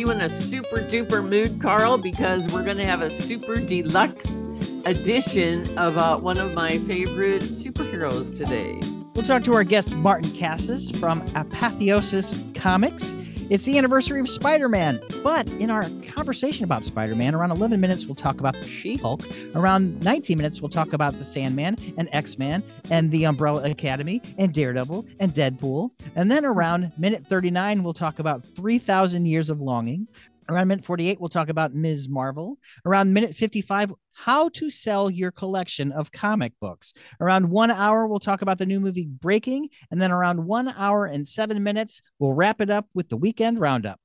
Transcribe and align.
You 0.00 0.10
in 0.10 0.22
a 0.22 0.30
super 0.30 0.78
duper 0.78 1.22
mood, 1.22 1.60
Carl? 1.60 1.98
Because 1.98 2.50
we're 2.50 2.64
going 2.64 2.78
to 2.78 2.86
have 2.86 3.02
a 3.02 3.10
super 3.10 3.56
deluxe 3.56 4.40
edition 4.86 5.78
of 5.78 5.98
uh, 5.98 6.16
one 6.16 6.38
of 6.38 6.54
my 6.54 6.78
favorite 6.78 7.42
superheroes 7.42 8.34
today. 8.34 8.80
We'll 9.12 9.26
talk 9.26 9.44
to 9.44 9.52
our 9.52 9.62
guest 9.62 9.94
Martin 9.96 10.30
Cassis 10.30 10.90
from 10.90 11.20
Apotheosis 11.34 12.34
Comics. 12.54 13.14
It's 13.50 13.64
the 13.64 13.78
anniversary 13.78 14.20
of 14.20 14.28
Spider 14.28 14.68
Man. 14.68 15.02
But 15.24 15.50
in 15.54 15.70
our 15.70 15.90
conversation 16.06 16.62
about 16.62 16.84
Spider 16.84 17.16
Man, 17.16 17.34
around 17.34 17.50
11 17.50 17.80
minutes, 17.80 18.06
we'll 18.06 18.14
talk 18.14 18.38
about 18.38 18.54
the 18.54 18.64
She 18.64 18.96
Hulk. 18.96 19.24
Around 19.56 20.04
19 20.04 20.36
minutes, 20.38 20.60
we'll 20.60 20.68
talk 20.68 20.92
about 20.92 21.18
the 21.18 21.24
Sandman 21.24 21.76
and 21.98 22.08
X 22.12 22.38
Man 22.38 22.62
and 22.90 23.10
the 23.10 23.26
Umbrella 23.26 23.68
Academy 23.68 24.22
and 24.38 24.54
Daredevil 24.54 25.04
and 25.18 25.34
Deadpool. 25.34 25.90
And 26.14 26.30
then 26.30 26.44
around 26.44 26.92
minute 26.96 27.26
39, 27.26 27.82
we'll 27.82 27.92
talk 27.92 28.20
about 28.20 28.44
3,000 28.44 29.26
Years 29.26 29.50
of 29.50 29.60
Longing. 29.60 30.06
Around 30.50 30.66
minute 30.66 30.84
48, 30.84 31.20
we'll 31.20 31.28
talk 31.28 31.48
about 31.48 31.74
Ms. 31.74 32.08
Marvel. 32.08 32.58
Around 32.84 33.12
minute 33.12 33.36
55, 33.36 33.94
how 34.12 34.48
to 34.50 34.68
sell 34.68 35.08
your 35.08 35.30
collection 35.30 35.92
of 35.92 36.10
comic 36.10 36.52
books. 36.60 36.92
Around 37.20 37.48
one 37.48 37.70
hour, 37.70 38.06
we'll 38.06 38.18
talk 38.18 38.42
about 38.42 38.58
the 38.58 38.66
new 38.66 38.80
movie 38.80 39.06
Breaking. 39.06 39.68
And 39.92 40.02
then 40.02 40.10
around 40.10 40.44
one 40.44 40.68
hour 40.76 41.06
and 41.06 41.26
seven 41.26 41.62
minutes, 41.62 42.02
we'll 42.18 42.32
wrap 42.32 42.60
it 42.60 42.68
up 42.68 42.86
with 42.94 43.08
the 43.08 43.16
weekend 43.16 43.60
roundup. 43.60 44.00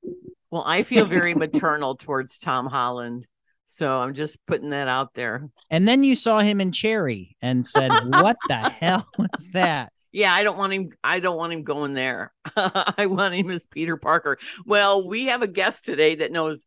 Well, 0.52 0.62
I 0.64 0.84
feel 0.84 1.06
very 1.06 1.34
maternal 1.36 1.96
towards 1.96 2.38
Tom 2.38 2.66
Holland. 2.66 3.26
So 3.64 3.98
I'm 3.98 4.14
just 4.14 4.38
putting 4.46 4.70
that 4.70 4.86
out 4.86 5.14
there. 5.14 5.50
And 5.70 5.88
then 5.88 6.04
you 6.04 6.14
saw 6.14 6.38
him 6.38 6.60
in 6.60 6.70
Cherry 6.70 7.36
and 7.42 7.66
said, 7.66 7.90
What 8.04 8.36
the 8.46 8.70
hell 8.70 9.08
was 9.18 9.48
that? 9.52 9.92
Yeah, 10.16 10.32
I 10.32 10.44
don't 10.44 10.56
want 10.56 10.72
him. 10.72 10.88
I 11.04 11.20
don't 11.20 11.36
want 11.36 11.52
him 11.52 11.62
going 11.62 11.92
there. 11.92 12.32
I 12.56 13.04
want 13.04 13.34
him 13.34 13.50
as 13.50 13.66
Peter 13.66 13.98
Parker. 13.98 14.38
Well, 14.64 15.06
we 15.06 15.26
have 15.26 15.42
a 15.42 15.46
guest 15.46 15.84
today 15.84 16.14
that 16.14 16.32
knows 16.32 16.64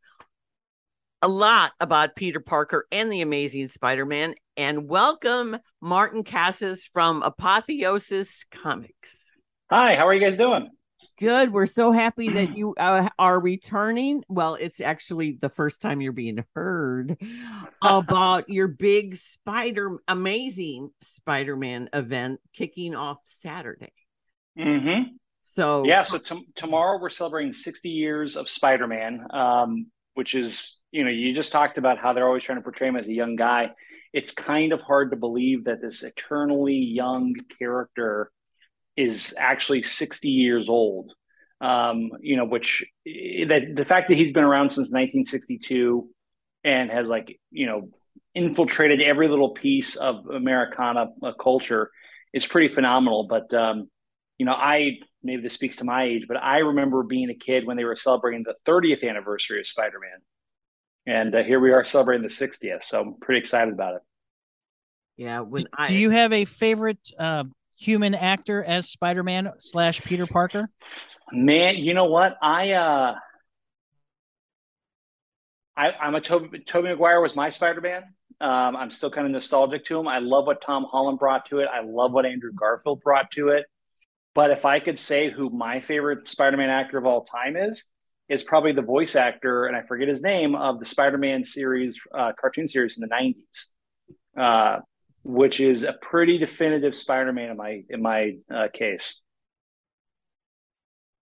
a 1.24 1.28
lot 1.28 1.72
about 1.80 2.16
Peter 2.16 2.40
Parker 2.40 2.86
and 2.92 3.12
the 3.12 3.22
Amazing 3.22 3.70
Spider-Man. 3.70 4.36
And 4.56 4.88
welcome, 4.88 5.58
Martin 5.82 6.24
Cassis 6.24 6.88
from 6.94 7.24
Apotheosis 7.24 8.46
Comics. 8.52 9.32
Hi, 9.72 9.96
how 9.96 10.08
are 10.08 10.14
you 10.14 10.22
guys 10.22 10.38
doing? 10.38 10.70
Good. 11.20 11.52
We're 11.52 11.66
so 11.66 11.92
happy 11.92 12.30
that 12.30 12.58
you 12.58 12.74
uh, 12.76 13.10
are 13.20 13.40
returning. 13.40 14.24
Well, 14.30 14.56
it's 14.56 14.80
actually 14.80 15.38
the 15.40 15.50
first 15.50 15.82
time 15.82 16.00
you're 16.00 16.14
being 16.14 16.46
heard 16.56 17.18
about 17.82 18.50
your 18.50 18.70
big 18.70 19.18
Spider, 19.18 19.98
amazing 20.08 20.92
Spider 21.02 21.58
Man 21.58 21.90
event 21.94 22.40
kicking 22.54 22.96
off 22.96 23.18
Saturday. 23.26 23.92
Mm-hmm. 24.58 25.16
So, 25.52 25.84
yeah, 25.86 26.04
so 26.04 26.20
t- 26.20 26.48
tomorrow 26.56 27.00
we're 27.02 27.10
celebrating 27.10 27.52
60 27.52 27.90
years 27.90 28.38
of 28.38 28.48
Spider 28.48 28.88
Man, 28.88 29.26
um, 29.32 29.88
which 30.14 30.36
is, 30.36 30.78
you 30.92 31.04
know, 31.04 31.10
you 31.10 31.34
just 31.36 31.52
talked 31.52 31.78
about 31.78 31.98
how 31.98 32.14
they're 32.14 32.28
always 32.28 32.44
trying 32.44 32.60
to 32.60 32.64
portray 32.64 32.88
him 32.88 32.96
as 32.96 33.08
a 33.08 33.14
young 33.14 33.36
guy. 33.36 33.72
It's 34.14 34.32
kind 34.32 34.72
of 34.72 34.80
hard 34.80 35.12
to 35.12 35.18
believe 35.18 35.66
that 35.66 35.82
this 35.82 36.04
eternally 36.04 36.76
young 36.76 37.36
character 37.58 38.32
is 39.00 39.34
actually 39.38 39.82
60 39.82 40.30
years 40.30 40.70
old. 40.70 41.14
Um, 41.62 42.12
you 42.22 42.38
know, 42.38 42.46
which 42.46 42.86
that 43.06 43.74
the 43.76 43.84
fact 43.84 44.08
that 44.08 44.16
he's 44.16 44.32
been 44.32 44.46
around 44.46 44.70
since 44.70 44.92
1962 44.92 46.10
and 46.64 46.90
has 46.90 47.10
like, 47.10 47.38
you 47.52 47.66
know, 47.66 47.90
infiltrated 48.34 49.02
every 49.02 49.28
little 49.28 49.50
piece 49.50 49.98
of 49.98 50.26
Americana 50.28 51.08
uh, 51.22 51.34
culture 51.34 51.92
is 52.34 52.48
pretty 52.48 52.70
phenomenal. 52.70 53.28
But, 53.28 53.54
um, 53.54 53.90
you 54.38 54.46
know, 54.46 54.54
I 54.54 55.00
maybe 55.22 55.42
this 55.42 55.54
speaks 55.54 55.78
to 55.78 55.84
my 55.84 56.04
age, 56.04 56.26
but 56.28 56.38
I 56.38 56.60
remember 56.60 57.04
being 57.04 57.30
a 57.30 57.36
kid 57.36 57.66
when 57.66 57.76
they 57.76 57.84
were 57.84 57.98
celebrating 57.98 58.44
the 58.44 58.56
30th 58.66 59.08
anniversary 59.08 59.60
of 59.60 59.68
Spider 59.68 60.00
Man. 60.00 61.16
And 61.18 61.36
uh, 61.36 61.44
here 61.44 61.60
we 61.60 61.72
are 61.72 61.84
celebrating 61.84 62.24
the 62.24 62.34
60th. 62.34 62.84
So 62.84 63.02
I'm 63.02 63.16
pretty 63.20 63.40
excited 63.40 63.74
about 63.74 63.96
it. 63.96 64.02
Yeah. 65.18 65.42
When 65.42 65.64
do, 65.64 65.70
I, 65.78 65.88
do 65.88 65.96
you 65.96 66.10
have 66.12 66.32
a 66.32 66.46
favorite 66.46 67.12
uh, 67.20 67.44
human 67.80 68.14
actor 68.14 68.64
as 68.64 68.90
Spider-Man 68.90 69.52
slash 69.58 70.02
Peter 70.02 70.28
Parker? 70.28 70.70
Man, 71.32 71.78
you 71.78 71.94
know 71.94 72.06
what? 72.06 72.38
I 72.42 72.74
uh 72.74 73.16
I, 75.78 75.92
I'm 75.92 76.16
a 76.16 76.22
Toby 76.22 76.60
Tobey 76.60 76.90
Maguire 76.90 77.22
was 77.22 77.36
my 77.36 77.50
Spider-Man. 77.50 78.04
Um, 78.42 78.76
I'm 78.76 78.92
still 78.92 79.10
kind 79.10 79.26
of 79.26 79.32
nostalgic 79.32 79.86
to 79.86 80.00
him. 80.00 80.08
I 80.08 80.20
love 80.20 80.46
what 80.46 80.62
Tom 80.62 80.86
Holland 80.90 81.20
brought 81.20 81.46
to 81.48 81.60
it. 81.60 81.70
I 81.74 81.82
love 81.82 82.12
what 82.12 82.26
Andrew 82.26 82.52
Garfield 82.54 83.02
brought 83.02 83.32
to 83.32 83.50
it. 83.50 83.66
But 84.36 84.52
if 84.52 84.66
I 84.66 84.80
could 84.80 85.00
say 85.00 85.30
who 85.30 85.50
my 85.50 85.80
favorite 85.80 86.28
Spider-Man 86.28 86.70
actor 86.70 86.98
of 86.98 87.06
all 87.06 87.24
time 87.24 87.56
is, 87.58 87.84
is 88.28 88.44
probably 88.44 88.74
the 88.74 88.82
voice 88.82 89.16
actor, 89.16 89.66
and 89.66 89.76
I 89.76 89.82
forget 89.82 90.08
his 90.08 90.22
name 90.22 90.54
of 90.54 90.80
the 90.80 90.86
Spider-Man 90.86 91.44
series, 91.44 92.00
uh, 92.14 92.34
cartoon 92.40 92.68
series 92.68 92.98
in 92.98 93.08
the 93.08 93.14
'90s. 93.16 94.38
Uh, 94.38 94.80
which 95.24 95.60
is 95.60 95.84
a 95.84 95.94
pretty 95.94 96.38
definitive 96.38 96.96
Spider-Man 96.96 97.52
in 97.52 97.58
my 97.58 97.84
in 97.90 98.02
my 98.02 98.38
uh, 98.54 98.68
case. 98.74 99.22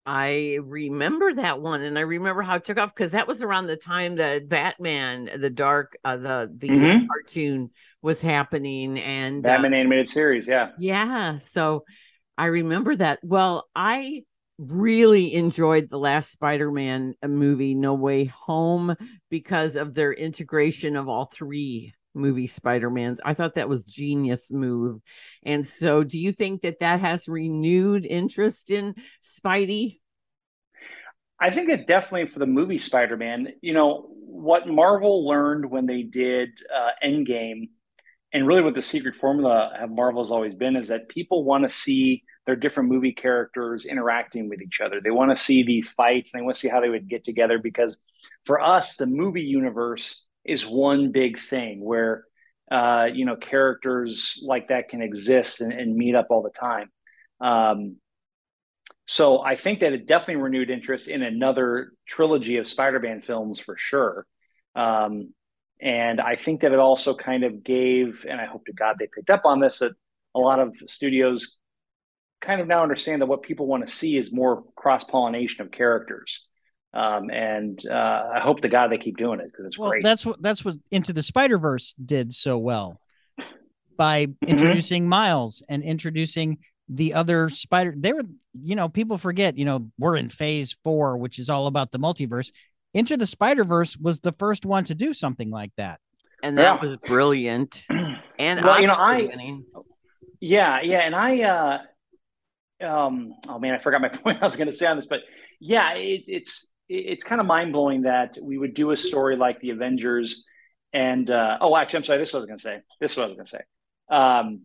I 0.08 0.60
remember 0.62 1.34
that 1.34 1.60
one, 1.60 1.82
and 1.82 1.98
I 1.98 2.02
remember 2.02 2.42
how 2.42 2.56
it 2.56 2.64
took 2.64 2.78
off 2.78 2.94
because 2.94 3.10
that 3.10 3.26
was 3.26 3.42
around 3.42 3.66
the 3.66 3.76
time 3.76 4.16
that 4.16 4.48
Batman, 4.48 5.28
the 5.36 5.50
dark, 5.50 5.96
uh, 6.04 6.16
the 6.16 6.52
the 6.56 6.68
mm-hmm. 6.68 7.06
cartoon 7.06 7.70
was 8.02 8.20
happening, 8.20 9.00
and 9.00 9.42
Batman 9.42 9.74
uh, 9.74 9.78
animated 9.78 10.08
series, 10.08 10.46
yeah, 10.46 10.70
yeah. 10.78 11.38
So 11.38 11.84
I 12.38 12.46
remember 12.46 12.94
that. 12.94 13.18
Well, 13.22 13.68
I 13.74 14.22
really 14.58 15.34
enjoyed 15.34 15.90
the 15.90 15.98
last 15.98 16.30
Spider-Man 16.30 17.14
uh, 17.20 17.26
movie, 17.26 17.74
No 17.74 17.94
Way 17.94 18.26
Home, 18.26 18.94
because 19.28 19.74
of 19.74 19.94
their 19.94 20.12
integration 20.12 20.94
of 20.94 21.08
all 21.08 21.24
three 21.24 21.94
movie 22.16 22.46
Spider-Man's. 22.46 23.20
I 23.24 23.34
thought 23.34 23.54
that 23.54 23.68
was 23.68 23.86
genius 23.86 24.52
move. 24.52 25.00
And 25.44 25.66
so 25.66 26.02
do 26.02 26.18
you 26.18 26.32
think 26.32 26.62
that 26.62 26.80
that 26.80 27.00
has 27.00 27.28
renewed 27.28 28.06
interest 28.06 28.70
in 28.70 28.94
Spidey? 29.22 30.00
I 31.38 31.50
think 31.50 31.68
that 31.68 31.86
definitely 31.86 32.28
for 32.28 32.38
the 32.38 32.46
movie 32.46 32.78
Spider-Man, 32.78 33.48
you 33.60 33.74
know, 33.74 34.08
what 34.10 34.66
Marvel 34.66 35.26
learned 35.26 35.70
when 35.70 35.86
they 35.86 36.02
did 36.02 36.50
uh, 36.74 36.90
Endgame 37.04 37.68
and 38.32 38.46
really 38.46 38.62
what 38.62 38.74
the 38.74 38.82
secret 38.82 39.16
formula 39.16 39.72
of 39.78 39.90
Marvel 39.90 40.22
has 40.22 40.30
always 40.30 40.54
been 40.54 40.76
is 40.76 40.88
that 40.88 41.08
people 41.08 41.44
want 41.44 41.64
to 41.64 41.68
see 41.68 42.22
their 42.44 42.56
different 42.56 42.88
movie 42.88 43.12
characters 43.12 43.84
interacting 43.84 44.48
with 44.48 44.60
each 44.60 44.80
other. 44.80 45.00
They 45.00 45.10
want 45.10 45.30
to 45.30 45.42
see 45.42 45.62
these 45.62 45.88
fights 45.88 46.32
and 46.32 46.40
they 46.40 46.44
want 46.44 46.54
to 46.54 46.60
see 46.60 46.68
how 46.68 46.80
they 46.80 46.88
would 46.88 47.08
get 47.08 47.24
together 47.24 47.58
because 47.58 47.98
for 48.44 48.60
us, 48.60 48.96
the 48.96 49.06
movie 49.06 49.42
universe 49.42 50.25
is 50.46 50.66
one 50.66 51.12
big 51.12 51.38
thing 51.38 51.84
where 51.84 52.24
uh, 52.70 53.08
you 53.12 53.24
know 53.24 53.36
characters 53.36 54.42
like 54.44 54.68
that 54.68 54.88
can 54.88 55.02
exist 55.02 55.60
and, 55.60 55.72
and 55.72 55.94
meet 55.94 56.14
up 56.14 56.26
all 56.30 56.42
the 56.42 56.50
time. 56.50 56.90
Um, 57.40 57.96
so 59.06 59.40
I 59.40 59.56
think 59.56 59.80
that 59.80 59.92
it 59.92 60.06
definitely 60.06 60.42
renewed 60.42 60.70
interest 60.70 61.06
in 61.06 61.22
another 61.22 61.92
trilogy 62.06 62.56
of 62.56 62.66
Spider-Man 62.66 63.22
films 63.22 63.60
for 63.60 63.76
sure. 63.76 64.26
Um, 64.74 65.32
and 65.80 66.20
I 66.20 66.36
think 66.36 66.62
that 66.62 66.72
it 66.72 66.78
also 66.78 67.14
kind 67.14 67.44
of 67.44 67.62
gave, 67.62 68.26
and 68.28 68.40
I 68.40 68.46
hope 68.46 68.64
to 68.66 68.72
God 68.72 68.96
they 68.98 69.08
picked 69.14 69.30
up 69.30 69.42
on 69.44 69.60
this, 69.60 69.78
that 69.78 69.92
a 70.34 70.40
lot 70.40 70.58
of 70.58 70.74
studios 70.86 71.58
kind 72.40 72.60
of 72.60 72.66
now 72.66 72.82
understand 72.82 73.22
that 73.22 73.26
what 73.26 73.42
people 73.42 73.66
want 73.66 73.86
to 73.86 73.92
see 73.92 74.16
is 74.16 74.32
more 74.32 74.64
cross 74.74 75.04
pollination 75.04 75.62
of 75.62 75.70
characters. 75.70 76.46
Um, 76.94 77.30
and 77.30 77.80
uh, 77.86 78.30
I 78.34 78.40
hope 78.40 78.62
to 78.62 78.68
God 78.68 78.90
they 78.90 78.98
keep 78.98 79.18
doing 79.18 79.40
it 79.40 79.46
because 79.46 79.66
it's 79.66 79.78
well, 79.78 79.90
great. 79.90 80.02
That's 80.02 80.24
what 80.24 80.40
that's 80.40 80.64
what 80.64 80.76
Into 80.90 81.12
the 81.12 81.22
Spider 81.22 81.58
Verse 81.58 81.94
did 81.94 82.32
so 82.32 82.56
well 82.56 83.00
by 83.96 84.26
mm-hmm. 84.26 84.48
introducing 84.48 85.02
mm-hmm. 85.02 85.10
Miles 85.10 85.62
and 85.68 85.82
introducing 85.82 86.58
the 86.88 87.14
other 87.14 87.48
spider. 87.48 87.92
They 87.96 88.12
were, 88.12 88.22
you 88.54 88.76
know, 88.76 88.88
people 88.88 89.18
forget, 89.18 89.58
you 89.58 89.64
know, 89.64 89.90
we're 89.98 90.16
in 90.16 90.28
Phase 90.28 90.76
Four, 90.84 91.18
which 91.18 91.38
is 91.38 91.50
all 91.50 91.66
about 91.66 91.90
the 91.90 91.98
multiverse. 91.98 92.50
Into 92.94 93.16
the 93.16 93.26
Spider 93.26 93.64
Verse 93.64 93.96
was 93.96 94.20
the 94.20 94.32
first 94.32 94.64
one 94.64 94.84
to 94.84 94.94
do 94.94 95.12
something 95.12 95.50
like 95.50 95.72
that, 95.76 96.00
and 96.42 96.56
that 96.56 96.82
yeah. 96.82 96.88
was 96.88 96.96
brilliant. 96.96 97.82
And 98.38 98.62
well, 98.62 98.78
you 98.78 98.86
know, 98.86 98.92
I, 98.92 99.30
yeah, 100.40 100.82
yeah, 100.82 100.98
and 101.00 101.14
I. 101.14 101.42
uh 101.42 101.78
um 102.84 103.32
oh 103.48 103.58
man 103.58 103.72
i 103.72 103.78
forgot 103.78 104.02
my 104.02 104.08
point 104.22 104.36
i 104.42 104.44
was 104.44 104.54
going 104.54 104.68
to 104.68 104.76
say 104.76 104.84
on 104.84 104.96
this 104.96 105.06
but 105.06 105.20
yeah 105.60 105.94
it, 105.94 106.24
it's 106.26 106.68
it's 106.88 107.24
kind 107.24 107.40
of 107.40 107.46
mind 107.46 107.72
blowing 107.72 108.02
that 108.02 108.38
we 108.40 108.58
would 108.58 108.74
do 108.74 108.90
a 108.90 108.96
story 108.96 109.36
like 109.36 109.60
the 109.60 109.70
Avengers, 109.70 110.44
and 110.92 111.30
uh, 111.30 111.58
oh, 111.60 111.76
actually, 111.76 111.98
I'm 111.98 112.04
sorry. 112.04 112.18
This 112.18 112.32
was 112.32 112.46
going 112.46 112.58
to 112.58 112.62
say. 112.62 112.80
This 113.00 113.12
is 113.12 113.16
what 113.16 113.24
I 113.24 113.26
was 113.26 113.34
going 113.34 113.46
to 113.46 113.50
say. 113.50 113.62
Um, 114.08 114.62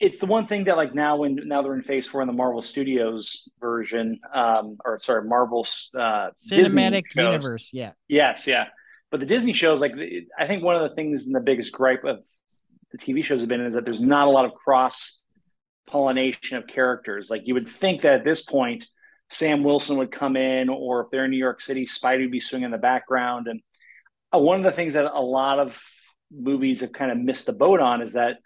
it's 0.00 0.18
the 0.18 0.26
one 0.26 0.46
thing 0.46 0.64
that 0.64 0.76
like 0.76 0.94
now 0.94 1.16
when 1.16 1.38
now 1.44 1.62
they're 1.62 1.74
in 1.74 1.82
Phase 1.82 2.06
Four 2.06 2.22
in 2.22 2.26
the 2.26 2.32
Marvel 2.32 2.62
Studios 2.62 3.48
version, 3.60 4.18
um, 4.34 4.78
or 4.84 4.98
sorry, 4.98 5.24
Marvel's 5.28 5.90
uh, 5.94 6.30
cinematic 6.36 7.14
universe. 7.14 7.70
Yeah. 7.72 7.92
Yes. 8.08 8.46
Yeah. 8.46 8.66
But 9.10 9.20
the 9.20 9.26
Disney 9.26 9.52
shows, 9.52 9.80
like 9.80 9.92
I 10.38 10.46
think 10.46 10.62
one 10.62 10.76
of 10.76 10.88
the 10.88 10.94
things 10.94 11.26
and 11.26 11.34
the 11.34 11.40
biggest 11.40 11.72
gripe 11.72 12.04
of 12.04 12.20
the 12.92 12.98
TV 12.98 13.22
shows 13.22 13.40
have 13.40 13.48
been 13.48 13.60
is 13.60 13.74
that 13.74 13.84
there's 13.84 14.00
not 14.00 14.26
a 14.26 14.30
lot 14.30 14.46
of 14.46 14.54
cross 14.54 15.20
pollination 15.86 16.56
of 16.56 16.66
characters. 16.66 17.28
Like 17.28 17.42
you 17.44 17.54
would 17.54 17.68
think 17.68 18.02
that 18.02 18.14
at 18.14 18.24
this 18.24 18.42
point 18.42 18.86
Sam 19.30 19.62
Wilson 19.62 19.96
would 19.98 20.10
come 20.10 20.36
in, 20.36 20.68
or 20.68 21.02
if 21.02 21.10
they're 21.10 21.24
in 21.24 21.30
New 21.30 21.38
York 21.38 21.60
City, 21.60 21.86
Spidey 21.86 22.22
would 22.22 22.30
be 22.32 22.40
swinging 22.40 22.66
in 22.66 22.70
the 22.72 22.78
background. 22.78 23.46
And 23.46 23.60
uh, 24.34 24.38
one 24.38 24.58
of 24.58 24.64
the 24.64 24.72
things 24.72 24.94
that 24.94 25.04
a 25.04 25.20
lot 25.20 25.58
of 25.58 25.80
movies 26.32 26.80
have 26.80 26.92
kind 26.92 27.10
of 27.10 27.18
missed 27.18 27.46
the 27.46 27.52
boat 27.52 27.80
on 27.80 28.02
is 28.02 28.12
that 28.14 28.38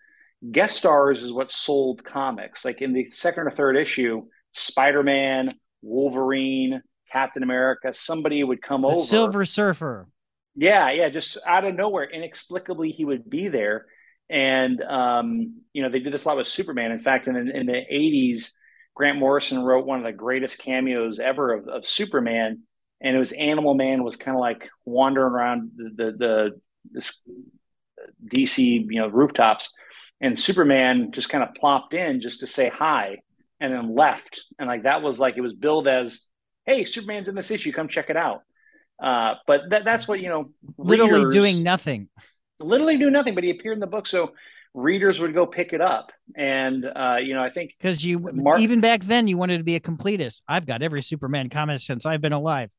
guest 0.50 0.76
stars 0.76 1.22
is 1.22 1.32
what 1.32 1.50
sold 1.50 2.04
comics. 2.04 2.64
Like 2.64 2.82
in 2.82 2.92
the 2.92 3.10
second 3.10 3.46
or 3.46 3.50
third 3.50 3.76
issue, 3.76 4.24
Spider 4.52 5.02
Man, 5.02 5.48
Wolverine, 5.82 6.82
Captain 7.10 7.42
America, 7.42 7.94
somebody 7.94 8.44
would 8.44 8.60
come 8.60 8.82
the 8.82 8.88
over. 8.88 8.96
Silver 8.96 9.44
Surfer. 9.44 10.08
Yeah, 10.56 10.90
yeah, 10.90 11.08
just 11.08 11.38
out 11.46 11.64
of 11.64 11.74
nowhere, 11.74 12.04
inexplicably, 12.04 12.90
he 12.90 13.04
would 13.04 13.28
be 13.28 13.48
there. 13.48 13.86
And 14.30 14.82
um, 14.82 15.62
you 15.72 15.82
know, 15.82 15.88
they 15.88 15.98
did 15.98 16.12
this 16.12 16.24
a 16.24 16.28
lot 16.28 16.36
with 16.36 16.46
Superman. 16.46 16.92
In 16.92 17.00
fact, 17.00 17.26
in, 17.26 17.36
in 17.36 17.66
the 17.66 17.72
'80s, 17.72 18.50
Grant 18.94 19.18
Morrison 19.18 19.62
wrote 19.62 19.86
one 19.86 19.98
of 19.98 20.04
the 20.04 20.12
greatest 20.12 20.58
cameos 20.58 21.18
ever 21.18 21.52
of, 21.52 21.68
of 21.68 21.86
Superman, 21.86 22.62
and 23.00 23.16
it 23.16 23.18
was 23.18 23.32
Animal 23.32 23.74
Man 23.74 24.04
was 24.04 24.16
kind 24.16 24.36
of 24.36 24.40
like 24.40 24.68
wandering 24.84 25.32
around 25.32 25.72
the 25.76 25.90
the, 25.94 26.12
the 26.12 26.60
this 26.92 27.20
DC 28.26 28.58
you 28.88 29.00
know 29.00 29.08
rooftops, 29.08 29.72
and 30.20 30.38
Superman 30.38 31.10
just 31.12 31.28
kind 31.28 31.42
of 31.44 31.54
plopped 31.54 31.94
in 31.94 32.20
just 32.20 32.40
to 32.40 32.46
say 32.46 32.68
hi, 32.68 33.18
and 33.60 33.72
then 33.72 33.94
left, 33.94 34.42
and 34.58 34.68
like 34.68 34.84
that 34.84 35.02
was 35.02 35.18
like 35.18 35.36
it 35.36 35.40
was 35.40 35.54
billed 35.54 35.88
as, 35.88 36.26
"Hey, 36.64 36.84
Superman's 36.84 37.28
in 37.28 37.34
this 37.34 37.50
issue, 37.50 37.72
come 37.72 37.88
check 37.88 38.10
it 38.10 38.16
out." 38.16 38.42
Uh, 39.02 39.34
but 39.46 39.62
that, 39.70 39.84
that's 39.84 40.06
what 40.06 40.20
you 40.20 40.28
know, 40.28 40.50
Literally 40.78 41.24
readers- 41.24 41.34
doing 41.34 41.62
nothing. 41.64 42.08
literally 42.60 42.96
do 42.96 43.10
nothing, 43.10 43.34
but 43.34 43.42
he 43.44 43.50
appeared 43.50 43.74
in 43.74 43.80
the 43.80 43.86
book, 43.88 44.06
so 44.06 44.32
readers 44.74 45.20
would 45.20 45.32
go 45.34 45.46
pick 45.46 45.72
it 45.72 45.80
up, 45.80 46.10
and 46.36 46.84
uh, 46.84 47.16
you 47.22 47.32
know, 47.34 47.42
I 47.42 47.50
think 47.50 47.74
Because 47.78 48.04
you 48.04 48.18
Mark- 48.18 48.60
even 48.60 48.80
back 48.80 49.02
then 49.04 49.28
you 49.28 49.38
wanted 49.38 49.58
to 49.58 49.64
be 49.64 49.76
a 49.76 49.80
completist. 49.80 50.42
I've 50.48 50.66
got 50.66 50.82
every 50.82 51.02
Superman 51.02 51.48
comic 51.48 51.80
since 51.80 52.04
I've 52.04 52.20
been 52.20 52.32
alive. 52.32 52.72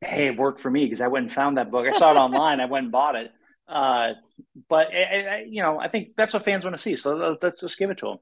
hey, 0.00 0.28
it 0.28 0.36
worked 0.36 0.60
for 0.60 0.70
me 0.70 0.84
because 0.84 1.00
I 1.00 1.08
went 1.08 1.24
and 1.24 1.32
found 1.32 1.56
that 1.58 1.70
book. 1.70 1.86
I 1.86 1.92
saw 1.98 2.12
it 2.12 2.16
online. 2.26 2.60
I 2.60 2.66
went 2.66 2.84
and 2.84 2.92
bought 2.92 3.16
it. 3.16 3.32
Uh, 3.66 4.12
but 4.68 4.88
I, 4.94 5.26
I, 5.40 5.46
you 5.48 5.60
know, 5.62 5.78
I 5.78 5.88
think 5.88 6.10
that's 6.16 6.32
what 6.32 6.44
fans 6.44 6.64
want 6.64 6.76
to 6.76 6.80
see. 6.82 6.96
So 6.96 7.14
let's- 7.16 7.42
let's 7.42 7.60
just 7.60 7.78
give 7.78 7.90
it 7.90 7.98
to 7.98 8.06
them. 8.06 8.16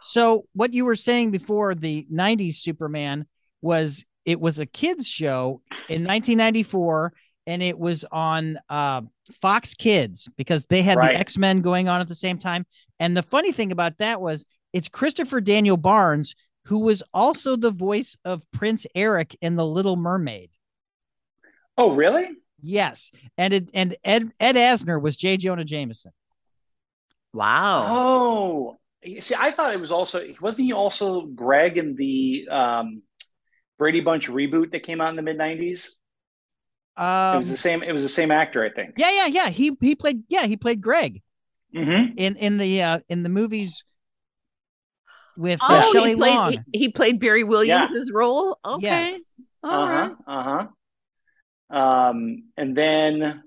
So 0.00 0.44
what 0.54 0.72
you 0.74 0.84
were 0.84 0.96
saying 0.96 1.30
before 1.30 1.74
the 1.74 2.06
90s 2.12 2.54
Superman 2.54 3.26
was 3.62 4.04
it 4.26 4.38
was 4.40 4.58
a 4.58 4.66
kids 4.66 5.06
show 5.06 5.62
in 5.88 6.04
1994 6.04 7.12
and 7.46 7.62
it 7.62 7.78
was 7.78 8.04
on 8.10 8.58
uh, 8.68 9.02
Fox 9.32 9.74
Kids 9.74 10.28
because 10.36 10.66
they 10.66 10.82
had 10.82 10.98
Right. 10.98 11.12
the 11.12 11.18
X-Men 11.18 11.60
going 11.60 11.88
on 11.88 12.00
at 12.00 12.08
the 12.08 12.14
same 12.14 12.38
time. 12.38 12.66
And 12.98 13.16
the 13.16 13.22
funny 13.22 13.52
thing 13.52 13.72
about 13.72 13.98
that 13.98 14.20
was 14.20 14.44
it's 14.72 14.88
Christopher 14.88 15.40
Daniel 15.40 15.76
Barnes 15.76 16.34
who 16.66 16.80
was 16.80 17.02
also 17.12 17.56
the 17.56 17.70
voice 17.70 18.16
of 18.24 18.42
Prince 18.52 18.86
Eric 18.94 19.36
in 19.40 19.56
The 19.56 19.66
Little 19.66 19.96
Mermaid. 19.96 20.50
Oh, 21.76 21.94
really? 21.94 22.28
Yes. 22.62 23.10
And 23.38 23.54
it 23.54 23.70
and 23.72 23.96
Ed 24.04 24.30
Ed 24.38 24.56
Asner 24.56 25.00
was 25.00 25.16
J. 25.16 25.36
Jonah 25.38 25.64
Jameson. 25.64 26.12
Wow. 27.32 27.86
Oh, 27.88 28.78
see, 29.20 29.34
I 29.36 29.50
thought 29.52 29.72
it 29.72 29.80
was 29.80 29.90
also 29.90 30.22
wasn't 30.40 30.66
he 30.66 30.72
also 30.72 31.22
Greg 31.22 31.78
in 31.78 31.96
the 31.96 32.48
um, 32.50 33.02
Brady 33.78 34.00
Bunch 34.00 34.28
reboot 34.28 34.72
that 34.72 34.82
came 34.82 35.00
out 35.00 35.10
in 35.10 35.16
the 35.16 35.22
mid 35.22 35.38
'90s? 35.38 35.88
It 37.00 37.04
Um, 37.04 37.38
was 37.38 37.48
the 37.48 37.56
same. 37.56 37.82
It 37.82 37.92
was 37.92 38.02
the 38.02 38.08
same 38.08 38.30
actor, 38.30 38.64
I 38.64 38.70
think. 38.70 38.94
yeah, 38.96 39.10
yeah, 39.10 39.26
yeah. 39.26 39.48
He 39.50 39.76
he 39.80 39.94
played 39.94 40.22
yeah, 40.28 40.46
he 40.46 40.56
played 40.56 40.80
Greg. 40.80 41.22
Mm-hmm. 41.74 42.18
in 42.18 42.36
in 42.36 42.58
the 42.58 42.82
uh 42.82 42.98
in 43.08 43.22
the 43.22 43.28
movies 43.28 43.84
with 45.38 45.60
uh, 45.70 45.80
Oh, 45.80 45.92
Shelley 45.92 46.10
he 46.10 46.16
played, 46.16 46.34
Long. 46.34 46.64
he, 46.72 46.78
he 46.78 46.88
played 46.88 47.20
Barry 47.20 47.44
Williams' 47.44 48.10
role. 48.12 48.58
Okay. 48.64 48.82
Yes. 48.82 49.22
All 49.62 49.82
Uh 49.84 49.86
right. 49.86 50.12
huh. 50.26 50.32
Uh 50.32 50.66
huh. 51.70 51.76
Um, 51.78 52.44
and 52.56 52.76
then 52.76 53.44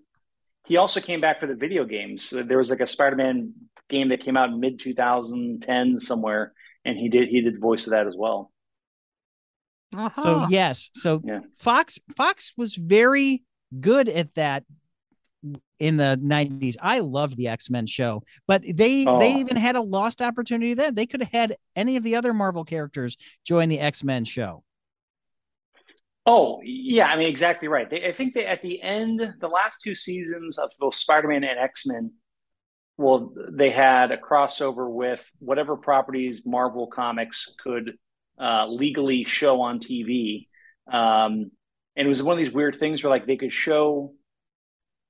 he 0.66 0.78
also 0.78 1.02
came 1.02 1.20
back 1.20 1.42
for 1.42 1.48
the 1.48 1.56
video 1.56 1.84
games. 1.84 2.30
There 2.30 2.58
was 2.58 2.70
like 2.70 2.80
a 2.80 2.88
Spider-Man 2.88 3.54
game 3.90 4.10
that 4.10 4.22
came 4.22 4.38
out 4.38 4.50
in 4.50 4.62
mid 4.62 4.80
2010 4.80 6.00
somewhere, 6.00 6.54
and 6.86 6.98
he 6.98 7.10
did 7.10 7.28
he 7.28 7.42
did 7.42 7.56
the 7.56 7.60
voice 7.60 7.86
of 7.86 7.92
that 7.92 8.08
as 8.08 8.16
well. 8.16 8.53
So 10.14 10.46
yes, 10.50 10.90
so 10.94 11.22
Yeah. 11.24 11.40
Fox 11.56 12.00
Fox 12.16 12.52
was 12.58 12.76
very 12.76 13.44
good 13.80 14.10
at 14.10 14.34
that 14.36 14.64
in 15.80 15.98
the 15.98 16.18
90s. 16.22 16.78
I 16.82 17.00
loved 17.00 17.36
the 17.36 17.50
X-Men 17.50 17.86
show, 17.86 18.24
but 18.48 18.64
they 18.64 19.06
Oh. 19.08 19.20
they 19.20 19.34
even 19.36 19.58
had 19.58 19.76
a 19.76 19.82
lost 19.82 20.22
opportunity 20.22 20.74
there. 20.74 20.92
They 20.92 21.06
could 21.06 21.22
have 21.22 21.32
had 21.32 21.58
any 21.76 21.98
of 21.98 22.04
the 22.04 22.16
other 22.16 22.34
Marvel 22.34 22.64
characters 22.64 23.18
join 23.46 23.70
the 23.70 23.80
X-Men 23.80 24.26
show. 24.26 24.64
Oh 26.26 26.62
yeah, 26.64 27.08
I 27.08 27.18
mean 27.18 27.28
exactly 27.28 27.68
right. 27.68 27.90
They, 27.90 28.08
I 28.08 28.14
think 28.14 28.34
they 28.34 28.46
at 28.46 28.62
the 28.62 28.82
end, 28.82 29.34
the 29.42 29.48
last 29.48 29.82
two 29.84 29.94
seasons 29.96 30.58
of 30.58 30.70
both 30.80 30.96
Spider-Man 30.96 31.44
and 31.44 31.60
X-Men, 31.60 32.14
well, 32.98 33.34
they 33.52 33.72
had 33.72 34.12
a 34.12 34.18
crossover 34.18 34.90
with 34.90 35.30
whatever 35.40 35.76
properties 35.76 36.44
Marvel 36.46 36.88
Comics 36.88 37.54
could 37.62 37.98
uh, 38.40 38.68
legally 38.68 39.24
show 39.26 39.62
on 39.62 39.80
TV, 39.80 40.48
um, 40.92 41.52
and 41.96 42.06
it 42.06 42.08
was 42.08 42.24
one 42.24 42.38
of 42.38 42.44
these 42.44 42.54
weird 42.54 42.78
things 42.80 43.04
where 43.04 43.12
like 43.12 43.26
they 43.26 43.38
could 43.38 43.54
show. 43.54 44.14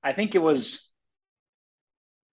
I 0.02 0.12
think 0.12 0.34
it 0.34 0.40
was 0.40 0.90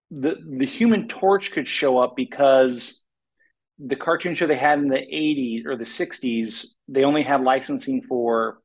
the 0.09 0.35
the 0.57 0.65
Human 0.65 1.07
Torch 1.07 1.51
could 1.51 1.67
show 1.67 1.97
up 1.97 2.15
because 2.15 3.01
the 3.83 3.95
cartoon 3.95 4.35
show 4.35 4.45
they 4.45 4.55
had 4.55 4.79
in 4.79 4.89
the 4.89 4.95
80s 4.95 5.65
or 5.65 5.75
the 5.75 5.85
60s, 5.85 6.67
they 6.87 7.03
only 7.03 7.23
had 7.23 7.41
licensing 7.41 8.03
for 8.03 8.59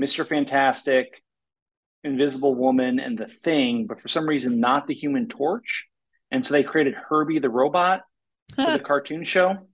Mr. 0.00 0.26
Fantastic, 0.26 1.22
Invisible 2.02 2.54
Woman, 2.54 2.98
and 2.98 3.16
The 3.16 3.28
Thing, 3.44 3.86
but 3.86 4.00
for 4.00 4.08
some 4.08 4.26
reason, 4.26 4.58
not 4.58 4.86
the 4.86 4.94
Human 4.94 5.28
Torch. 5.28 5.88
And 6.30 6.44
so 6.44 6.52
they 6.52 6.64
created 6.64 6.94
Herbie 6.94 7.38
the 7.38 7.48
Robot 7.48 8.00
for 8.56 8.72
the 8.72 8.80
cartoon 8.80 9.22
show. 9.24 9.68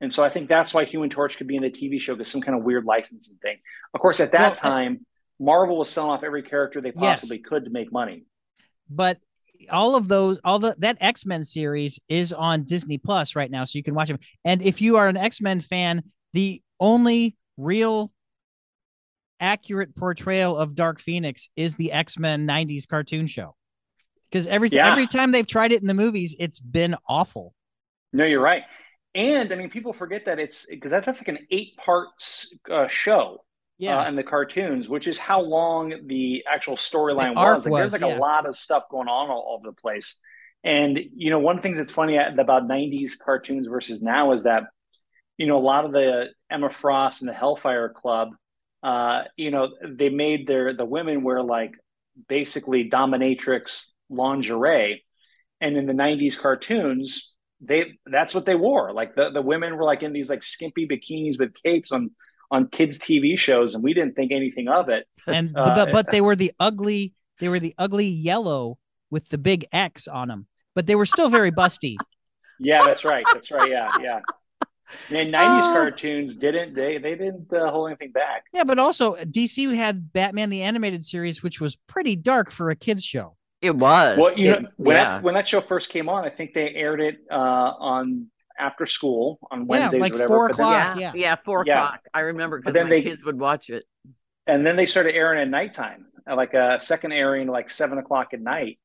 And 0.00 0.12
so 0.12 0.22
I 0.22 0.28
think 0.28 0.48
that's 0.48 0.74
why 0.74 0.84
Human 0.84 1.08
Torch 1.08 1.36
could 1.36 1.46
be 1.46 1.56
in 1.56 1.62
the 1.62 1.70
TV 1.70 2.00
show 2.00 2.14
because 2.14 2.30
some 2.30 2.40
kind 2.40 2.56
of 2.58 2.64
weird 2.64 2.84
licensing 2.84 3.36
thing. 3.40 3.56
Of 3.94 4.00
course, 4.00 4.20
at 4.20 4.32
that 4.32 4.40
Well, 4.40 4.52
uh, 4.52 4.56
time, 4.56 5.06
Marvel 5.40 5.78
was 5.78 5.88
selling 5.88 6.10
off 6.10 6.22
every 6.24 6.42
character 6.42 6.80
they 6.80 6.92
Yes. 6.94 7.20
possibly 7.20 7.38
could 7.38 7.64
to 7.64 7.70
make 7.70 7.90
money. 7.92 8.24
but 8.90 9.18
all 9.70 9.96
of 9.96 10.08
those 10.08 10.38
all 10.44 10.58
the 10.58 10.74
that 10.78 10.98
x-men 11.00 11.42
series 11.42 11.98
is 12.10 12.34
on 12.34 12.64
disney 12.64 12.98
plus 12.98 13.34
right 13.34 13.50
now 13.50 13.64
so 13.64 13.78
you 13.78 13.82
can 13.82 13.94
watch 13.94 14.08
them 14.08 14.18
and 14.44 14.60
if 14.60 14.82
you 14.82 14.96
are 14.98 15.08
an 15.08 15.16
x-men 15.16 15.58
fan 15.58 16.02
the 16.34 16.60
only 16.80 17.34
real 17.56 18.12
accurate 19.40 19.94
portrayal 19.96 20.54
of 20.56 20.74
dark 20.74 21.00
phoenix 21.00 21.48
is 21.56 21.76
the 21.76 21.92
x-men 21.92 22.46
90s 22.46 22.86
cartoon 22.86 23.26
show 23.26 23.54
because 24.30 24.46
every 24.46 24.68
Yeah. 24.68 24.90
every 24.90 25.06
time 25.06 25.32
they've 25.32 25.46
tried 25.46 25.72
it 25.72 25.80
in 25.80 25.86
the 25.88 25.94
movies 25.94 26.36
it's 26.38 26.60
been 26.60 26.94
awful 27.08 27.54
No, 28.12 28.24
you're 28.26 28.42
right. 28.42 28.64
And 29.14 29.52
I 29.52 29.56
mean, 29.56 29.70
people 29.70 29.92
forget 29.92 30.24
that 30.24 30.38
it's 30.38 30.66
because 30.66 30.90
that, 30.90 31.04
that's 31.04 31.20
like 31.20 31.28
an 31.28 31.46
eight 31.50 31.76
part 31.76 32.08
uh, 32.70 32.88
show. 32.88 33.44
yeah 33.78 34.00
uh, 34.00 34.08
in 34.08 34.16
the 34.16 34.24
cartoons, 34.24 34.88
which 34.88 35.06
is 35.06 35.18
how 35.18 35.40
long 35.40 35.94
the 36.06 36.44
actual 36.52 36.76
storyline 36.76 37.34
was. 37.36 37.64
Like, 37.64 37.80
there's 37.80 37.92
like 37.92 38.00
yeah. 38.00 38.16
a 38.16 38.18
lot 38.18 38.46
of 38.46 38.56
stuff 38.56 38.88
going 38.90 39.08
on 39.08 39.30
all 39.30 39.56
over 39.56 39.70
the 39.70 39.80
place. 39.80 40.20
And 40.64 40.98
you 41.14 41.30
know, 41.30 41.38
one 41.38 41.56
of 41.56 41.62
the 41.62 41.68
things 41.68 41.76
that's 41.76 41.92
funny 41.92 42.16
about 42.16 42.64
'90s 42.64 43.12
cartoons 43.18 43.68
versus 43.68 44.02
now 44.02 44.32
is 44.32 44.44
that 44.44 44.64
you 45.36 45.46
know 45.46 45.58
a 45.58 45.60
lot 45.60 45.84
of 45.84 45.92
the 45.92 46.28
Emma 46.50 46.70
Frost 46.70 47.22
and 47.22 47.28
the 47.28 47.34
Hellfire 47.34 47.90
Club, 47.90 48.30
uh, 48.82 49.24
you 49.36 49.50
know, 49.50 49.68
they 49.86 50.08
made 50.08 50.48
their 50.48 50.72
the 50.72 50.84
women 50.84 51.22
wear 51.22 51.42
like 51.42 51.72
basically 52.28 52.90
dominatrix 52.90 53.90
lingerie, 54.08 55.04
and 55.60 55.76
in 55.76 55.86
the 55.86 55.92
'90s 55.92 56.36
cartoons. 56.36 57.33
They 57.60 57.98
that's 58.06 58.34
what 58.34 58.46
they 58.46 58.54
wore. 58.54 58.92
Like 58.92 59.14
the, 59.14 59.30
the 59.30 59.42
women 59.42 59.76
were 59.76 59.84
like 59.84 60.02
in 60.02 60.12
these 60.12 60.28
like 60.28 60.42
skimpy 60.42 60.86
bikinis 60.86 61.38
with 61.38 61.54
capes 61.54 61.92
on 61.92 62.10
on 62.50 62.68
kids 62.68 62.98
TV 62.98 63.38
shows, 63.38 63.74
and 63.74 63.82
we 63.82 63.94
didn't 63.94 64.14
think 64.14 64.30
anything 64.32 64.68
of 64.68 64.88
it. 64.88 65.06
and 65.26 65.56
Uh, 65.56 65.64
but, 65.64 65.84
the, 65.86 65.92
but 65.92 66.10
they 66.10 66.20
were 66.20 66.36
the 66.36 66.52
ugly 66.60 67.14
they 67.40 67.48
were 67.48 67.60
the 67.60 67.74
ugly 67.78 68.06
yellow 68.06 68.78
with 69.10 69.28
the 69.30 69.38
big 69.38 69.64
x 69.72 70.06
on 70.08 70.28
them 70.28 70.46
but 70.74 70.86
they 70.86 70.94
were 70.94 71.06
still 71.06 71.28
very 71.28 71.50
busty 71.62 71.96
Yeah, 72.60 72.84
that's 72.84 73.04
right. 73.04 73.24
That's 73.32 73.50
right. 73.50 73.70
Yeah, 73.70 73.90
yeah. 74.00 74.20
And 75.10 75.32
nineties 75.32 75.68
Oh. 75.70 75.72
cartoons 75.72 76.36
didn't 76.36 76.74
they? 76.74 76.98
They 76.98 77.14
didn't 77.16 77.52
uh, 77.52 77.70
hold 77.70 77.88
anything 77.88 78.12
back. 78.12 78.44
Yeah, 78.52 78.64
but 78.64 78.78
also 78.78 79.16
DC 79.16 79.74
had 79.74 80.12
Batman 80.12 80.50
the 80.50 80.62
animated 80.62 81.04
series, 81.04 81.42
which 81.42 81.60
was 81.60 81.76
pretty 81.88 82.14
dark 82.16 82.50
for 82.50 82.70
a 82.70 82.76
kids 82.76 83.04
show. 83.04 83.36
It 83.64 83.76
was. 83.76 84.18
Well, 84.18 84.36
you 84.36 84.52
It- 84.52 84.62
know, 84.62 84.68
when 84.76 84.96
yeah. 84.96 85.04
that 85.04 85.22
when 85.22 85.34
that 85.34 85.48
show 85.48 85.60
first 85.60 85.90
came 85.90 86.08
on, 86.08 86.24
I 86.24 86.30
think 86.30 86.52
they 86.54 86.74
aired 86.74 87.00
it 87.00 87.16
uh, 87.30 87.34
on 87.34 88.28
after 88.58 88.86
school 88.86 89.38
on 89.50 89.66
Wednesdays, 89.66 89.94
Yeah, 89.94 90.00
like 90.00 90.12
or 90.12 90.14
whatever. 90.14 90.28
four 90.34 90.48
but 90.48 90.56
then- 90.56 90.66
o'clock. 90.66 90.96
yeah, 91.00 91.12
yeah. 91.14 91.20
yeah, 91.22 91.34
four 91.34 91.64
Yeah. 91.66 91.74
o'clock. 91.84 92.00
I 92.14 92.20
remember 92.20 92.58
because 92.58 92.74
then 92.74 92.84
my 92.84 92.90
they- 92.90 93.02
kids 93.02 93.24
would 93.24 93.38
watch 93.38 93.70
it. 93.70 93.84
and 94.46 94.64
then 94.66 94.76
they 94.76 94.86
started 94.86 95.14
airing 95.14 95.40
at 95.40 95.48
nighttime, 95.48 96.06
uh, 96.30 96.36
like 96.36 96.54
a 96.54 96.78
second 96.78 97.12
airing, 97.12 97.48
like 97.48 97.70
seven 97.70 97.96
o'clock 97.98 98.34
at 98.34 98.40
night, 98.40 98.78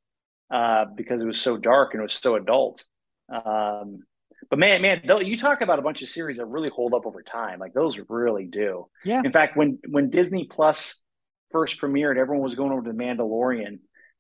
uh, 0.50 0.86
because 0.96 1.20
it 1.22 1.26
was 1.26 1.40
so 1.40 1.58
dark 1.58 1.94
and 1.94 2.00
it 2.02 2.04
was 2.04 2.14
so 2.16 2.36
adult. 2.36 2.84
Um, 3.28 4.04
But 4.50 4.58
man, 4.58 4.82
man, 4.82 5.02
you 5.24 5.38
talk 5.38 5.62
about 5.62 5.78
a 5.80 5.82
bunch 5.82 6.02
of 6.02 6.08
series 6.10 6.38
that 6.38 6.46
really 6.46 6.70
hold 6.70 6.94
up 6.94 7.06
over 7.06 7.22
time. 7.22 7.60
Like 7.60 7.74
those 7.74 8.00
really 8.10 8.46
do. 8.48 8.88
Yeah. 9.06 9.22
In 9.24 9.32
fact, 9.34 9.56
when 9.58 9.78
when 9.90 10.10
Disney 10.10 10.46
Plus 10.50 11.00
first 11.52 11.80
premiered, 11.82 12.18
everyone 12.18 12.44
was 12.44 12.56
going 12.56 12.72
over 12.72 12.82
to 12.84 12.94
Mandalorian, 12.94 13.80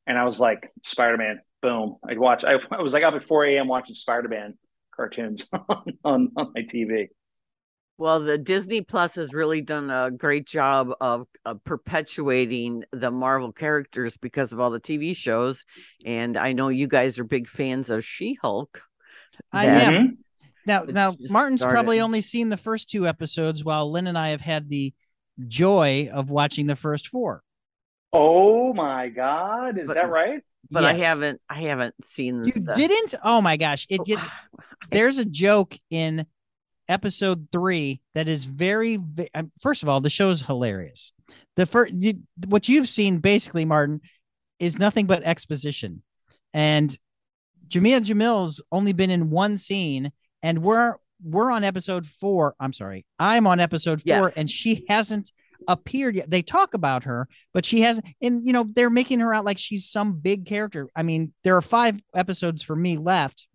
and 0.09 0.17
I 0.17 0.25
was 0.25 0.39
like, 0.39 0.71
Spider 0.83 1.17
Man, 1.17 1.39
boom. 1.61 1.97
I'd 2.05 2.17
watch. 2.17 2.43
I, 2.43 2.55
I, 2.71 2.81
was 2.81 2.93
like 2.93 3.03
up 3.03 3.13
at 3.13 3.23
4 3.23 3.45
a.m. 3.45 3.67
watching 3.67 3.93
Spider 3.93 4.27
Man 4.27 4.57
cartoons 4.93 5.47
on, 5.69 5.83
on, 6.03 6.31
on 6.35 6.51
my 6.55 6.61
TV. 6.61 7.09
Well, 7.99 8.19
the 8.21 8.37
Disney 8.37 8.81
Plus 8.81 9.15
has 9.15 9.33
really 9.33 9.61
done 9.61 9.91
a 9.91 10.09
great 10.09 10.47
job 10.47 10.89
of, 10.99 11.27
of, 11.45 11.63
perpetuating 11.63 12.85
the 12.91 13.11
Marvel 13.11 13.51
characters 13.51 14.17
because 14.17 14.51
of 14.51 14.59
all 14.59 14.71
the 14.71 14.79
TV 14.79 15.15
shows. 15.15 15.63
And 16.05 16.37
I 16.37 16.53
know 16.53 16.69
you 16.69 16.87
guys 16.87 17.19
are 17.19 17.25
big 17.25 17.47
fans 17.47 17.89
of 17.89 18.03
She 18.03 18.37
Hulk. 18.41 18.81
I 19.51 19.65
am. 19.65 20.17
Now, 20.65 20.83
now 20.83 21.15
Martin's 21.29 21.61
started. 21.61 21.75
probably 21.75 21.99
only 21.99 22.21
seen 22.21 22.49
the 22.49 22.57
first 22.57 22.89
two 22.89 23.05
episodes, 23.05 23.63
while 23.63 23.91
Lynn 23.91 24.07
and 24.07 24.17
I 24.17 24.29
have 24.29 24.41
had 24.41 24.69
the 24.69 24.93
joy 25.47 26.09
of 26.11 26.31
watching 26.31 26.67
the 26.67 26.75
first 26.75 27.09
four. 27.09 27.43
Oh 28.11 28.73
my 28.73 29.09
God! 29.09 29.77
Is 29.77 29.87
but, 29.87 29.95
that 29.95 30.09
right? 30.09 30.41
But 30.71 30.83
yes. 30.83 31.03
I 31.03 31.05
haven't. 31.05 31.41
I 31.49 31.61
haven't 31.61 31.95
seen. 32.03 32.43
You 32.45 32.53
the... 32.53 32.73
didn't? 32.73 33.15
Oh 33.23 33.41
my 33.41 33.57
gosh! 33.57 33.87
It 33.89 34.03
gets. 34.05 34.23
There's 34.91 35.19
a 35.19 35.25
joke 35.25 35.77
in 35.89 36.25
episode 36.89 37.47
three 37.51 38.01
that 38.15 38.27
is 38.27 38.45
very, 38.45 38.97
very 38.97 39.29
um, 39.35 39.51
first 39.61 39.83
of 39.83 39.89
all 39.89 40.01
the 40.01 40.09
show 40.09 40.29
is 40.29 40.41
hilarious 40.41 41.13
the 41.55 41.65
first 41.65 41.93
what 42.47 42.67
you've 42.67 42.89
seen 42.89 43.19
basically 43.19 43.63
martin 43.63 44.01
is 44.57 44.79
nothing 44.79 45.05
but 45.05 45.23
exposition 45.23 46.01
and 46.53 46.97
jameela 47.67 48.01
jamil's 48.01 48.61
only 48.71 48.91
been 48.91 49.11
in 49.11 49.29
one 49.29 49.57
scene 49.57 50.11
and 50.41 50.63
we're 50.63 50.95
we're 51.23 51.51
on 51.51 51.63
episode 51.63 52.07
four 52.07 52.55
i'm 52.59 52.73
sorry 52.73 53.05
i'm 53.19 53.45
on 53.45 53.59
episode 53.59 54.01
four 54.01 54.25
yes. 54.25 54.33
and 54.35 54.49
she 54.49 54.85
hasn't 54.89 55.31
appeared 55.67 56.15
yet 56.15 56.29
they 56.29 56.41
talk 56.41 56.73
about 56.73 57.03
her 57.03 57.27
but 57.53 57.65
she 57.65 57.81
hasn't 57.81 58.05
and 58.21 58.45
you 58.45 58.53
know 58.53 58.65
they're 58.75 58.89
making 58.89 59.19
her 59.19 59.33
out 59.33 59.45
like 59.45 59.57
she's 59.57 59.85
some 59.89 60.13
big 60.13 60.45
character 60.45 60.87
i 60.95 61.03
mean 61.03 61.33
there 61.43 61.55
are 61.55 61.61
five 61.61 61.99
episodes 62.15 62.61
for 62.61 62.75
me 62.75 62.97
left 62.97 63.47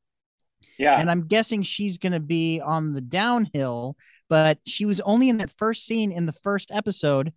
yeah. 0.78 0.98
And 0.98 1.10
I'm 1.10 1.26
guessing 1.26 1.62
she's 1.62 1.98
going 1.98 2.12
to 2.12 2.20
be 2.20 2.60
on 2.60 2.92
the 2.92 3.00
downhill, 3.00 3.96
but 4.28 4.58
she 4.66 4.84
was 4.84 5.00
only 5.00 5.28
in 5.28 5.38
that 5.38 5.50
first 5.50 5.86
scene 5.86 6.12
in 6.12 6.26
the 6.26 6.32
first 6.32 6.70
episode. 6.72 7.32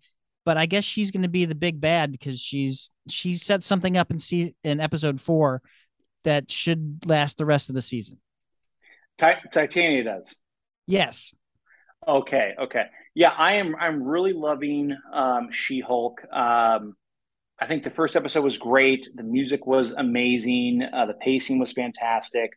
But 0.45 0.57
I 0.57 0.65
guess 0.65 0.83
she's 0.83 1.11
going 1.11 1.23
to 1.23 1.29
be 1.29 1.45
the 1.45 1.55
big 1.55 1.81
bad 1.81 2.11
because 2.11 2.39
she's 2.39 2.89
she 3.09 3.35
set 3.35 3.63
something 3.63 3.97
up 3.97 4.11
in 4.11 4.19
see 4.19 4.55
in 4.63 4.79
episode 4.79 5.19
four 5.19 5.61
that 6.23 6.49
should 6.49 7.05
last 7.05 7.37
the 7.37 7.45
rest 7.45 7.69
of 7.69 7.75
the 7.75 7.81
season. 7.81 8.19
Titania 9.17 10.03
does. 10.03 10.35
Yes. 10.85 11.33
Okay. 12.07 12.53
Okay. 12.57 12.85
Yeah, 13.17 13.31
I 13.35 13.53
am. 13.53 13.75
I'm 13.75 14.03
really 14.03 14.33
loving 14.33 14.95
um, 15.11 15.49
She 15.51 15.79
Hulk. 15.79 16.21
Um, 16.31 16.95
I 17.59 17.65
think 17.67 17.81
the 17.81 17.89
first 17.89 18.15
episode 18.15 18.43
was 18.43 18.59
great. 18.59 19.09
The 19.11 19.23
music 19.23 19.65
was 19.65 19.89
amazing. 19.89 20.83
Uh, 20.83 21.07
the 21.07 21.15
pacing 21.15 21.57
was 21.57 21.71
fantastic. 21.71 22.51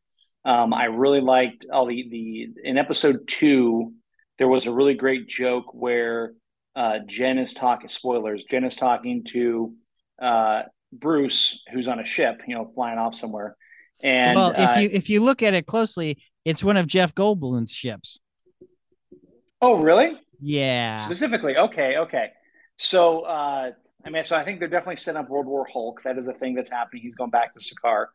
Um, 0.44 0.74
I 0.74 0.84
really 0.84 1.22
liked 1.22 1.64
all 1.72 1.86
the 1.86 2.06
the 2.10 2.48
in 2.62 2.76
episode 2.76 3.26
two. 3.26 3.94
There 4.36 4.48
was 4.48 4.66
a 4.66 4.70
really 4.70 4.92
great 4.92 5.28
joke 5.28 5.72
where 5.72 6.34
uh, 6.76 6.98
Jen 7.06 7.38
is 7.38 7.54
talking. 7.54 7.88
Spoilers. 7.88 8.44
Jen 8.44 8.64
is 8.64 8.76
talking 8.76 9.24
to 9.28 9.72
uh, 10.20 10.64
Bruce, 10.92 11.62
who's 11.72 11.88
on 11.88 12.00
a 12.00 12.04
ship, 12.04 12.42
you 12.46 12.54
know, 12.54 12.70
flying 12.74 12.98
off 12.98 13.14
somewhere. 13.14 13.56
And 14.02 14.36
well, 14.36 14.50
if 14.50 14.76
uh, 14.76 14.80
you 14.80 14.90
if 14.92 15.08
you 15.08 15.22
look 15.22 15.42
at 15.42 15.54
it 15.54 15.64
closely, 15.64 16.22
it's 16.44 16.62
one 16.62 16.76
of 16.76 16.86
Jeff 16.86 17.14
Goldblum's 17.14 17.72
ships. 17.72 18.18
Oh, 19.62 19.76
really? 19.76 20.18
Yeah. 20.40 21.04
Specifically, 21.04 21.56
okay, 21.56 21.96
okay. 21.98 22.30
So, 22.76 23.20
uh, 23.20 23.72
I 24.04 24.10
mean, 24.10 24.24
so 24.24 24.36
I 24.36 24.44
think 24.44 24.58
they're 24.58 24.68
definitely 24.68 24.96
setting 24.96 25.20
up 25.20 25.28
World 25.28 25.46
War 25.46 25.66
Hulk. 25.70 26.02
That 26.04 26.18
is 26.18 26.26
a 26.26 26.32
thing 26.32 26.54
that's 26.54 26.70
happening. 26.70 27.02
He's 27.02 27.14
going 27.14 27.30
back 27.30 27.54
to 27.54 27.60
Sakaar. 27.60 28.06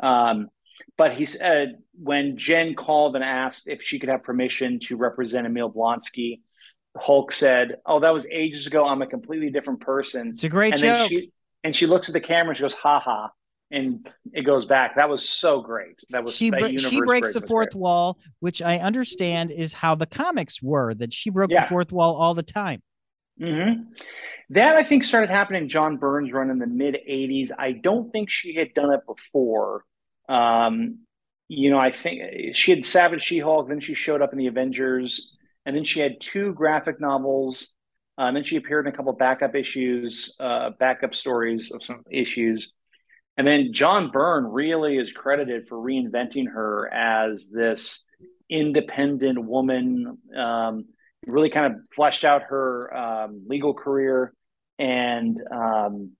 Um, 0.00 0.48
but 0.96 1.12
he 1.12 1.26
said 1.26 1.82
when 2.02 2.36
Jen 2.36 2.74
called 2.74 3.16
and 3.16 3.24
asked 3.24 3.68
if 3.68 3.82
she 3.82 3.98
could 3.98 4.08
have 4.08 4.22
permission 4.22 4.78
to 4.80 4.96
represent 4.96 5.46
Emil 5.46 5.70
Blonsky, 5.70 6.40
Hulk 6.96 7.32
said, 7.32 7.76
"Oh, 7.84 8.00
that 8.00 8.10
was 8.10 8.26
ages 8.30 8.66
ago. 8.66 8.86
I'm 8.86 9.02
a 9.02 9.06
completely 9.06 9.50
different 9.50 9.80
person." 9.80 10.28
It's 10.28 10.44
a 10.44 10.48
great 10.48 10.72
and 10.72 10.80
joke. 10.80 11.08
She, 11.08 11.32
and 11.64 11.76
she 11.76 11.86
looks 11.86 12.08
at 12.08 12.12
the 12.14 12.20
camera 12.20 12.50
and 12.50 12.56
she 12.56 12.62
goes, 12.62 12.74
"Ha 12.74 13.00
ha." 13.00 13.30
And 13.70 14.08
it 14.32 14.42
goes 14.42 14.64
back. 14.64 14.94
That 14.94 15.08
was 15.08 15.28
so 15.28 15.60
great. 15.60 16.00
That 16.10 16.22
was 16.22 16.34
she. 16.34 16.52
she 16.78 17.00
breaks 17.00 17.32
the 17.32 17.40
fourth 17.40 17.72
great. 17.72 17.80
wall, 17.80 18.18
which 18.38 18.62
I 18.62 18.78
understand 18.78 19.50
is 19.50 19.72
how 19.72 19.96
the 19.96 20.06
comics 20.06 20.62
were. 20.62 20.94
That 20.94 21.12
she 21.12 21.30
broke 21.30 21.50
yeah. 21.50 21.64
the 21.64 21.68
fourth 21.68 21.90
wall 21.90 22.16
all 22.16 22.34
the 22.34 22.44
time. 22.44 22.80
Mm-hmm. 23.40 23.82
That 24.50 24.76
I 24.76 24.84
think 24.84 25.02
started 25.02 25.30
happening. 25.30 25.68
John 25.68 25.96
Byrne's 25.96 26.32
run 26.32 26.50
in 26.50 26.60
the 26.60 26.66
mid 26.68 26.94
'80s. 26.94 27.50
I 27.58 27.72
don't 27.72 28.12
think 28.12 28.30
she 28.30 28.54
had 28.54 28.72
done 28.72 28.92
it 28.92 29.00
before. 29.04 29.84
Um, 30.28 31.00
you 31.48 31.70
know, 31.70 31.78
I 31.78 31.92
think 31.92 32.54
she 32.54 32.72
had 32.72 32.84
Savage 32.84 33.22
She 33.22 33.38
Hulk, 33.38 33.68
then 33.68 33.80
she 33.80 33.94
showed 33.94 34.22
up 34.22 34.32
in 34.32 34.38
the 34.38 34.48
Avengers, 34.48 35.36
and 35.64 35.76
then 35.76 35.84
she 35.84 36.00
had 36.00 36.20
two 36.20 36.52
graphic 36.54 37.00
novels. 37.00 37.72
Uh, 38.18 38.22
and 38.22 38.36
then 38.36 38.44
she 38.44 38.56
appeared 38.56 38.86
in 38.86 38.94
a 38.94 38.96
couple 38.96 39.12
backup 39.12 39.54
issues, 39.54 40.34
uh, 40.40 40.70
backup 40.78 41.14
stories 41.14 41.70
of 41.70 41.84
some 41.84 42.02
issues. 42.10 42.72
And 43.36 43.46
then 43.46 43.72
John 43.72 44.10
Byrne 44.10 44.44
really 44.44 44.96
is 44.96 45.12
credited 45.12 45.68
for 45.68 45.76
reinventing 45.76 46.46
her 46.52 46.92
as 46.92 47.48
this 47.48 48.04
independent 48.48 49.44
woman, 49.44 50.18
um, 50.36 50.86
really 51.26 51.50
kind 51.50 51.74
of 51.74 51.80
fleshed 51.92 52.24
out 52.24 52.42
her 52.44 52.96
um, 52.96 53.44
legal 53.46 53.74
career 53.74 54.32
and 54.78 55.40
um, 55.50 56.12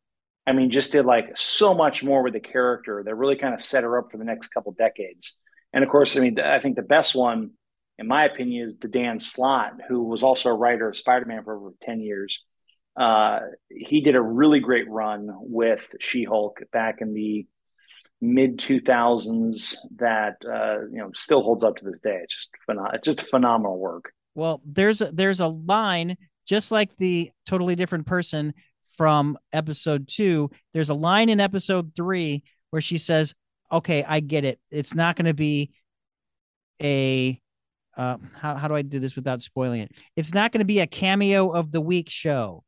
I 0.47 0.53
mean, 0.53 0.71
just 0.71 0.93
did 0.93 1.05
like 1.05 1.37
so 1.37 1.75
much 1.75 2.05
more 2.05 2.23
with 2.23 2.35
the 2.35 2.41
character 2.41 3.03
that 3.05 3.15
really 3.15 3.37
kind 3.37 3.53
of 3.53 3.61
set 3.61 3.85
her 3.85 3.99
up 3.99 4.11
for 4.11 4.19
the 4.19 4.25
next 4.25 4.49
couple 4.49 4.73
decades. 4.73 5.37
And 5.73 5.83
of 5.83 5.91
course, 5.91 6.17
I 6.17 6.21
mean, 6.21 6.39
I 6.39 6.61
think 6.61 6.77
the 6.77 6.83
best 6.83 7.15
one, 7.15 7.51
in 7.99 8.07
my 8.07 8.25
opinion, 8.25 8.67
is 8.67 8.79
the 8.79 8.89
Dan 8.89 9.19
Slott, 9.19 9.73
who 9.89 10.05
was 10.05 10.23
also 10.23 10.51
a 10.51 10.55
writer 10.55 10.89
of 10.89 10.97
Spider 10.97 11.27
Man 11.27 11.43
for 11.43 11.57
over 11.57 11.73
10 11.83 12.01
years. 12.01 12.45
Uh, 12.97 13.41
he 13.69 14.01
did 14.01 14.17
a 14.17 14.23
really 14.23 14.61
great 14.61 14.89
run 14.89 15.29
with 15.33 15.85
She 16.01 16.25
Hulk 16.25 16.63
back 16.73 16.97
in 17.01 17.13
the 17.13 17.47
mid 18.21 18.59
2000s 18.59 19.77
that 19.97 20.37
uh, 20.45 20.87
you 20.91 20.99
know 20.99 21.11
still 21.15 21.43
holds 21.43 21.65
up 21.65 21.77
to 21.77 21.85
this 21.85 22.01
day. 22.01 22.21
It's 22.23 22.35
just 22.35 22.51
phenom- 22.69 22.95
it's 22.95 23.05
just 23.05 23.23
phenomenal 23.23 23.79
work. 23.79 24.13
Well, 24.35 24.63
there's 24.65 25.01
a, 25.01 25.13
there's 25.13 25.41
a 25.41 25.49
line 25.49 26.17
just 26.47 26.71
like 26.71 26.95
the 26.97 27.31
totally 27.45 27.75
different 27.75 28.07
person 28.07 28.55
from 28.97 29.37
episode 29.53 30.09
two. 30.09 30.51
There's 30.73 30.91
a 30.91 30.95
line 30.95 31.29
in 31.29 31.41
episode 31.41 31.95
three 31.95 32.45
where 32.71 32.83
she 32.83 32.99
says, 32.99 33.35
Okay, 33.71 34.05
I 34.05 34.21
get 34.21 34.45
it. 34.45 34.61
It's 34.71 34.95
not 34.95 35.17
going 35.17 35.27
to 35.27 35.35
be 35.35 35.73
a 36.83 37.41
uh, 37.97 38.19
how, 38.35 38.55
how 38.57 38.69
do 38.69 38.75
I 38.75 38.83
do 38.83 38.99
this 38.99 39.17
without 39.17 39.41
spoiling 39.41 39.81
it? 39.81 39.93
It's 40.17 40.35
not 40.35 40.53
going 40.53 40.61
to 40.61 40.67
be 40.67 40.81
a 40.81 40.87
cameo 40.87 41.51
of 41.51 41.73
the 41.73 41.81
week 41.81 42.11
show, 42.11 42.63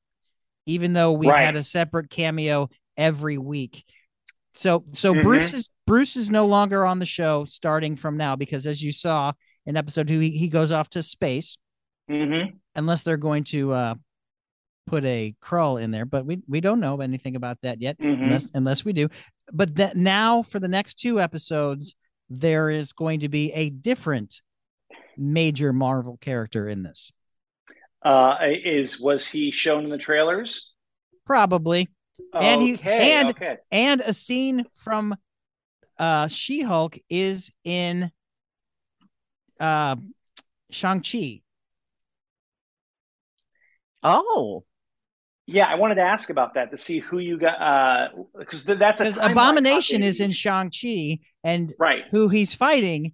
even 0.69 0.93
though 0.93 1.13
we've 1.13 1.31
right. 1.31 1.45
had 1.45 1.57
a 1.57 1.63
separate 1.63 2.11
cameo 2.11 2.69
every 2.97 3.39
week. 3.39 3.85
So 4.55 4.85
so 4.93 5.13
mm-hmm. 5.13 5.23
Bruce 5.23 5.55
is 5.55 5.71
Bruce 5.87 6.17
is 6.17 6.31
no 6.31 6.47
longer 6.47 6.85
on 6.85 6.99
the 6.99 7.07
show 7.07 7.45
starting 7.45 7.97
from 7.97 8.17
now 8.17 8.37
because 8.37 8.67
as 8.67 8.83
you 8.83 8.93
saw 8.93 9.33
in 9.67 9.77
episode 9.77 10.09
two, 10.09 10.19
he, 10.21 10.31
he 10.31 10.49
goes 10.49 10.71
off 10.71 10.91
to 10.91 11.03
space. 11.03 11.59
Mm-hmm. 12.11 12.57
Unless 12.75 13.03
they're 13.03 13.17
going 13.17 13.45
to 13.45 13.73
uh, 13.73 13.95
put 14.87 15.05
a 15.05 15.35
Skrull 15.43 15.83
in 15.83 15.91
there, 15.91 16.07
but 16.07 16.27
we 16.27 16.39
we 16.49 16.61
don't 16.61 16.81
know 16.81 17.01
anything 17.01 17.37
about 17.37 17.59
that 17.63 17.81
yet, 17.81 17.99
mm-hmm. 17.99 18.25
unless 18.25 18.49
unless 18.55 18.85
we 18.85 18.93
do. 18.93 19.09
But 19.53 19.77
that 19.77 19.97
now 19.97 20.43
for 20.43 20.61
the 20.61 20.69
next 20.69 20.95
two 20.95 21.21
episodes, 21.21 21.95
there 22.29 22.71
is 22.71 22.93
going 22.93 23.21
to 23.21 23.29
be 23.29 23.53
a 23.53 23.71
different 23.71 24.43
major 25.17 25.73
Marvel 25.73 26.19
character 26.19 26.69
in 26.69 26.83
this. 26.83 27.13
Uh, 28.03 28.37
is 28.65 29.01
was 29.01 29.27
he 29.27 29.51
shown 29.51 29.85
in 29.85 29.91
the 29.91 29.99
trailers? 29.99 30.73
Probably. 31.27 31.89
And 32.33 32.63
he 32.63 32.79
and 32.83 33.31
okay. 33.31 33.57
and 33.71 34.01
a 34.01 34.13
scene 34.13 34.65
from 34.73 35.17
uh 35.99 36.29
She-Hulk 36.29 36.97
is 37.09 37.51
in 37.65 38.11
uh 39.59 39.97
Shang-Chi. 40.71 41.43
Oh. 44.03 44.65
Yeah, 45.47 45.67
I 45.67 45.77
wanted 45.77 45.97
to 45.97 46.03
ask 46.03 46.29
about 46.29 46.55
that 46.55 46.71
to 46.71 46.77
see 46.77 46.99
who 46.99 47.19
you 47.19 47.39
got 47.39 47.61
uh 47.61 48.09
because 48.39 48.65
that's 48.65 49.01
because 49.01 49.19
Abomination 49.19 50.03
is 50.03 50.21
in 50.21 50.31
Shang 50.31 50.71
Chi 50.71 51.21
and 51.43 51.73
right 51.79 52.05
who 52.11 52.29
he's 52.29 52.55
fighting. 52.55 53.13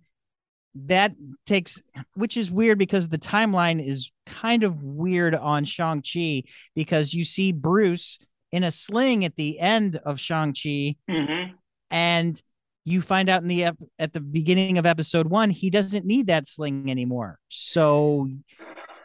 That 0.74 1.14
takes, 1.46 1.80
which 2.14 2.36
is 2.36 2.50
weird 2.50 2.78
because 2.78 3.08
the 3.08 3.18
timeline 3.18 3.84
is 3.84 4.10
kind 4.26 4.64
of 4.64 4.82
weird 4.82 5.34
on 5.34 5.64
Shang 5.64 6.02
Chi 6.02 6.42
because 6.74 7.14
you 7.14 7.24
see 7.24 7.52
Bruce 7.52 8.18
in 8.50 8.64
a 8.64 8.70
sling 8.70 9.24
at 9.24 9.36
the 9.36 9.58
end 9.60 10.00
of 10.04 10.18
Shang 10.18 10.52
Chi, 10.52 10.96
mm-hmm. 11.10 11.54
and 11.90 12.42
you 12.84 13.00
find 13.00 13.28
out 13.28 13.42
in 13.42 13.48
the 13.48 13.64
ep- 13.64 13.78
at 13.98 14.12
the 14.12 14.20
beginning 14.20 14.78
of 14.78 14.86
episode 14.86 15.26
one 15.26 15.50
he 15.50 15.70
doesn't 15.70 16.04
need 16.04 16.26
that 16.26 16.46
sling 16.46 16.90
anymore. 16.90 17.38
So, 17.48 18.28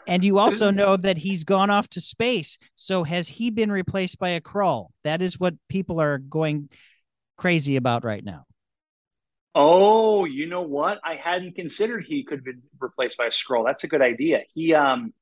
and 0.07 0.23
you 0.23 0.37
also 0.37 0.71
know 0.71 0.97
that 0.97 1.17
he's 1.17 1.43
gone 1.43 1.69
off 1.69 1.87
to 1.89 2.01
space. 2.01 2.57
So 2.75 3.03
has 3.03 3.27
he 3.27 3.51
been 3.51 3.71
replaced 3.71 4.19
by 4.19 4.29
a 4.29 4.41
Skrull? 4.41 4.87
That 5.03 5.21
is 5.21 5.39
what 5.39 5.55
people 5.69 6.01
are 6.01 6.17
going 6.17 6.69
crazy 7.37 7.75
about 7.75 8.03
right 8.03 8.23
now. 8.23 8.45
Oh, 9.55 10.25
you 10.25 10.47
know 10.47 10.61
what? 10.61 10.99
I 11.03 11.15
hadn't 11.15 11.55
considered 11.55 12.03
he 12.03 12.23
could 12.23 12.43
be 12.43 12.53
replaced 12.79 13.17
by 13.17 13.25
a 13.25 13.29
Skrull. 13.29 13.65
That's 13.65 13.83
a 13.83 13.87
good 13.87 14.01
idea. 14.01 14.41
He, 14.53 14.73
um, 14.73 15.13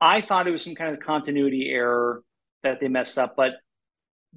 I 0.00 0.20
thought 0.20 0.46
it 0.46 0.52
was 0.52 0.62
some 0.62 0.76
kind 0.76 0.94
of 0.94 1.00
continuity 1.00 1.68
error 1.68 2.22
that 2.62 2.80
they 2.80 2.88
messed 2.88 3.18
up, 3.18 3.34
but 3.36 3.54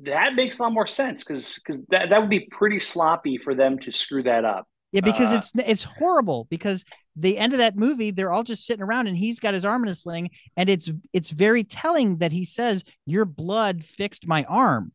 that 0.04 0.34
makes 0.36 0.58
a 0.58 0.64
lot 0.64 0.74
more 0.74 0.88
sense 0.88 1.24
because 1.24 1.56
because 1.56 1.86
that, 1.88 2.10
that 2.10 2.20
would 2.20 2.30
be 2.30 2.48
pretty 2.52 2.80
sloppy 2.80 3.38
for 3.38 3.54
them 3.54 3.78
to 3.80 3.92
screw 3.92 4.24
that 4.24 4.46
up. 4.46 4.68
Yeah, 4.92 5.02
because 5.02 5.32
uh, 5.34 5.38
it's 5.38 5.52
it's 5.56 5.84
horrible 5.84 6.48
because 6.50 6.84
the 7.16 7.38
end 7.38 7.54
of 7.54 7.60
that 7.60 7.76
movie, 7.76 8.12
they're 8.12 8.32
all 8.32 8.44
just 8.44 8.66
sitting 8.66 8.84
around 8.84 9.08
and 9.08 9.18
he's 9.18 9.40
got 9.40 9.54
his 9.54 9.66
arm 9.66 9.84
in 9.84 9.90
a 9.90 9.96
sling, 9.96 10.30
and 10.58 10.70
it's 10.70 10.90
it's 11.14 11.30
very 11.30 11.64
telling 11.64 12.18
that 12.18 12.32
he 12.32 12.46
says, 12.46 12.84
Your 13.06 13.26
blood 13.26 13.84
fixed 13.84 14.28
my 14.28 14.44
arm. 14.46 14.92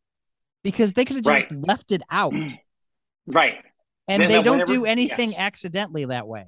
Because 0.63 0.93
they 0.93 1.05
could 1.05 1.15
have 1.15 1.25
just 1.25 1.51
right. 1.51 1.65
left 1.65 1.91
it 1.93 2.01
out. 2.09 2.33
right. 3.27 3.55
And 4.07 4.21
then, 4.21 4.29
they 4.29 4.41
don't 4.41 4.59
whenever, 4.59 4.71
do 4.73 4.85
anything 4.85 5.31
yes. 5.31 5.39
accidentally 5.39 6.05
that 6.05 6.27
way. 6.27 6.45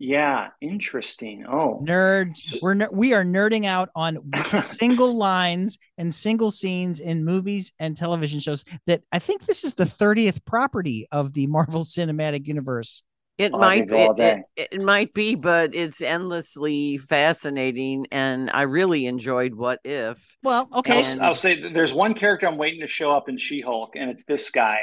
Yeah, 0.00 0.48
interesting. 0.60 1.44
Oh, 1.48 1.82
nerds, 1.84 2.62
we're 2.62 2.74
ner- 2.74 2.90
we 2.92 3.14
are 3.14 3.24
nerding 3.24 3.64
out 3.64 3.90
on 3.96 4.18
single 4.60 5.16
lines 5.16 5.76
and 5.96 6.14
single 6.14 6.52
scenes 6.52 7.00
in 7.00 7.24
movies 7.24 7.72
and 7.80 7.96
television 7.96 8.38
shows. 8.38 8.64
That 8.86 9.02
I 9.10 9.18
think 9.18 9.46
this 9.46 9.64
is 9.64 9.74
the 9.74 9.86
thirtieth 9.86 10.44
property 10.44 11.08
of 11.10 11.32
the 11.32 11.48
Marvel 11.48 11.84
Cinematic 11.84 12.46
Universe. 12.46 13.02
It 13.38 13.52
oh, 13.54 13.58
might 13.58 13.90
it, 13.90 14.18
it, 14.56 14.68
it, 14.72 14.82
might 14.82 15.14
be, 15.14 15.36
but 15.36 15.72
it's 15.72 16.00
endlessly 16.00 16.98
fascinating, 16.98 18.06
and 18.12 18.50
I 18.52 18.62
really 18.62 19.06
enjoyed 19.06 19.54
What 19.54 19.80
If. 19.84 20.36
Well, 20.42 20.68
okay. 20.74 21.04
I'll, 21.04 21.22
I'll 21.22 21.34
say 21.36 21.70
there's 21.72 21.94
one 21.94 22.14
character 22.14 22.48
I'm 22.48 22.56
waiting 22.56 22.80
to 22.80 22.88
show 22.88 23.12
up 23.12 23.28
in 23.28 23.36
She-Hulk, 23.36 23.94
and 23.94 24.10
it's 24.10 24.24
this 24.24 24.50
guy, 24.50 24.78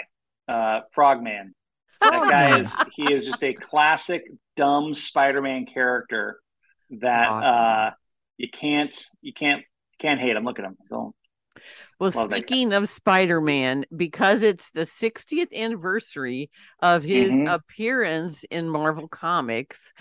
uh, 0.48 0.82
Frogman. 0.94 1.54
That 2.02 2.30
guy 2.30 2.60
is 2.60 2.74
he 2.94 3.14
is 3.14 3.26
just 3.26 3.44
a 3.44 3.54
classic 3.54 4.24
dumb 4.56 4.94
Spider-Man 4.94 5.66
character 5.66 6.40
that 6.92 7.28
uh, 7.28 7.92
you 8.38 8.50
can't 8.50 8.96
you 9.22 9.34
can't 9.34 9.64
can't 10.00 10.20
hate 10.20 10.36
him. 10.36 10.44
Look 10.44 10.60
at 10.60 10.66
him. 10.66 10.78
So, 10.90 11.14
well, 12.00 12.12
speaking 12.12 12.74
of 12.74 12.90
Spider-Man, 12.90 13.86
because 13.96 14.44
it's 14.44 14.72
the 14.72 14.82
60th 14.82 15.54
anniversary 15.54 16.50
of 16.80 17.04
his 17.04 17.32
mm-hmm. 17.32 17.48
appearance 17.48 18.44
in 18.46 18.70
Marvel 18.70 19.08
Comics, 19.08 19.94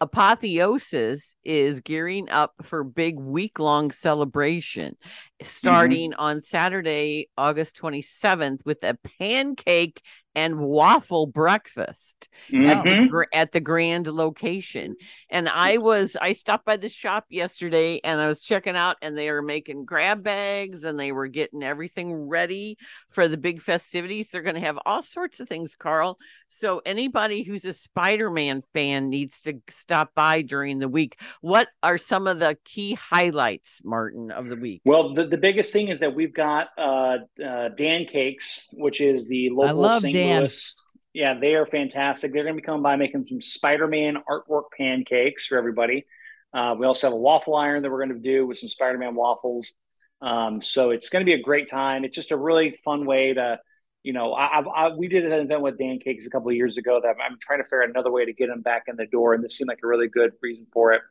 Apotheosis 0.00 1.36
is 1.44 1.80
gearing 1.80 2.28
up 2.28 2.52
for 2.62 2.84
big 2.84 3.18
week 3.18 3.58
long 3.58 3.90
celebration 3.90 4.96
starting 5.42 6.10
mm-hmm. 6.12 6.20
on 6.20 6.40
Saturday, 6.40 7.28
August 7.36 7.80
27th 7.80 8.60
with 8.64 8.82
a 8.82 8.96
pancake 9.18 10.02
and 10.38 10.60
waffle 10.60 11.26
breakfast 11.26 12.28
mm-hmm. 12.48 12.66
at, 12.66 12.84
the, 12.84 12.90
mm-hmm. 12.90 13.20
at, 13.32 13.50
the, 13.50 13.60
grand 13.60 14.06
location. 14.06 14.94
And 15.30 15.48
I 15.48 15.78
was, 15.78 16.16
I 16.20 16.32
stopped 16.32 16.64
by 16.64 16.76
the 16.76 16.88
shop 16.88 17.24
yesterday 17.28 17.98
and 18.04 18.20
I 18.20 18.28
was 18.28 18.40
checking 18.40 18.76
out, 18.76 18.98
and 19.02 19.18
they 19.18 19.30
are 19.30 19.42
making 19.42 19.84
grab 19.84 20.22
bags 20.22 20.84
and 20.84 20.98
they 20.98 21.10
were 21.10 21.26
getting 21.26 21.64
everything 21.64 22.28
ready 22.28 22.76
for 23.10 23.26
the 23.26 23.36
big 23.36 23.60
festivities. 23.60 24.28
They're 24.28 24.42
going 24.42 24.54
to 24.54 24.60
have 24.60 24.78
all 24.86 25.02
sorts 25.02 25.40
of 25.40 25.48
things, 25.48 25.74
Carl. 25.74 26.18
So 26.46 26.82
anybody 26.86 27.42
who's 27.42 27.64
a 27.64 27.72
Spider 27.72 28.30
Man 28.30 28.62
fan 28.72 29.08
needs 29.08 29.40
to 29.42 29.54
stop 29.68 30.14
by 30.14 30.42
during 30.42 30.78
the 30.78 30.88
week. 30.88 31.20
What 31.40 31.68
are 31.82 31.98
some 31.98 32.28
of 32.28 32.38
the 32.38 32.56
key 32.64 32.94
highlights, 32.94 33.80
Martin, 33.84 34.30
of 34.30 34.48
the 34.48 34.56
week? 34.56 34.82
Well, 34.84 35.14
the, 35.14 35.26
the 35.30 35.36
biggest 35.36 35.72
thing 35.72 35.88
is 35.88 36.00
that 36.00 36.14
we've 36.14 36.34
got 36.34 36.68
uh, 36.76 37.18
uh, 37.44 37.68
Dan 37.70 38.04
Cakes, 38.06 38.66
which 38.72 39.00
is 39.00 39.28
the 39.28 39.50
local 39.50 39.68
I 39.68 39.72
love 39.72 40.02
St. 40.02 40.14
Dan. 40.14 40.40
Louis. 40.40 40.74
Yeah, 41.14 41.38
they 41.40 41.54
are 41.54 41.66
fantastic. 41.66 42.32
They're 42.32 42.44
going 42.44 42.54
to 42.54 42.60
be 42.60 42.64
coming 42.66 42.82
by 42.82 42.96
making 42.96 43.26
some 43.28 43.40
Spider-Man 43.40 44.18
artwork 44.28 44.64
pancakes 44.76 45.46
for 45.46 45.58
everybody. 45.58 46.04
Uh, 46.52 46.76
we 46.78 46.86
also 46.86 47.08
have 47.08 47.14
a 47.14 47.18
waffle 47.18 47.56
iron 47.56 47.82
that 47.82 47.90
we're 47.90 48.04
going 48.04 48.20
to 48.22 48.28
do 48.28 48.46
with 48.46 48.58
some 48.58 48.68
Spider-Man 48.68 49.14
waffles. 49.14 49.72
Um, 50.20 50.62
so 50.62 50.90
it's 50.90 51.08
going 51.08 51.24
to 51.24 51.28
be 51.28 51.38
a 51.38 51.42
great 51.42 51.68
time. 51.68 52.04
It's 52.04 52.14
just 52.14 52.30
a 52.30 52.36
really 52.36 52.78
fun 52.84 53.06
way 53.06 53.34
to 53.34 53.58
you 54.08 54.14
know, 54.14 54.32
I, 54.32 54.60
I, 54.60 54.88
we 54.96 55.06
did 55.06 55.26
an 55.26 55.32
event 55.32 55.60
with 55.60 55.76
Dan 55.76 55.98
Cakes 55.98 56.24
a 56.24 56.30
couple 56.30 56.48
of 56.48 56.56
years 56.56 56.78
ago 56.78 56.98
that 57.02 57.14
I'm, 57.22 57.36
trying 57.42 57.58
to 57.58 57.64
figure 57.64 57.82
out 57.82 57.90
another 57.90 58.10
way 58.10 58.24
to 58.24 58.32
get 58.32 58.48
him 58.48 58.62
back 58.62 58.84
in 58.88 58.96
the 58.96 59.04
door, 59.04 59.34
and 59.34 59.44
this 59.44 59.58
seemed 59.58 59.68
like 59.68 59.80
a 59.84 59.86
really 59.86 60.08
good 60.08 60.30
reason 60.40 60.64
for 60.72 60.94
it. 60.94 61.02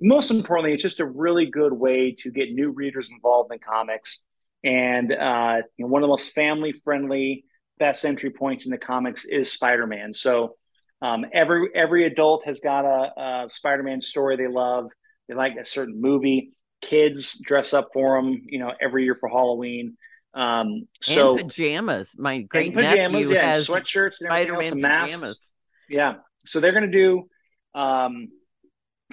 Most 0.00 0.30
importantly, 0.30 0.72
it's 0.72 0.80
just 0.80 1.00
a 1.00 1.04
really 1.04 1.46
good 1.46 1.72
way 1.72 2.12
to 2.20 2.30
get 2.30 2.52
new 2.52 2.70
readers 2.70 3.10
involved 3.10 3.52
in 3.52 3.58
comics, 3.58 4.22
and 4.62 5.12
uh, 5.12 5.62
you 5.76 5.84
know, 5.84 5.88
one 5.88 6.04
of 6.04 6.06
the 6.06 6.12
most 6.12 6.32
family-friendly, 6.32 7.44
best 7.80 8.04
entry 8.04 8.30
points 8.30 8.66
in 8.66 8.70
the 8.70 8.78
comics 8.78 9.24
is 9.24 9.50
Spider-Man. 9.50 10.14
So 10.14 10.54
um, 11.02 11.24
every 11.32 11.70
every 11.74 12.06
adult 12.06 12.44
has 12.44 12.60
got 12.60 12.84
a, 12.84 13.20
a 13.20 13.50
Spider-Man 13.50 14.00
story 14.00 14.36
they 14.36 14.46
love. 14.46 14.84
They 15.26 15.34
like 15.34 15.56
a 15.60 15.64
certain 15.64 16.00
movie. 16.00 16.52
Kids 16.82 17.36
dress 17.44 17.74
up 17.74 17.88
for 17.92 18.16
them, 18.16 18.42
you 18.46 18.60
know, 18.60 18.70
every 18.80 19.02
year 19.02 19.16
for 19.16 19.28
Halloween. 19.28 19.96
Um, 20.34 20.88
so 21.00 21.38
and 21.38 21.48
pajamas. 21.48 22.14
My 22.18 22.42
great 22.42 22.74
pajamas, 22.74 23.30
yeah, 23.30 23.52
has 23.52 23.68
sweatshirts, 23.68 24.14
Spider-Man 24.14 24.82
pajamas. 24.82 25.44
Yeah, 25.88 26.14
so 26.44 26.60
they're 26.60 26.72
going 26.72 26.90
to 26.90 26.98
do. 26.98 27.28
Um, 27.78 28.28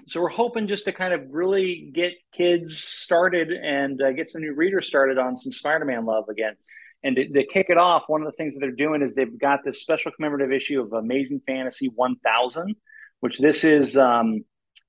so 0.08 0.22
we're 0.22 0.30
hoping 0.30 0.68
just 0.68 0.86
to 0.86 0.92
kind 0.92 1.14
of 1.14 1.22
really 1.30 1.92
get 1.94 2.14
kids 2.32 2.80
started 2.80 3.52
and 3.52 4.02
uh, 4.02 4.14
get 4.14 4.30
some 4.30 4.42
new 4.42 4.54
readers 4.54 4.88
started 4.88 5.18
on 5.18 5.38
some 5.38 5.52
Spider-Man 5.52 6.06
love 6.06 6.30
again. 6.30 6.56
And 7.04 7.16
to, 7.16 7.28
to, 7.28 7.46
kick 7.46 7.68
it 7.70 7.78
off, 7.78 8.04
one 8.08 8.22
of 8.22 8.26
the 8.26 8.32
things 8.32 8.54
that 8.54 8.60
they're 8.60 8.72
doing 8.72 9.02
is 9.02 9.16
they've 9.16 9.40
got 9.40 9.64
this 9.64 9.82
special 9.82 10.12
commemorative 10.12 10.52
issue 10.52 10.82
of 10.82 10.94
Amazing 10.94 11.42
Fantasy 11.46 11.88
1000, 11.88 12.76
which 13.20 13.40
this 13.40 13.64
is 13.64 13.98
um, 13.98 14.44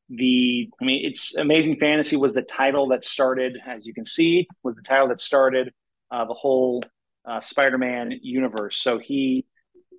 the. 0.09 0.69
I 0.81 0.85
mean, 0.85 1.07
it's 1.07 1.35
Amazing 1.37 1.79
Fantasy 1.79 2.17
was 2.17 2.35
the 2.35 2.43
title 2.43 2.89
that 2.89 3.05
started, 3.05 3.59
as 3.67 3.87
you 3.87 3.95
can 3.95 4.05
see, 4.05 4.47
was 4.63 4.75
the 4.75 4.83
title 4.83 5.09
that 5.09 5.21
started 5.21 5.73
uh, 6.13 6.27
the 6.27 6.35
whole 6.35 6.85
uh, 7.25 7.41
Spider-Man 7.41 8.21
universe. 8.23 8.81
So 8.81 8.99
he 8.99 9.47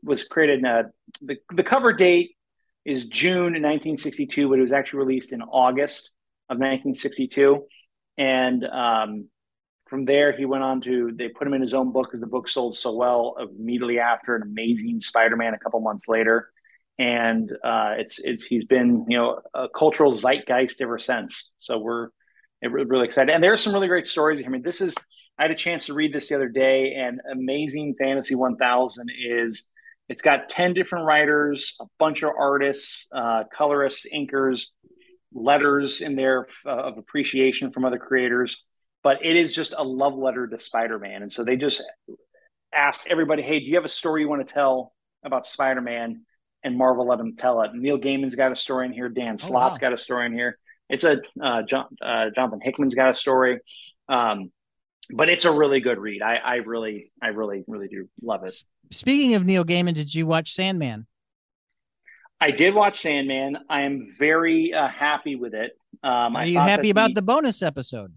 was 0.04 0.24
created 0.24 0.60
in 0.60 0.66
a, 0.66 0.84
the 1.22 1.38
the 1.54 1.64
cover 1.64 1.94
date 1.94 2.36
is 2.86 3.06
June 3.08 3.54
1962, 3.54 4.50
but 4.50 4.60
it 4.60 4.62
was 4.62 4.74
actually 4.74 5.00
released 5.00 5.32
in 5.32 5.42
August 5.42 6.12
of 6.50 6.58
1962, 6.58 7.66
and 8.18 8.66
um, 8.66 9.30
from 9.88 10.06
there 10.06 10.32
he 10.34 10.46
went 10.46 10.64
on 10.64 10.82
to 10.82 11.12
they 11.16 11.30
put 11.30 11.48
him 11.48 11.54
in 11.54 11.62
his 11.62 11.74
own 11.74 11.92
book 11.92 12.08
because 12.08 12.22
the 12.22 12.28
book 12.28 12.48
sold 12.48 12.78
so 12.78 12.94
well. 12.94 13.36
Immediately 13.40 14.00
after, 14.00 14.36
an 14.36 14.44
amazing 14.44 15.02
Spider-Man 15.02 15.54
a 15.54 15.60
couple 15.60 15.80
months 15.80 16.08
later, 16.08 16.50
and 17.00 17.50
uh, 17.64 17.96
it's 17.98 18.20
it's 18.20 18.44
he's 18.44 18.66
been 18.66 19.06
you 19.08 19.18
know 19.18 19.40
a 19.54 19.68
cultural 19.70 20.12
zeitgeist 20.12 20.82
ever 20.82 21.00
since. 21.00 21.54
So 21.60 21.80
we're 21.80 22.10
really 22.62 23.06
excited, 23.06 23.34
and 23.34 23.44
there's 23.44 23.62
some 23.62 23.74
really 23.74 23.88
great 23.88 24.08
stories. 24.08 24.44
I 24.46 24.50
mean, 24.50 24.62
this 24.62 24.82
is 24.82 24.94
I 25.38 25.44
had 25.44 25.52
a 25.52 25.56
chance 25.56 25.88
to 25.88 25.94
read 25.94 26.14
this 26.14 26.30
the 26.30 26.36
other 26.36 26.50
day, 26.50 26.94
and 26.94 27.20
Amazing 27.32 27.96
Fantasy 28.00 28.36
1000 28.36 29.10
is 29.28 29.68
it's 30.10 30.22
got 30.22 30.50
10 30.50 30.74
different 30.74 31.06
writers, 31.06 31.76
a 31.80 31.86
bunch 31.98 32.24
of 32.24 32.32
artists, 32.38 33.08
uh, 33.16 33.44
colorists, 33.52 34.06
inkers, 34.14 34.66
letters 35.34 36.02
in 36.02 36.16
there 36.16 36.48
uh, 36.66 36.70
of 36.70 36.98
appreciation 36.98 37.72
from 37.72 37.86
other 37.86 37.98
creators. 37.98 38.62
But 39.02 39.26
it 39.26 39.36
is 39.36 39.56
just 39.56 39.74
a 39.78 39.84
love 39.84 40.16
letter 40.16 40.48
to 40.48 40.60
Spider 40.60 41.00
Man. 41.00 41.24
And 41.24 41.32
so 41.32 41.44
they 41.44 41.56
just 41.56 41.84
asked 42.74 43.08
everybody, 43.10 43.42
hey, 43.42 43.60
do 43.60 43.66
you 43.66 43.76
have 43.76 43.86
a 43.86 43.90
story 43.90 44.22
you 44.22 44.30
want 44.30 44.48
to 44.48 44.54
tell 44.54 44.94
about 45.26 45.46
Spider 45.46 45.82
Man? 45.82 46.26
And 46.64 46.78
Marvel 46.78 47.08
let 47.08 47.18
them 47.18 47.36
tell 47.36 47.62
it. 47.62 47.72
Neil 47.74 47.98
Gaiman's 47.98 48.36
got 48.36 48.54
a 48.54 48.56
story 48.56 48.86
in 48.86 48.94
here. 48.94 49.10
Dan 49.10 49.38
Slott's 49.38 49.52
oh, 49.52 49.78
wow. 49.78 49.90
got 49.90 49.94
a 49.94 49.98
story 49.98 50.28
in 50.28 50.34
here. 50.34 50.58
It's 50.90 51.04
a 51.04 51.22
uh, 51.42 51.64
John, 51.64 51.88
uh, 52.02 52.30
Jonathan 52.34 52.60
Hickman's 52.62 52.96
got 52.96 53.10
a 53.10 53.14
story. 53.14 53.60
Um, 54.08 54.52
but 55.10 55.30
it's 55.30 55.46
a 55.46 55.52
really 55.52 55.80
good 55.80 55.98
read. 55.98 56.22
I, 56.22 56.36
I 56.36 56.56
really, 56.56 57.12
I 57.22 57.28
really, 57.28 57.64
really 57.68 57.88
do 57.88 58.10
love 58.22 58.44
it. 58.44 58.52
Speaking 58.92 59.36
of 59.36 59.46
Neil 59.46 59.66
Gaiman, 59.66 59.96
did 59.96 60.14
you 60.14 60.28
watch 60.28 60.54
Sandman? 60.54 61.08
I 62.40 62.52
did 62.52 62.74
watch 62.76 63.00
Sandman. 63.00 63.58
I 63.70 63.82
am 63.82 64.08
very 64.18 64.74
uh, 64.74 64.88
happy 64.88 65.36
with 65.36 65.54
it. 65.54 65.78
Um, 66.04 66.36
Are 66.36 66.46
you 66.46 66.60
happy 66.60 66.90
about 66.90 67.10
the, 67.10 67.16
the 67.16 67.22
bonus 67.22 67.62
episode? 67.62 68.14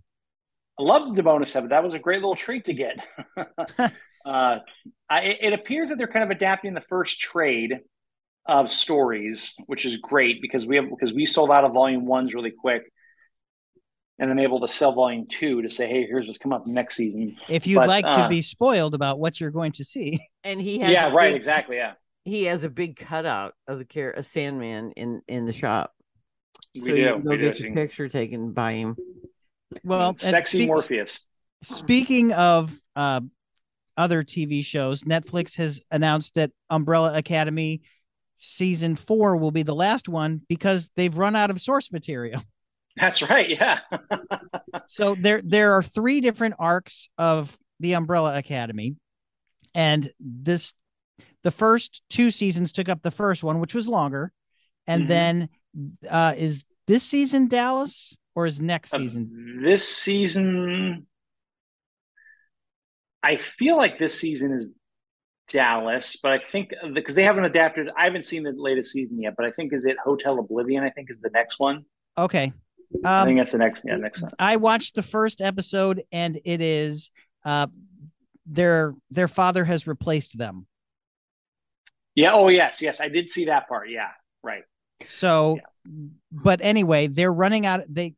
I 0.78 0.82
loved 0.82 1.16
the 1.16 1.22
bonus 1.22 1.54
episode. 1.54 1.70
That 1.70 1.84
was 1.84 1.94
a 1.94 1.98
great 1.98 2.16
little 2.16 2.34
treat 2.34 2.64
to 2.66 2.74
get. 2.74 2.98
uh, 4.26 4.58
I, 5.08 5.20
it 5.20 5.52
appears 5.52 5.90
that 5.90 5.98
they're 5.98 6.08
kind 6.08 6.24
of 6.24 6.30
adapting 6.30 6.74
the 6.74 6.80
first 6.80 7.20
trade 7.20 7.80
of 8.46 8.70
stories, 8.70 9.54
which 9.66 9.84
is 9.84 9.96
great 9.96 10.42
because 10.42 10.66
we 10.66 10.76
have 10.76 10.88
because 10.88 11.12
we 11.12 11.24
sold 11.24 11.50
out 11.50 11.64
of 11.64 11.72
volume 11.72 12.06
ones 12.06 12.34
really 12.34 12.52
quick 12.52 12.82
and 14.18 14.30
I'm 14.30 14.38
able 14.38 14.60
to 14.60 14.68
sell 14.68 14.92
volume 14.92 15.26
two 15.28 15.62
to 15.62 15.68
say, 15.68 15.88
hey, 15.88 16.06
here's 16.06 16.26
what's 16.26 16.38
coming 16.38 16.56
up 16.56 16.66
next 16.66 16.96
season. 16.96 17.36
If 17.48 17.66
you'd 17.66 17.78
But, 17.78 17.88
like 17.88 18.04
uh, 18.06 18.22
to 18.22 18.28
be 18.28 18.42
spoiled 18.42 18.94
about 18.94 19.18
what 19.18 19.40
you're 19.40 19.50
going 19.50 19.72
to 19.72 19.84
see, 19.84 20.18
And 20.44 20.60
he 20.60 20.78
has 20.78 20.90
Yeah, 20.90 21.08
right, 21.12 21.30
big- 21.30 21.36
exactly. 21.36 21.76
Yeah. 21.76 21.94
He 22.24 22.44
has 22.44 22.64
a 22.64 22.70
big 22.70 22.96
cutout 22.96 23.54
of 23.68 23.78
the 23.78 23.84
care 23.84 24.10
a 24.12 24.22
Sandman 24.22 24.92
in 24.92 25.22
in 25.28 25.44
the 25.46 25.52
shop. 25.52 25.92
We 26.74 26.80
so 26.80 26.86
do, 26.88 26.96
you 26.96 27.12
can 27.12 27.22
go 27.22 27.30
we 27.30 27.36
get 27.38 27.56
So 27.56 27.64
your 27.64 27.74
picture 27.74 28.08
taken 28.08 28.52
by 28.52 28.72
him. 28.72 28.96
well, 29.84 30.16
Sexy 30.16 30.58
speak- 30.58 30.66
Morpheus. 30.68 31.24
Speaking 31.62 32.32
of 32.32 32.72
uh, 32.96 33.20
other 33.96 34.22
TV 34.24 34.64
shows, 34.64 35.04
Netflix 35.04 35.56
has 35.56 35.80
announced 35.90 36.34
that 36.34 36.50
Umbrella 36.68 37.16
Academy 37.16 37.82
season 38.34 38.94
four 38.96 39.36
will 39.36 39.50
be 39.52 39.62
the 39.62 39.74
last 39.74 40.08
one 40.08 40.42
because 40.48 40.90
they've 40.96 41.16
run 41.16 41.34
out 41.36 41.50
of 41.50 41.60
source 41.60 41.90
material. 41.92 42.42
That's 42.96 43.28
right. 43.28 43.48
Yeah. 43.50 43.80
So 44.86 45.14
there 45.14 45.40
there 45.44 45.72
are 45.74 45.82
three 45.82 46.20
different 46.20 46.54
arcs 46.58 47.08
of 47.18 47.56
the 47.80 47.92
Umbrella 47.94 48.38
Academy, 48.38 48.96
and 49.74 50.08
this 50.20 50.72
the 51.42 51.50
first 51.50 52.02
two 52.08 52.30
seasons 52.30 52.72
took 52.72 52.88
up 52.88 53.02
the 53.02 53.10
first 53.10 53.44
one, 53.44 53.60
which 53.60 53.74
was 53.74 53.86
longer, 53.86 54.32
and 54.86 55.04
Mhm. 55.04 55.08
then 55.08 55.48
uh, 56.10 56.34
is 56.36 56.64
this 56.86 57.02
season 57.02 57.48
Dallas 57.48 58.16
or 58.34 58.46
is 58.46 58.60
next 58.60 58.94
Uh, 58.94 58.98
season? 58.98 59.60
this 59.62 59.86
season, 59.86 61.06
I 63.22 63.36
feel 63.36 63.76
like 63.76 63.98
this 63.98 64.18
season 64.18 64.52
is 64.52 64.70
Dallas, 65.48 66.16
but 66.22 66.32
I 66.32 66.38
think 66.38 66.72
because 66.94 67.14
they 67.14 67.24
haven't 67.24 67.44
adapted, 67.44 67.88
I 67.96 68.04
haven't 68.04 68.24
seen 68.24 68.42
the 68.42 68.52
latest 68.52 68.92
season 68.92 69.20
yet. 69.20 69.34
But 69.36 69.46
I 69.46 69.50
think 69.50 69.72
is 69.72 69.84
it 69.84 69.96
Hotel 70.02 70.38
Oblivion? 70.38 70.82
I 70.84 70.90
think 70.90 71.10
is 71.10 71.18
the 71.20 71.30
next 71.30 71.58
one. 71.58 71.84
Okay. 72.18 72.52
I 73.04 73.20
Um, 73.22 73.26
think 73.26 73.38
that's 73.38 73.52
the 73.52 73.58
next. 73.58 73.84
Yeah, 73.86 73.96
next. 73.96 74.22
one. 74.22 74.32
I 74.38 74.56
watched 74.56 74.94
the 74.94 75.02
first 75.02 75.40
episode 75.40 76.02
and 76.12 76.38
it 76.44 76.60
is 76.60 77.10
uh 77.44 77.66
their 78.46 78.94
their 79.10 79.28
father 79.28 79.64
has 79.64 79.86
replaced 79.86 80.38
them. 80.38 80.66
Yeah. 82.14 82.32
Oh 82.32 82.48
yes, 82.48 82.80
yes. 82.80 83.00
I 83.00 83.08
did 83.08 83.28
see 83.28 83.46
that 83.46 83.68
part. 83.68 83.90
Yeah. 83.90 84.10
Right. 84.42 84.62
So 85.04 85.58
but 86.32 86.60
anyway, 86.62 87.06
they're 87.08 87.32
running 87.32 87.66
out 87.66 87.82
they 87.88 88.14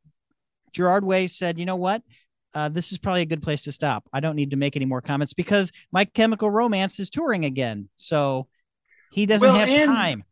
Gerard 0.72 1.04
Way 1.04 1.26
said, 1.26 1.59
"You 1.59 1.64
know 1.66 1.76
what? 1.76 2.02
Uh, 2.54 2.68
this 2.68 2.92
is 2.92 2.98
probably 2.98 3.22
a 3.22 3.26
good 3.26 3.42
place 3.42 3.62
to 3.62 3.72
stop. 3.72 4.04
I 4.12 4.20
don't 4.20 4.37
need 4.37 4.50
to 4.50 4.57
make 4.57 4.76
any 4.76 4.85
more 4.85 5.00
comments 5.00 5.33
because 5.35 5.72
My 5.92 6.04
Chemical 6.04 6.50
Romance 6.50 6.98
is 7.00 7.11
touring 7.11 7.44
again. 7.44 7.88
So 7.96 8.48
he 9.12 9.26
doesn't 9.26 9.48
Well, 9.48 9.59
have 9.59 9.68
and- 9.68 9.87
time. 9.87 10.24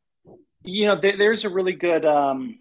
You 0.62 0.86
know, 0.86 1.00
there, 1.00 1.16
there's 1.16 1.44
a 1.44 1.48
really 1.48 1.72
good. 1.74 2.04
Um, 2.04 2.58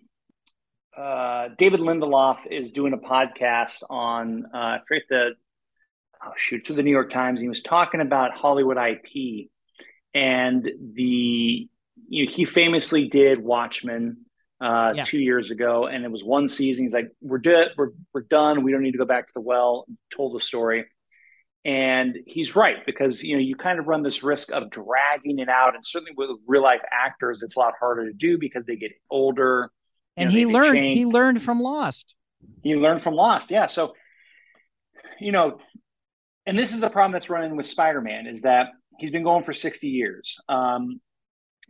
uh, 0.97 1.49
David 1.57 1.79
Lindelof 1.81 2.45
is 2.49 2.71
doing 2.71 2.93
a 2.93 2.97
podcast 2.97 3.83
on. 3.89 4.45
Uh, 4.53 4.57
I 4.57 4.79
forget 4.87 5.03
the. 5.09 5.31
Oh 6.25 6.31
shoot! 6.37 6.65
Through 6.65 6.77
the 6.77 6.83
New 6.83 6.91
York 6.91 7.09
Times, 7.09 7.39
he 7.41 7.47
was 7.49 7.61
talking 7.61 8.01
about 8.01 8.31
Hollywood 8.33 8.77
IP, 8.77 9.49
and 10.13 10.69
the. 10.93 11.69
You 12.07 12.25
know, 12.25 12.31
he 12.31 12.45
famously 12.45 13.07
did 13.07 13.39
Watchmen 13.43 14.25
uh, 14.61 14.93
Yeah. 14.95 15.03
two 15.05 15.17
years 15.17 15.49
ago, 15.49 15.87
and 15.87 16.03
it 16.05 16.11
was 16.11 16.23
one 16.23 16.47
season. 16.49 16.83
He's 16.85 16.93
like, 16.93 17.09
"We're 17.21 17.39
done. 17.39 17.69
We're 17.77 17.89
we're 18.13 18.21
done. 18.21 18.63
We 18.63 18.71
don't 18.71 18.83
need 18.83 18.91
to 18.91 18.97
go 18.97 19.05
back 19.05 19.27
to 19.27 19.33
the 19.33 19.41
well." 19.41 19.85
Told 20.15 20.35
the 20.35 20.39
story, 20.39 20.85
and 21.63 22.17
he's 22.27 22.55
right 22.55 22.85
because 22.85 23.23
you 23.23 23.35
know 23.35 23.41
you 23.41 23.55
kind 23.55 23.79
of 23.79 23.87
run 23.87 24.03
this 24.03 24.23
risk 24.23 24.51
of 24.51 24.69
dragging 24.69 25.39
it 25.39 25.49
out, 25.49 25.73
and 25.75 25.85
certainly 25.85 26.11
with 26.15 26.29
real 26.47 26.61
life 26.63 26.81
actors, 26.91 27.41
it's 27.41 27.55
a 27.55 27.59
lot 27.59 27.73
harder 27.79 28.05
to 28.05 28.13
do 28.13 28.37
because 28.37 28.65
they 28.65 28.75
get 28.75 28.91
older. 29.09 29.71
And 30.17 30.29
know, 30.29 30.35
he 30.35 30.45
learned 30.45 30.79
change. 30.79 30.97
he 30.97 31.05
learned 31.05 31.41
from 31.41 31.59
Lost. 31.59 32.15
He 32.63 32.75
learned 32.75 33.01
from 33.01 33.15
Lost, 33.15 33.51
yeah. 33.51 33.67
So, 33.67 33.93
you 35.19 35.31
know, 35.31 35.59
and 36.45 36.57
this 36.57 36.73
is 36.73 36.83
a 36.83 36.89
problem 36.89 37.13
that's 37.13 37.29
running 37.29 37.55
with 37.55 37.65
Spider-Man 37.65 38.27
is 38.27 38.41
that 38.41 38.67
he's 38.99 39.11
been 39.11 39.23
going 39.23 39.43
for 39.43 39.53
sixty 39.53 39.87
years. 39.87 40.39
Um, 40.47 41.01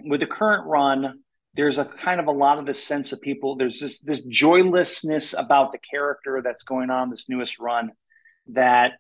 with 0.04 0.20
the 0.20 0.28
current 0.28 0.68
run, 0.68 1.20
there's 1.54 1.78
a 1.78 1.86
kind 1.86 2.20
of 2.20 2.28
a 2.28 2.32
lot 2.32 2.60
of 2.60 2.66
this 2.66 2.84
sense 2.84 3.14
of 3.14 3.22
people. 3.22 3.56
There's 3.56 3.80
this 3.80 4.00
this 4.00 4.22
joylessness 4.22 5.34
about 5.34 5.72
the 5.72 5.80
character 5.80 6.42
that's 6.44 6.64
going 6.64 6.90
on 6.90 7.10
this 7.10 7.30
newest 7.30 7.60
run 7.60 7.92
that 8.48 8.92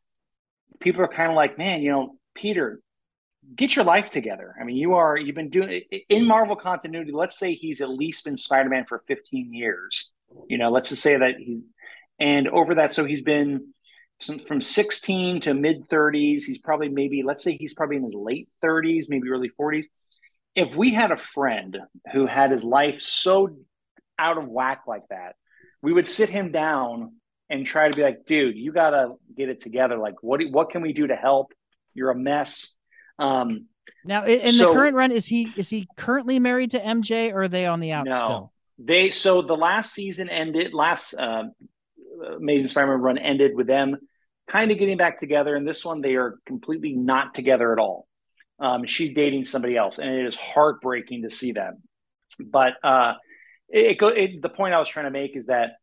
people 0.79 1.01
are 1.01 1.07
kind 1.07 1.29
of 1.29 1.35
like, 1.35 1.57
man, 1.57 1.81
you 1.81 1.91
know, 1.91 2.17
Peter, 2.33 2.79
get 3.55 3.75
your 3.75 3.85
life 3.85 4.09
together. 4.09 4.55
I 4.59 4.63
mean, 4.63 4.77
you 4.77 4.95
are 4.95 5.17
you've 5.17 5.35
been 5.35 5.49
doing 5.49 5.81
in 6.09 6.25
Marvel 6.25 6.55
continuity. 6.55 7.11
Let's 7.11 7.37
say 7.37 7.53
he's 7.53 7.81
at 7.81 7.89
least 7.89 8.25
been 8.25 8.37
Spider-Man 8.37 8.85
for 8.85 9.03
15 9.07 9.53
years. 9.53 10.09
You 10.47 10.57
know, 10.57 10.71
let's 10.71 10.89
just 10.89 11.01
say 11.01 11.17
that 11.17 11.37
he's 11.37 11.61
and 12.19 12.47
over 12.47 12.75
that, 12.75 12.91
so 12.91 13.05
he's 13.05 13.21
been 13.21 13.73
some, 14.19 14.39
from 14.39 14.61
16 14.61 15.41
to 15.41 15.53
mid 15.53 15.89
30s. 15.89 16.43
He's 16.43 16.57
probably 16.57 16.89
maybe 16.89 17.23
let's 17.23 17.43
say 17.43 17.55
he's 17.55 17.73
probably 17.73 17.97
in 17.97 18.03
his 18.03 18.15
late 18.15 18.49
30s, 18.63 19.09
maybe 19.09 19.29
early 19.29 19.51
40s. 19.59 19.85
If 20.55 20.75
we 20.75 20.93
had 20.93 21.11
a 21.11 21.17
friend 21.17 21.79
who 22.13 22.25
had 22.25 22.51
his 22.51 22.63
life 22.63 23.01
so 23.01 23.57
out 24.17 24.37
of 24.37 24.47
whack 24.47 24.83
like 24.87 25.03
that, 25.09 25.35
we 25.81 25.91
would 25.91 26.07
sit 26.07 26.29
him 26.29 26.51
down 26.51 27.15
and 27.49 27.65
try 27.65 27.89
to 27.89 27.95
be 27.95 28.01
like, 28.01 28.25
dude, 28.25 28.55
you 28.55 28.71
gotta 28.71 29.13
get 29.35 29.49
it 29.49 29.61
together. 29.61 29.97
Like, 29.97 30.15
what 30.21 30.41
what 30.49 30.69
can 30.69 30.81
we 30.81 30.93
do 30.93 31.07
to 31.07 31.15
help? 31.15 31.53
You're 31.93 32.11
a 32.11 32.17
mess. 32.17 32.77
Um, 33.19 33.67
Now 34.03 34.25
in, 34.25 34.51
So- 34.53 34.67
the 34.67 34.73
current 34.73 34.95
run, 34.95 35.11
is 35.11 35.25
he 35.25 35.49
is 35.55 35.69
he 35.69 35.87
currently 35.97 36.39
married 36.39 36.71
to 36.71 36.79
MJ 36.79 37.31
or 37.31 37.41
are 37.43 37.47
they 37.47 37.65
on 37.65 37.79
the 37.79 37.91
out 37.91 38.05
no, 38.05 38.17
still? 38.17 38.53
they 38.77 39.11
so 39.11 39.41
the 39.41 39.55
last 39.55 39.93
season 39.93 40.29
ended. 40.29 40.73
Last 40.73 41.13
uh, 41.13 41.43
Amazing 42.37 42.69
Spider-Man 42.69 43.01
run 43.01 43.17
ended 43.17 43.55
with 43.55 43.67
them 43.67 43.97
kind 44.47 44.71
of 44.71 44.77
getting 44.77 44.97
back 44.97 45.19
together, 45.19 45.55
and 45.55 45.67
this 45.67 45.83
one 45.83 46.01
they 46.01 46.15
are 46.15 46.39
completely 46.45 46.93
not 46.93 47.33
together 47.33 47.71
at 47.73 47.79
all. 47.79 48.07
Um, 48.59 48.85
she's 48.85 49.13
dating 49.13 49.45
somebody 49.45 49.75
else, 49.75 49.97
and 49.97 50.09
it 50.09 50.25
is 50.25 50.35
heartbreaking 50.35 51.23
to 51.23 51.29
see 51.29 51.53
that. 51.53 51.73
But 52.39 52.73
uh, 52.83 53.13
it, 53.69 53.85
it, 53.91 53.97
go, 53.97 54.07
it 54.07 54.41
the 54.41 54.49
point 54.49 54.73
I 54.73 54.79
was 54.79 54.89
trying 54.89 55.05
to 55.05 55.11
make 55.11 55.35
is 55.35 55.47
that 55.47 55.73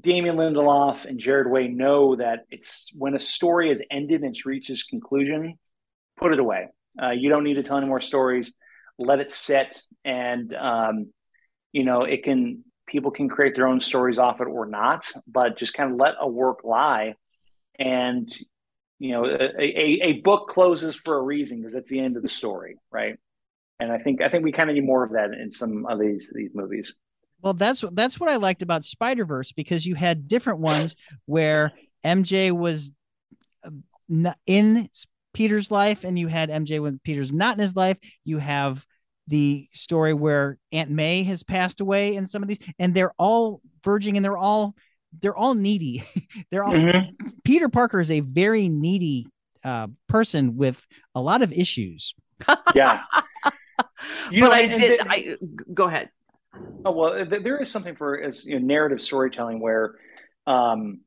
Damon 0.00 0.36
Lindelof 0.36 1.04
and 1.04 1.18
Gerard 1.18 1.50
Way 1.50 1.68
know 1.68 2.16
that 2.16 2.46
it's 2.50 2.90
when 2.96 3.14
a 3.14 3.20
story 3.20 3.68
has 3.68 3.82
ended 3.90 4.22
and 4.22 4.30
it's 4.30 4.46
reached 4.46 4.70
its 4.70 4.84
conclusion, 4.84 5.58
put 6.16 6.32
it 6.32 6.38
away. 6.38 6.68
Uh, 7.00 7.10
you 7.10 7.28
don't 7.28 7.44
need 7.44 7.54
to 7.54 7.62
tell 7.62 7.76
any 7.76 7.86
more 7.86 8.00
stories. 8.00 8.54
Let 8.98 9.20
it 9.20 9.30
sit, 9.30 9.76
and 10.04 10.54
um, 10.54 11.12
you 11.72 11.84
know 11.84 12.02
it 12.02 12.24
can. 12.24 12.64
People 12.86 13.10
can 13.10 13.28
create 13.30 13.54
their 13.54 13.66
own 13.66 13.80
stories 13.80 14.18
off 14.18 14.42
it 14.42 14.44
or 14.44 14.66
not, 14.66 15.10
but 15.26 15.56
just 15.56 15.72
kind 15.72 15.90
of 15.90 15.98
let 15.98 16.14
a 16.20 16.28
work 16.28 16.64
lie. 16.64 17.14
And 17.78 18.30
you 18.98 19.12
know, 19.12 19.24
a, 19.24 19.60
a, 19.60 20.00
a 20.02 20.12
book 20.20 20.48
closes 20.48 20.94
for 20.94 21.16
a 21.16 21.22
reason 21.22 21.58
because 21.58 21.74
it's 21.74 21.88
the 21.88 21.98
end 21.98 22.16
of 22.16 22.22
the 22.22 22.28
story, 22.28 22.76
right? 22.92 23.18
And 23.80 23.90
I 23.90 23.98
think 23.98 24.22
I 24.22 24.28
think 24.28 24.44
we 24.44 24.52
kind 24.52 24.70
of 24.70 24.74
need 24.74 24.84
more 24.84 25.02
of 25.02 25.12
that 25.12 25.30
in 25.32 25.50
some 25.50 25.86
of 25.86 25.98
these 25.98 26.30
these 26.34 26.50
movies. 26.54 26.94
Well, 27.42 27.54
that's 27.54 27.84
that's 27.92 28.20
what 28.20 28.30
I 28.30 28.36
liked 28.36 28.62
about 28.62 28.84
Spider 28.84 29.24
Verse 29.24 29.52
because 29.52 29.84
you 29.84 29.94
had 29.94 30.28
different 30.28 30.60
ones 30.60 30.94
where 31.26 31.72
MJ 32.04 32.52
was 32.52 32.92
uh, 33.64 34.32
in 34.46 34.88
Peter's 35.34 35.70
life, 35.70 36.04
and 36.04 36.18
you 36.18 36.28
had 36.28 36.48
MJ 36.48 36.80
when 36.80 36.98
Peter's 37.04 37.32
not 37.32 37.56
in 37.56 37.60
his 37.60 37.76
life. 37.76 37.98
You 38.24 38.38
have 38.38 38.84
the 39.28 39.68
story 39.72 40.14
where 40.14 40.58
Aunt 40.72 40.90
May 40.90 41.22
has 41.24 41.42
passed 41.42 41.80
away 41.80 42.14
in 42.16 42.26
some 42.26 42.42
of 42.42 42.48
these, 42.48 42.58
and 42.78 42.94
they're 42.94 43.12
all 43.18 43.60
verging, 43.84 44.16
and 44.16 44.24
they're 44.24 44.38
all 44.38 44.74
they're 45.20 45.36
all 45.36 45.54
needy. 45.54 46.02
they're 46.50 46.64
all 46.64 46.74
Peter 47.44 47.68
Parker 47.68 48.00
is 48.00 48.10
a 48.10 48.20
very 48.20 48.68
needy 48.68 49.26
uh, 49.62 49.88
person 50.08 50.56
with 50.56 50.86
a 51.14 51.20
lot 51.20 51.42
of 51.42 51.52
issues. 51.52 52.14
Yeah. 52.74 53.00
You 54.30 54.42
but 54.42 54.48
know, 54.48 54.52
I 54.54 54.58
and- 54.60 54.72
and 54.72 54.80
did. 54.80 55.00
the- 55.00 55.10
I 55.10 55.36
go 55.72 55.84
ahead. 55.88 56.10
Oh 56.84 56.92
well, 56.92 57.24
there 57.26 57.58
is 57.60 57.70
something 57.70 57.96
for 57.96 58.20
as 58.20 58.44
you 58.44 58.58
know, 58.60 58.66
narrative 58.66 59.00
storytelling 59.00 59.60
where, 59.60 59.94
um, 60.46 61.00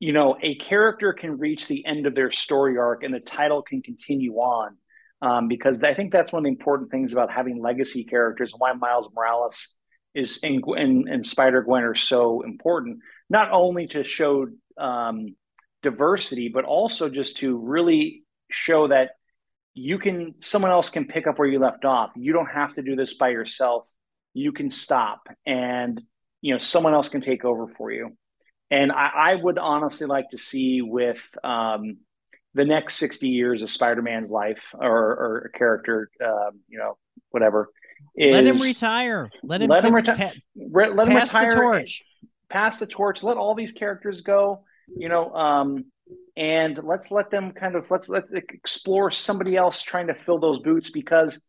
you 0.00 0.12
know, 0.12 0.36
a 0.42 0.56
character 0.56 1.12
can 1.12 1.38
reach 1.38 1.68
the 1.68 1.86
end 1.86 2.06
of 2.06 2.14
their 2.14 2.30
story 2.30 2.76
arc 2.78 3.04
and 3.04 3.14
the 3.14 3.20
title 3.20 3.62
can 3.62 3.82
continue 3.82 4.34
on, 4.34 4.76
um, 5.22 5.46
because 5.46 5.82
I 5.82 5.94
think 5.94 6.10
that's 6.10 6.32
one 6.32 6.40
of 6.40 6.44
the 6.44 6.50
important 6.50 6.90
things 6.90 7.12
about 7.12 7.30
having 7.30 7.62
legacy 7.62 8.04
characters 8.04 8.52
and 8.52 8.60
why 8.60 8.72
Miles 8.72 9.08
Morales 9.14 9.76
is 10.14 10.40
and 10.42 10.64
and, 10.66 11.08
and 11.08 11.24
Spider 11.24 11.62
Gwen 11.62 11.84
are 11.84 11.94
so 11.94 12.42
important. 12.42 12.98
Not 13.28 13.52
only 13.52 13.86
to 13.88 14.02
show 14.02 14.48
um, 14.76 15.36
diversity, 15.82 16.48
but 16.48 16.64
also 16.64 17.08
just 17.08 17.36
to 17.38 17.56
really 17.56 18.24
show 18.50 18.88
that 18.88 19.10
you 19.74 19.98
can 19.98 20.34
someone 20.38 20.72
else 20.72 20.90
can 20.90 21.06
pick 21.06 21.28
up 21.28 21.38
where 21.38 21.46
you 21.46 21.60
left 21.60 21.84
off. 21.84 22.10
You 22.16 22.32
don't 22.32 22.50
have 22.50 22.74
to 22.74 22.82
do 22.82 22.96
this 22.96 23.14
by 23.14 23.28
yourself 23.28 23.84
you 24.34 24.52
can 24.52 24.70
stop 24.70 25.28
and 25.46 26.00
you 26.40 26.54
know 26.54 26.58
someone 26.58 26.94
else 26.94 27.08
can 27.08 27.20
take 27.20 27.44
over 27.44 27.66
for 27.66 27.90
you 27.90 28.16
and 28.70 28.92
i, 28.92 29.10
I 29.14 29.34
would 29.34 29.58
honestly 29.58 30.06
like 30.06 30.30
to 30.30 30.38
see 30.38 30.82
with 30.82 31.26
um, 31.44 31.98
the 32.54 32.64
next 32.64 32.96
60 32.96 33.28
years 33.28 33.62
of 33.62 33.70
spider-man's 33.70 34.30
life 34.30 34.74
or, 34.74 34.88
or 34.88 35.50
a 35.52 35.58
character 35.58 36.10
um, 36.24 36.60
you 36.68 36.78
know 36.78 36.96
whatever 37.30 37.70
is, 38.16 38.32
let 38.32 38.46
him 38.46 38.60
retire. 38.60 39.30
Let 39.42 39.62
him 39.62 39.68
let 39.68 39.84
him 39.84 39.94
retire. 39.94 40.16
pa- 40.16 40.32
re- 40.56 40.90
let 40.90 41.08
him 41.08 41.14
pass 41.14 41.34
retire 41.34 41.50
the 41.50 41.56
torch. 41.56 42.04
pass 42.48 42.78
the 42.78 42.86
torch, 42.86 43.22
let 43.22 43.36
all 43.36 43.54
these 43.54 43.72
characters 43.72 44.20
go, 44.20 44.64
you 44.96 45.08
know, 45.08 45.32
um, 45.34 45.86
and 46.36 46.78
let's 46.82 47.10
let 47.10 47.30
them 47.30 47.52
kind 47.52 47.76
of 47.76 47.90
let's 47.90 48.08
let 48.08 48.24
explore 48.32 49.10
somebody 49.10 49.56
else 49.56 49.82
trying 49.82 50.08
to 50.08 50.14
fill 50.14 50.38
those 50.38 50.60
boots 50.60 50.90
because 50.90 51.42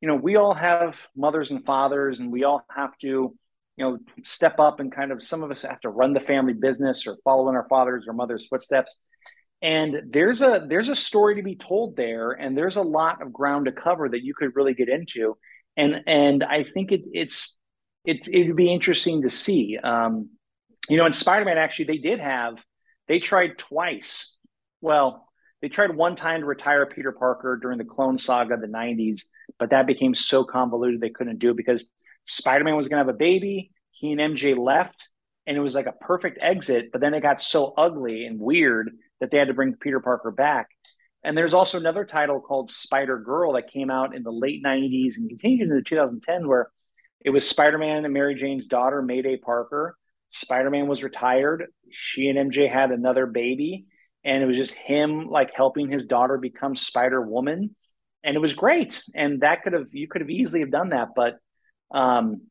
you 0.00 0.08
know 0.08 0.16
we 0.16 0.36
all 0.36 0.54
have 0.54 1.06
mothers 1.16 1.50
and 1.50 1.64
fathers 1.64 2.20
and 2.20 2.30
we 2.30 2.44
all 2.44 2.64
have 2.74 2.96
to 2.98 3.34
you 3.76 3.84
know 3.84 3.98
step 4.22 4.60
up 4.60 4.80
and 4.80 4.92
kind 4.92 5.12
of 5.12 5.22
some 5.22 5.42
of 5.42 5.50
us 5.50 5.62
have 5.62 5.80
to 5.80 5.88
run 5.88 6.12
the 6.12 6.20
family 6.20 6.52
business 6.52 7.06
or 7.06 7.16
follow 7.24 7.48
in 7.48 7.54
our 7.54 7.66
father's 7.68 8.06
or 8.06 8.12
mother's 8.12 8.46
footsteps. 8.46 8.98
And 9.62 10.02
there's 10.10 10.42
a 10.42 10.66
there's 10.68 10.88
a 10.88 10.94
story 10.94 11.36
to 11.36 11.42
be 11.42 11.56
told 11.56 11.96
there 11.96 12.32
and 12.32 12.56
there's 12.56 12.76
a 12.76 12.82
lot 12.82 13.22
of 13.22 13.32
ground 13.32 13.66
to 13.66 13.72
cover 13.72 14.08
that 14.08 14.22
you 14.22 14.34
could 14.34 14.54
really 14.54 14.74
get 14.74 14.88
into. 14.88 15.36
And 15.76 16.02
and 16.06 16.44
i 16.44 16.64
think 16.64 16.92
it, 16.92 17.02
it's 17.12 17.56
it's 18.04 18.28
it 18.28 18.46
would 18.46 18.56
be 18.56 18.72
interesting 18.72 19.22
to 19.22 19.30
see. 19.30 19.78
Um 19.82 20.30
you 20.88 20.96
know 20.96 21.06
in 21.06 21.12
spider-man 21.12 21.58
actually 21.58 21.86
they 21.86 21.98
did 21.98 22.20
have 22.20 22.62
they 23.08 23.18
tried 23.18 23.58
twice. 23.58 24.36
Well, 24.80 25.26
they 25.60 25.68
tried 25.68 25.96
one 25.96 26.14
time 26.14 26.40
to 26.40 26.46
retire 26.46 26.86
Peter 26.86 27.12
Parker 27.12 27.58
during 27.60 27.78
the 27.78 27.84
Clone 27.84 28.18
Saga 28.18 28.54
of 28.54 28.60
the 28.60 28.66
90s, 28.66 29.22
but 29.58 29.70
that 29.70 29.86
became 29.86 30.14
so 30.14 30.44
convoluted 30.44 31.00
they 31.00 31.10
couldn't 31.10 31.38
do 31.38 31.50
it 31.50 31.56
because 31.56 31.88
Spider 32.26 32.64
Man 32.64 32.76
was 32.76 32.88
going 32.88 33.00
to 33.02 33.06
have 33.06 33.14
a 33.14 33.18
baby. 33.18 33.70
He 33.90 34.12
and 34.12 34.20
MJ 34.20 34.56
left, 34.56 35.08
and 35.46 35.56
it 35.56 35.60
was 35.60 35.74
like 35.74 35.86
a 35.86 35.92
perfect 35.92 36.38
exit, 36.40 36.90
but 36.92 37.00
then 37.00 37.14
it 37.14 37.22
got 37.22 37.42
so 37.42 37.74
ugly 37.76 38.26
and 38.26 38.40
weird 38.40 38.90
that 39.20 39.30
they 39.30 39.38
had 39.38 39.48
to 39.48 39.54
bring 39.54 39.74
Peter 39.74 40.00
Parker 40.00 40.30
back. 40.30 40.68
And 41.22 41.36
there's 41.36 41.54
also 41.54 41.78
another 41.78 42.04
title 42.04 42.40
called 42.40 42.70
Spider 42.70 43.18
Girl 43.18 43.54
that 43.54 43.68
came 43.68 43.90
out 43.90 44.14
in 44.14 44.22
the 44.22 44.30
late 44.30 44.62
90s 44.62 45.16
and 45.16 45.28
continued 45.28 45.70
into 45.70 45.82
2010, 45.82 46.46
where 46.46 46.70
it 47.24 47.30
was 47.30 47.48
Spider 47.48 47.78
Man 47.78 48.04
and 48.04 48.12
Mary 48.12 48.34
Jane's 48.34 48.66
daughter, 48.66 49.00
Mayday 49.00 49.38
Parker, 49.38 49.96
Spider 50.34 50.68
Man 50.68 50.88
was 50.88 51.02
retired. 51.02 51.66
She 51.90 52.28
and 52.28 52.52
MJ 52.52 52.68
had 52.70 52.90
another 52.90 53.24
baby, 53.24 53.86
and 54.24 54.42
it 54.42 54.46
was 54.46 54.56
just 54.56 54.74
him 54.74 55.28
like 55.28 55.54
helping 55.54 55.88
his 55.90 56.06
daughter 56.06 56.36
become 56.36 56.74
Spider 56.74 57.22
Woman, 57.22 57.74
and 58.24 58.36
it 58.36 58.40
was 58.40 58.52
great. 58.52 59.02
And 59.14 59.40
that 59.42 59.62
could 59.62 59.74
have 59.74 59.86
you 59.92 60.08
could 60.08 60.20
have 60.20 60.30
easily 60.30 60.60
have 60.60 60.72
done 60.72 60.88
that, 60.90 61.10
but 61.14 61.36
um, 61.90 62.42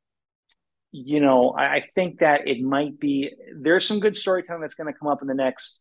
you 0.91 1.19
know, 1.19 1.49
I, 1.49 1.63
I 1.63 1.83
think 1.95 2.19
that 2.19 2.47
it 2.47 2.61
might 2.61 2.99
be 2.99 3.31
there's 3.59 3.87
some 3.87 3.99
good 3.99 4.15
storytelling 4.15 4.61
that's 4.61 4.75
going 4.75 4.91
to 4.91 4.97
come 4.97 5.07
up 5.09 5.21
in 5.21 5.27
the 5.27 5.33
next 5.33 5.79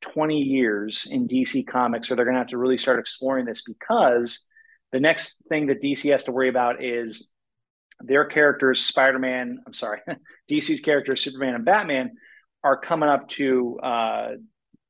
20 0.00 0.38
years 0.38 1.06
in 1.10 1.28
DC 1.28 1.66
Comics, 1.66 2.08
where 2.08 2.16
they're 2.16 2.24
going 2.24 2.34
to 2.34 2.40
have 2.40 2.48
to 2.48 2.58
really 2.58 2.78
start 2.78 2.98
exploring 2.98 3.44
this 3.46 3.62
because 3.62 4.40
the 4.92 5.00
next 5.00 5.42
thing 5.48 5.66
that 5.66 5.82
DC 5.82 6.10
has 6.12 6.24
to 6.24 6.32
worry 6.32 6.48
about 6.48 6.82
is 6.82 7.28
their 8.00 8.24
characters, 8.24 8.80
Spider 8.80 9.18
Man, 9.18 9.58
I'm 9.66 9.74
sorry, 9.74 10.00
DC's 10.50 10.80
characters, 10.80 11.22
Superman 11.22 11.54
and 11.54 11.64
Batman, 11.64 12.12
are 12.62 12.78
coming 12.78 13.08
up 13.08 13.28
to, 13.30 13.78
uh, 13.82 14.28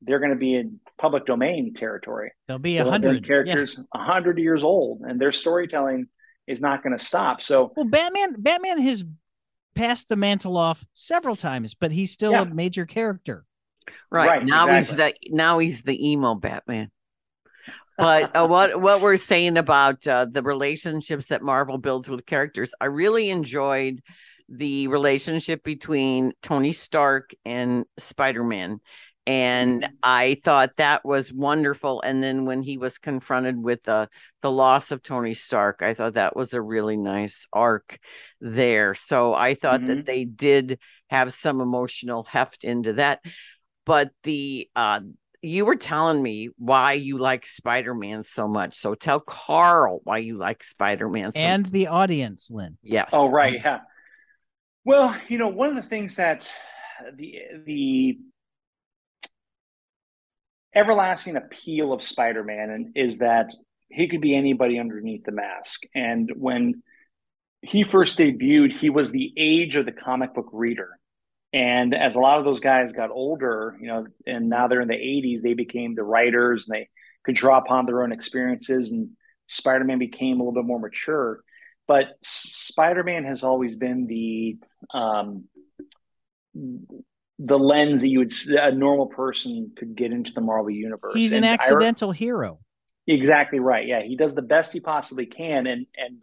they're 0.03 0.21
going 0.21 0.31
to 0.31 0.37
be 0.37 0.55
in 0.55 0.81
public 0.99 1.27
domain 1.27 1.75
territory. 1.75 2.33
They'll 2.47 2.59
be 2.59 2.79
a 2.79 2.85
hundred 2.85 3.27
characters, 3.27 3.79
a 3.79 3.85
yeah. 3.95 4.05
hundred 4.05 4.39
years 4.39 4.63
old, 4.63 5.03
and 5.03 5.21
their 5.21 5.33
storytelling 5.33 6.07
is 6.47 6.61
not 6.61 6.83
going 6.83 6.97
to 6.97 7.05
stop. 7.05 7.43
So, 7.43 7.73
well, 7.77 7.87
Batman, 7.87 8.37
Batman 8.39 8.81
has 8.81 9.05
passed 9.75 10.09
the 10.09 10.17
mantle 10.17 10.57
off 10.57 10.85
several 10.95 11.37
times, 11.37 11.75
but 11.75 11.93
he's 11.93 12.13
still 12.13 12.33
yeah. 12.33 12.43
a 12.43 12.47
major 12.47 12.87
character. 12.87 13.45
Right, 14.11 14.29
right 14.29 14.45
now 14.45 14.67
exactly. 14.77 15.19
he's 15.21 15.29
the 15.29 15.37
now 15.37 15.59
he's 15.59 15.83
the 15.83 16.11
emo 16.11 16.35
Batman 16.35 16.91
but 17.97 18.35
uh, 18.37 18.47
what 18.47 18.81
what 18.81 19.01
we're 19.01 19.17
saying 19.17 19.57
about 19.57 20.07
uh, 20.07 20.27
the 20.31 20.43
relationships 20.43 21.27
that 21.27 21.43
Marvel 21.43 21.79
builds 21.79 22.09
with 22.09 22.27
characters, 22.27 22.75
I 22.81 22.87
really 22.87 23.31
enjoyed 23.31 24.03
the 24.49 24.89
relationship 24.89 25.63
between 25.65 26.33
Tony 26.43 26.73
Stark 26.73 27.31
and 27.45 27.85
Spider 27.99 28.45
Man. 28.45 28.81
And 29.27 29.83
mm-hmm. 29.83 29.95
I 30.03 30.39
thought 30.45 30.77
that 30.77 31.05
was 31.05 31.33
wonderful. 31.33 32.03
And 32.03 32.23
then 32.23 32.45
when 32.45 32.63
he 32.63 32.77
was 32.77 32.99
confronted 32.99 33.63
with 33.63 33.83
the 33.85 34.09
the 34.43 34.51
loss 34.51 34.91
of 34.91 35.03
Tony 35.03 35.35
Stark, 35.35 35.81
I 35.81 35.95
thought 35.95 36.15
that 36.15 36.37
was 36.37 36.53
a 36.53 36.61
really 36.61 36.97
nice 36.97 37.47
arc 37.53 37.99
there. 38.41 38.95
So 38.95 39.35
I 39.35 39.55
thought 39.55 39.81
mm-hmm. 39.81 39.89
that 39.89 40.07
they 40.07 40.25
did 40.25 40.79
have 41.09 41.33
some 41.33 41.61
emotional 41.61 42.25
heft 42.25 42.65
into 42.65 42.95
that. 42.95 43.21
But 43.87 44.11
the 44.25 44.69
uh 44.77 45.01
you 45.41 45.67
were 45.67 45.77
telling 45.77 46.23
me 46.23 46.49
why 46.57 46.95
you 46.95 47.19
like 47.19 47.45
Spider-Man 47.45 48.23
so 48.23 48.49
much. 48.49 48.75
So 48.75 48.95
tell 48.95 49.21
Carl 49.21 50.01
why 50.05 50.19
you 50.19 50.39
like 50.39 50.65
Spider-Man 50.65 51.33
so 51.33 51.39
and 51.39 51.67
the 51.67 51.89
audience, 51.89 52.51
Lynn. 52.51 52.79
Yes. 52.83 53.11
Oh, 53.13 53.31
right. 53.31 53.61
Yeah. 53.63 53.81
Well, 54.87 55.15
you 55.29 55.37
know, 55.37 55.49
one 55.49 55.69
of 55.69 55.77
the 55.77 55.83
things 55.83 56.17
that 56.17 56.49
the 57.17 57.35
the 57.67 58.19
everlasting 60.75 61.37
appeal 61.37 61.93
of 61.93 62.03
Spider-Man 62.03 62.93
is 62.97 63.19
that 63.19 63.53
he 63.89 64.09
could 64.09 64.21
be 64.21 64.37
anybody 64.37 64.79
underneath 64.79 65.25
the 65.25 65.33
mask. 65.33 65.83
And 65.95 66.31
when 66.35 66.83
he 67.63 67.85
first 67.85 68.19
debuted, 68.19 68.73
he 68.73 68.91
was 68.91 69.11
the 69.11 69.33
age 69.37 69.77
of 69.77 69.87
the 69.87 69.93
comic 69.93 70.35
book 70.35 70.49
reader. 70.53 70.99
And 71.53 71.95
as 71.95 72.17
a 72.17 72.21
lot 72.21 72.41
of 72.41 72.45
those 72.45 72.61
guys 72.61 72.93
got 72.93 73.11
older, 73.11 73.77
you 73.81 73.87
know, 73.87 74.07
and 74.27 74.49
now 74.49 74.67
they're 74.67 74.81
in 74.81 74.89
the 74.89 74.95
80s, 74.95 75.41
they 75.41 75.55
became 75.55 75.95
the 75.95 76.03
writers 76.03 76.67
and 76.67 76.75
they 76.75 76.89
could 77.25 77.37
draw 77.37 77.59
upon 77.59 77.87
their 77.87 78.03
own 78.03 78.11
experiences. 78.11 78.91
And 78.91 79.11
Spider 79.47 79.85
Man 79.85 79.99
became 79.99 80.41
a 80.41 80.43
little 80.43 80.61
bit 80.61 80.65
more 80.65 80.81
mature. 80.81 81.45
But 81.87 82.09
Spider 82.23 83.05
Man 83.05 83.25
has 83.25 83.45
always 83.45 83.77
been 83.77 84.07
the 84.07 84.59
um, 84.93 85.45
the 87.39 87.59
lens 87.59 88.03
that 88.03 88.09
you 88.09 88.21
would 88.21 88.33
a 88.51 88.73
normal 88.73 89.07
person 89.07 89.73
could 89.77 89.97
get 89.97 90.13
into 90.13 90.33
the 90.33 90.41
Marvel 90.41 90.71
universe. 90.71 91.15
He's 91.15 91.33
an 91.33 91.45
accidental 91.45 92.13
hero. 92.13 92.61
Exactly 93.07 93.59
right. 93.59 93.87
Yeah, 93.87 94.03
he 94.03 94.17
does 94.17 94.35
the 94.35 94.43
best 94.43 94.73
he 94.73 94.81
possibly 94.81 95.27
can, 95.27 95.67
and 95.67 95.87
and 95.97 96.19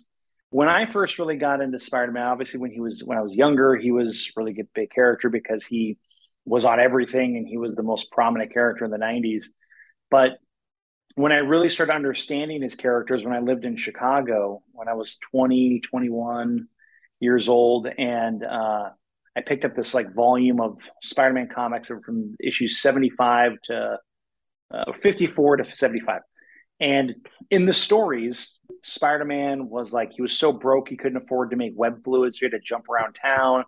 when 0.52 0.68
I 0.68 0.86
first 0.86 1.18
really 1.18 1.38
got 1.38 1.62
into 1.62 1.80
Spider-Man, 1.80 2.24
obviously 2.24 2.60
when 2.60 2.72
he 2.72 2.82
was 2.82 3.04
when 3.04 3.18
I 3.18 3.22
was 3.22 3.34
younger, 3.34 3.76
he 3.76 3.92
was 3.92 4.32
really 4.36 4.52
a 4.60 4.64
big 4.76 4.92
character 4.92 5.30
because 5.30 5.66
he 5.66 5.98
was 6.46 6.66
on 6.66 6.80
everything 6.80 7.38
and 7.38 7.48
he 7.48 7.58
was 7.58 7.76
the 7.76 7.84
most 7.84 8.12
prominent 8.12 8.52
character 8.52 8.84
in 8.84 8.92
the 8.92 8.98
90s. 8.98 9.46
But 10.10 10.40
when 11.16 11.32
I 11.32 11.38
really 11.38 11.70
started 11.70 11.94
understanding 11.94 12.62
his 12.62 12.76
characters 12.76 13.24
when 13.24 13.34
I 13.34 13.40
lived 13.40 13.64
in 13.64 13.78
Chicago, 13.78 14.64
when 14.72 14.88
I 14.88 14.94
was 14.94 15.18
20, 15.32 15.82
21 15.82 16.68
years 17.20 17.48
old, 17.48 17.88
and 17.88 18.44
uh, 18.44 18.90
I 19.36 19.42
picked 19.42 19.66
up 19.66 19.74
this 19.74 19.94
like 19.94 20.14
volume 20.14 20.60
of 20.60 20.78
Spider-Man 21.02 21.48
comics 21.48 21.88
from 21.88 22.36
issues 22.40 22.82
75 22.82 23.54
to 23.64 23.98
uh, 24.74 24.94
54 24.94 25.58
to 25.58 25.72
75. 25.72 26.22
And 26.80 27.16
in 27.50 27.66
the 27.66 27.74
stories, 27.74 28.58
Spider 28.82 29.26
Man 29.26 29.70
was 29.70 29.94
like, 29.94 30.14
he 30.14 30.22
was 30.22 30.38
so 30.38 30.52
broke 30.52 30.90
he 30.90 30.98
couldn't 30.98 31.22
afford 31.24 31.52
to 31.52 31.56
make 31.56 31.74
web 31.76 32.04
fluids. 32.04 32.38
So 32.38 32.46
he 32.48 32.52
had 32.52 32.60
to 32.60 32.66
jump 32.66 32.90
around 32.90 33.14
town. 33.14 33.64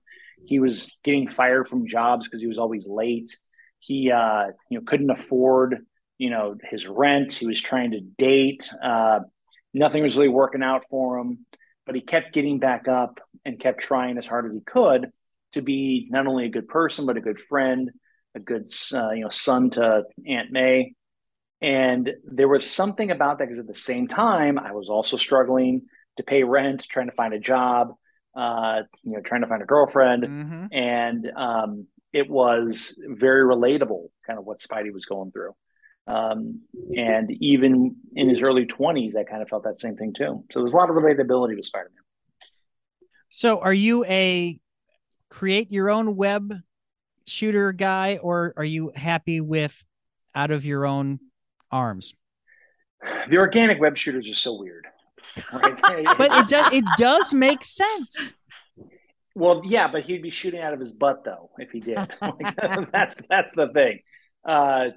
He 0.46 0.60
was 0.60 0.98
getting 1.04 1.30
fired 1.30 1.68
from 1.68 1.88
jobs 1.88 2.28
because 2.28 2.42
he 2.42 2.48
was 2.48 2.58
always 2.58 2.88
late. 2.88 3.38
He, 3.80 4.12
uh, 4.12 4.48
you 4.70 4.80
know, 4.80 4.86
couldn't 4.86 5.12
afford, 5.12 5.86
you 6.18 6.30
know, 6.30 6.56
his 6.70 6.88
rent. 6.88 7.34
He 7.34 7.46
was 7.46 7.62
trying 7.62 7.92
to 7.92 8.02
date. 8.02 8.68
Uh, 8.84 9.20
nothing 9.74 10.04
was 10.04 10.18
really 10.18 10.30
working 10.30 10.64
out 10.64 10.86
for 10.90 11.20
him, 11.20 11.46
but 11.86 11.96
he 11.96 12.02
kept 12.02 12.34
getting 12.34 12.60
back 12.60 12.88
up 12.88 13.20
and 13.46 13.60
kept 13.60 13.82
trying 13.82 14.18
as 14.18 14.26
hard 14.26 14.48
as 14.48 14.54
he 14.54 14.62
could 14.62 15.12
to 15.54 15.62
be 15.62 16.08
not 16.10 16.28
only 16.28 16.46
a 16.46 16.50
good 16.50 16.68
person, 16.68 17.06
but 17.06 17.18
a 17.18 17.22
good 17.22 17.40
friend, 17.40 17.92
a 18.36 18.40
good, 18.40 18.72
uh, 18.94 19.12
you 19.12 19.24
know, 19.24 19.30
son 19.30 19.70
to 19.72 20.04
Aunt 20.28 20.52
May. 20.52 20.94
And 21.62 22.12
there 22.26 22.48
was 22.48 22.70
something 22.70 23.10
about 23.12 23.40
that 23.40 23.46
because 23.46 23.60
at 23.60 23.68
the 23.68 23.74
same 23.74 24.08
time, 24.08 24.60
I 24.60 24.74
was 24.74 24.90
also 24.90 25.18
struggling 25.18 25.84
to 26.18 26.24
pay 26.24 26.44
rent, 26.44 26.86
trying 26.90 27.10
to 27.10 27.16
find 27.16 27.34
a 27.34 27.40
job, 27.40 27.94
uh, 28.36 28.82
you 29.04 29.14
know, 29.14 29.22
trying 29.22 29.42
to 29.42 29.48
find 29.48 29.62
a 29.62 29.66
girlfriend. 29.66 30.24
Mm-hmm. 30.24 30.66
And 30.72 31.32
um, 31.36 31.88
it 32.12 32.30
was 32.30 33.02
very 33.08 33.44
relatable, 33.44 34.10
kind 34.28 34.38
of 34.38 34.46
what 34.46 34.60
Spidey 34.60 34.92
was 34.92 35.06
going 35.06 35.32
through. 35.32 35.56
Um, 36.06 36.62
and 36.98 37.32
even 37.40 37.96
in 38.14 38.28
his 38.28 38.42
early 38.42 38.66
20s, 38.66 39.16
I 39.16 39.24
kind 39.24 39.42
of 39.42 39.48
felt 39.48 39.64
that 39.64 39.80
same 39.80 39.96
thing 39.96 40.14
too. 40.14 40.44
So 40.52 40.60
there's 40.60 40.74
a 40.74 40.78
lot 40.78 40.90
of 40.90 40.96
relatability 40.96 41.56
with 41.56 41.66
Spider 41.66 41.92
Man. 41.96 42.50
So 43.30 43.60
are 43.60 43.74
you 43.74 44.04
a 44.06 44.60
create 45.34 45.72
your 45.72 45.90
own 45.90 46.16
web 46.16 46.54
shooter 47.26 47.74
guy, 47.74 48.20
or 48.22 48.54
are 48.56 48.64
you 48.64 48.92
happy 48.96 49.42
with 49.42 49.84
out 50.36 50.52
of 50.52 50.66
your 50.66 50.86
own 50.86 51.20
arms. 51.72 52.14
The 53.28 53.38
organic 53.38 53.82
web 53.82 53.98
shooters 53.98 54.30
are 54.30 54.36
so 54.36 54.58
weird. 54.58 54.88
Right? 55.52 56.06
but 56.18 56.32
it 56.32 56.48
does 56.48 56.74
it 56.74 56.86
does 56.98 57.34
make 57.34 57.64
sense. 57.64 58.36
Well, 59.36 59.64
yeah, 59.66 59.88
but 59.92 60.04
he'd 60.04 60.22
be 60.22 60.30
shooting 60.30 60.62
out 60.62 60.74
of 60.74 60.80
his 60.80 60.94
butt 60.94 61.24
though 61.26 61.50
if 61.58 61.72
he 61.72 61.80
did. 61.80 61.98
like, 62.22 62.56
that's 62.92 63.16
that's 63.30 63.50
the 63.56 63.70
thing. 63.74 64.00
Uh, 64.46 64.90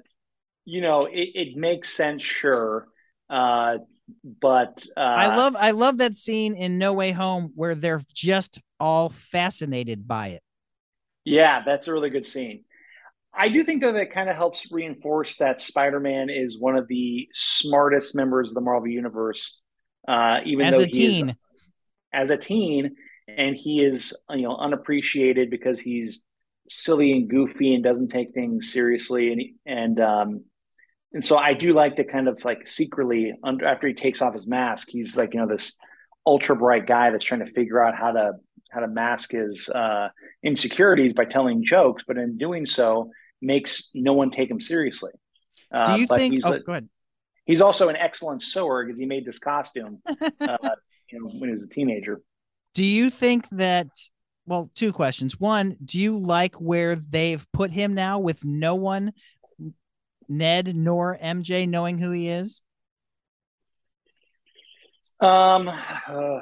you 0.65 0.81
know, 0.81 1.05
it, 1.05 1.29
it, 1.33 1.55
makes 1.55 1.89
sense, 1.93 2.21
sure. 2.21 2.85
Uh, 3.29 3.77
but 4.23 4.85
uh, 4.95 4.99
I 4.99 5.35
love 5.35 5.55
I 5.57 5.71
love 5.71 5.97
that 5.97 6.15
scene 6.15 6.55
in 6.55 6.77
No 6.77 6.93
Way 6.93 7.11
Home 7.11 7.51
where 7.55 7.75
they're 7.75 8.01
just 8.13 8.59
all 8.79 9.09
fascinated 9.09 10.07
by 10.07 10.29
it. 10.29 10.43
Yeah, 11.25 11.63
that's 11.65 11.87
a 11.87 11.93
really 11.93 12.09
good 12.09 12.25
scene. 12.25 12.63
I 13.33 13.49
do 13.49 13.63
think 13.63 13.81
though 13.81 13.93
that 13.93 14.13
kind 14.13 14.29
of 14.29 14.35
helps 14.35 14.71
reinforce 14.71 15.37
that 15.37 15.59
Spider-Man 15.59 16.29
is 16.29 16.59
one 16.59 16.75
of 16.75 16.87
the 16.87 17.27
smartest 17.33 18.15
members 18.15 18.49
of 18.49 18.55
the 18.55 18.61
Marvel 18.61 18.87
universe. 18.87 19.59
Uh, 20.07 20.39
even 20.45 20.67
as 20.67 20.77
though 20.77 20.83
a 20.83 20.87
teen, 20.87 21.29
is, 21.29 21.35
as 22.13 22.29
a 22.29 22.37
teen, 22.37 22.95
and 23.27 23.55
he 23.55 23.83
is 23.83 24.13
you 24.29 24.43
know 24.43 24.55
unappreciated 24.55 25.49
because 25.49 25.79
he's 25.79 26.23
silly 26.69 27.11
and 27.11 27.29
goofy 27.29 27.75
and 27.75 27.83
doesn't 27.83 28.07
take 28.07 28.33
things 28.33 28.71
seriously, 28.71 29.31
and 29.31 29.41
and 29.65 29.99
um, 29.99 30.45
and 31.17 31.25
so 31.25 31.35
I 31.35 31.55
do 31.55 31.73
like 31.73 31.95
to 31.95 32.03
kind 32.03 32.27
of 32.27 32.45
like 32.45 32.67
secretly 32.67 33.33
under 33.43 33.65
after 33.65 33.87
he 33.87 33.95
takes 33.95 34.21
off 34.21 34.33
his 34.33 34.45
mask, 34.45 34.87
he's 34.87 35.17
like 35.17 35.33
you 35.33 35.39
know 35.39 35.47
this 35.47 35.73
ultra 36.27 36.55
bright 36.55 36.85
guy 36.85 37.09
that's 37.09 37.25
trying 37.25 37.43
to 37.43 37.51
figure 37.51 37.83
out 37.83 37.95
how 37.95 38.11
to 38.11 38.33
how 38.69 38.81
to 38.81 38.87
mask 38.87 39.31
his 39.31 39.67
uh, 39.67 40.09
insecurities 40.43 41.13
by 41.13 41.25
telling 41.25 41.63
jokes, 41.63 42.03
but 42.07 42.19
in 42.19 42.37
doing 42.37 42.67
so 42.67 43.09
makes 43.41 43.89
no 43.95 44.13
one 44.13 44.29
take 44.29 44.51
him 44.51 44.61
seriously. 44.61 45.09
Uh, 45.73 45.95
Do 45.95 46.01
you 46.01 46.05
think? 46.05 46.35
He's, 46.35 46.45
oh, 46.45 46.59
go 46.59 46.73
ahead. 46.73 46.87
He's 47.45 47.61
also 47.61 47.89
an 47.89 47.95
excellent 47.95 48.43
sewer 48.43 48.85
because 48.85 48.99
he 48.99 49.07
made 49.07 49.25
this 49.25 49.39
costume, 49.39 50.03
uh, 50.07 50.57
you 51.09 51.19
know, 51.19 51.31
when 51.39 51.49
he 51.49 51.53
was 51.55 51.63
a 51.63 51.67
teenager. 51.67 52.21
Do 52.75 52.85
you 52.85 53.09
think 53.09 53.49
that? 53.53 53.87
Well, 54.45 54.69
two 54.75 54.93
questions. 54.93 55.39
One, 55.39 55.77
do 55.83 55.99
you 55.99 56.19
like 56.19 56.55
where 56.55 56.95
they've 56.95 57.43
put 57.53 57.71
him 57.71 57.95
now 57.95 58.19
with 58.19 58.45
no 58.45 58.75
one, 58.75 59.13
Ned 60.29 60.75
nor 60.75 61.17
MJ, 61.17 61.67
knowing 61.67 61.97
who 61.97 62.11
he 62.11 62.29
is? 62.29 62.61
Um, 65.19 65.67
uh, 65.67 66.39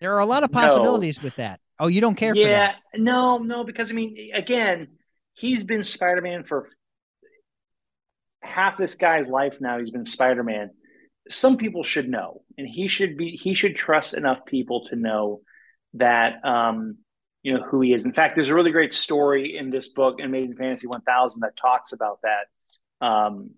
there 0.00 0.14
are 0.14 0.20
a 0.20 0.26
lot 0.26 0.42
of 0.42 0.50
possibilities 0.50 1.18
no. 1.18 1.24
with 1.24 1.36
that. 1.36 1.60
Oh, 1.78 1.88
you 1.88 2.00
don't 2.00 2.14
care 2.14 2.34
yeah, 2.34 2.74
no, 2.94 3.38
no, 3.38 3.64
because 3.64 3.90
I 3.90 3.94
mean, 3.94 4.30
again, 4.34 4.88
he's 5.34 5.64
been 5.64 5.82
Spider-Man 5.82 6.44
for 6.44 6.68
half 8.42 8.78
this 8.78 8.94
guy's 8.94 9.28
life 9.28 9.58
now. 9.60 9.78
He's 9.78 9.90
been 9.90 10.06
Spider-Man. 10.06 10.70
Some 11.28 11.56
people 11.56 11.82
should 11.82 12.08
know, 12.08 12.42
and 12.58 12.66
he 12.66 12.88
should 12.88 13.16
be. 13.16 13.30
He 13.30 13.54
should 13.54 13.76
trust 13.76 14.14
enough 14.14 14.44
people 14.46 14.86
to 14.86 14.96
know 14.96 15.40
that 15.94 16.44
um, 16.44 16.98
you 17.42 17.54
know 17.54 17.62
who 17.62 17.80
he 17.80 17.92
is. 17.92 18.04
In 18.04 18.12
fact, 18.12 18.34
there's 18.34 18.48
a 18.48 18.54
really 18.54 18.70
great 18.70 18.92
story 18.92 19.56
in 19.56 19.70
this 19.70 19.88
book, 19.88 20.18
Amazing 20.22 20.56
Fantasy 20.56 20.86
1000, 20.86 21.40
that 21.40 21.56
talks 21.56 21.92
about 21.92 22.20
that. 22.22 23.06
Um, 23.06 23.50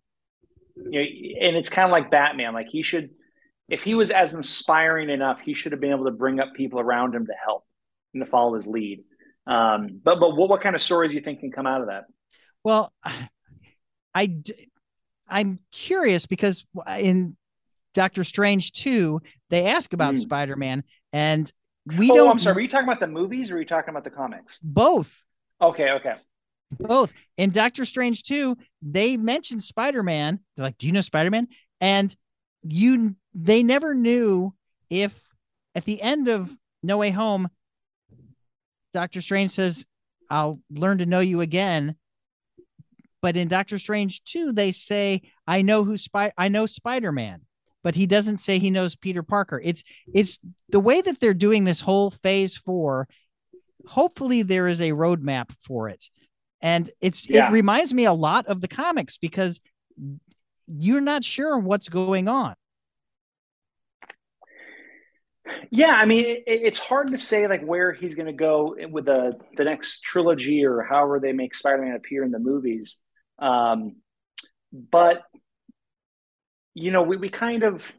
you 0.77 1.01
know, 1.01 1.47
and 1.49 1.57
it's 1.57 1.69
kind 1.69 1.87
of 1.87 1.93
like 1.93 2.11
Batman. 2.11 2.55
Like 2.55 2.69
he 2.69 2.83
should, 2.83 3.11
if 3.69 3.83
he 3.83 3.95
was 3.95 4.11
as 4.11 4.35
inspiring 4.35 5.11
enough, 5.11 5.41
he 5.41 5.55
should 5.55 5.73
have 5.73 5.81
been 5.81 5.91
able 5.91 6.05
to 6.05 6.13
bring 6.13 6.41
up 6.41 6.55
people 6.55 6.81
around 6.81 7.15
him 7.15 7.27
to 7.27 7.35
help 7.45 7.65
and 8.15 8.25
to 8.25 8.31
follow 8.31 8.55
his 8.55 8.67
lead. 8.67 9.03
Um, 9.47 10.01
but 10.03 10.21
but 10.21 10.37
what, 10.37 10.49
what 10.49 10.61
kind 10.61 10.77
of 10.77 10.83
stories 10.83 11.11
do 11.11 11.17
you 11.17 11.23
think 11.23 11.41
can 11.41 11.51
come 11.51 11.67
out 11.67 11.81
of 11.81 11.89
that? 11.89 12.05
Well, 12.63 12.93
I 14.15 14.43
I'm 15.29 15.59
curious 15.73 16.27
because 16.27 16.65
in 16.99 17.37
Doctor 17.95 18.25
Strange 18.25 18.73
2, 18.73 19.21
they 19.51 19.67
ask 19.67 19.93
about 19.93 20.15
mm. 20.15 20.19
Spider-Man 20.19 20.85
and 21.13 21.51
we 21.87 22.11
oh, 22.11 22.15
don't 22.15 22.31
I'm 22.31 22.39
sorry, 22.39 22.55
were 22.55 22.61
you 22.61 22.69
talking 22.69 22.89
about 22.89 23.01
the 23.01 23.07
movies 23.07 23.51
or 23.51 23.55
were 23.55 23.61
you 23.61 23.67
talking 23.67 23.91
about 23.91 24.05
the 24.05 24.11
comics? 24.11 24.59
Both. 24.61 25.23
Okay, 25.61 25.91
okay. 25.91 26.15
Both. 26.79 27.13
In 27.37 27.51
Doctor 27.51 27.85
Strange 27.85 28.23
2, 28.23 28.57
they 28.81 29.17
mentioned 29.17 29.63
Spider-Man. 29.63 30.41
They're 30.57 30.65
like, 30.65 30.79
"Do 30.79 30.87
you 30.87 30.93
know 30.93 31.01
Spider-Man?" 31.01 31.49
And 31.81 32.15
you 32.63 33.17
they 33.35 33.63
never 33.63 33.95
knew 33.95 34.55
if 34.89 35.19
at 35.75 35.85
the 35.85 36.01
end 36.01 36.29
of 36.29 36.51
No 36.83 36.99
Way 36.99 37.11
Home 37.11 37.49
Doctor 38.93 39.21
Strange 39.23 39.51
says, 39.51 39.85
I'll 40.31 40.61
learn 40.71 40.99
to 40.99 41.07
know 41.07 41.21
you 41.21 41.41
again. 41.41 41.97
But 43.21 43.37
in 43.37 43.49
Doctor 43.49 43.79
Strange 43.79 44.25
2, 44.25 44.53
they 44.53 44.73
say, 44.73 45.23
I 45.47 45.63
know 45.63 45.85
who 45.85 45.97
spy 45.97 46.33
I 46.37 46.49
know 46.49 46.67
Spider-Man, 46.67 47.43
but 47.83 47.95
he 47.95 48.07
doesn't 48.07 48.39
say 48.39 48.59
he 48.59 48.71
knows 48.71 48.97
Peter 48.97 49.23
Parker. 49.23 49.61
It's 49.63 49.85
it's 50.13 50.39
the 50.69 50.81
way 50.81 51.01
that 51.01 51.21
they're 51.21 51.35
doing 51.35 51.65
this 51.65 51.81
whole 51.81 52.11
phase 52.11 52.57
four. 52.57 53.09
Hopefully 53.87 54.43
there 54.43 54.69
is 54.69 54.81
a 54.81 54.91
roadmap 54.91 55.51
for 55.67 55.89
it. 55.89 56.09
And 56.61 56.89
it's 57.01 57.29
yeah. 57.29 57.49
it 57.49 57.53
reminds 57.53 57.93
me 57.93 58.05
a 58.05 58.13
lot 58.13 58.47
of 58.47 58.61
the 58.61 58.69
comics 58.69 59.17
because 59.19 59.61
you're 60.69 61.01
not 61.01 61.25
sure 61.25 61.59
what's 61.59 61.89
going 61.89 62.29
on. 62.29 62.55
Yeah, 65.71 65.95
I 65.95 66.05
mean, 66.07 66.25
it, 66.25 66.45
it's 66.47 66.79
hard 66.79 67.11
to 67.11 67.19
say 67.19 67.47
like 67.49 67.63
where 67.63 67.93
he's 67.93 68.15
going 68.15 68.27
to 68.27 68.33
go 68.33 68.77
with 68.91 69.07
the 69.07 69.39
the 69.57 69.65
next 69.65 70.03
trilogy 70.03 70.65
or 70.65 70.83
however 70.83 71.19
they 71.21 71.33
make 71.33 71.55
Spider-Man 71.55 71.97
appear 71.97 72.23
in 72.25 72.31
the 72.31 72.39
movies. 72.39 72.99
Um, 73.39 73.97
but 74.73 75.25
you 76.75 76.91
know, 76.91 77.03
we 77.03 77.17
we 77.17 77.29
kind 77.29 77.63
of 77.63 77.91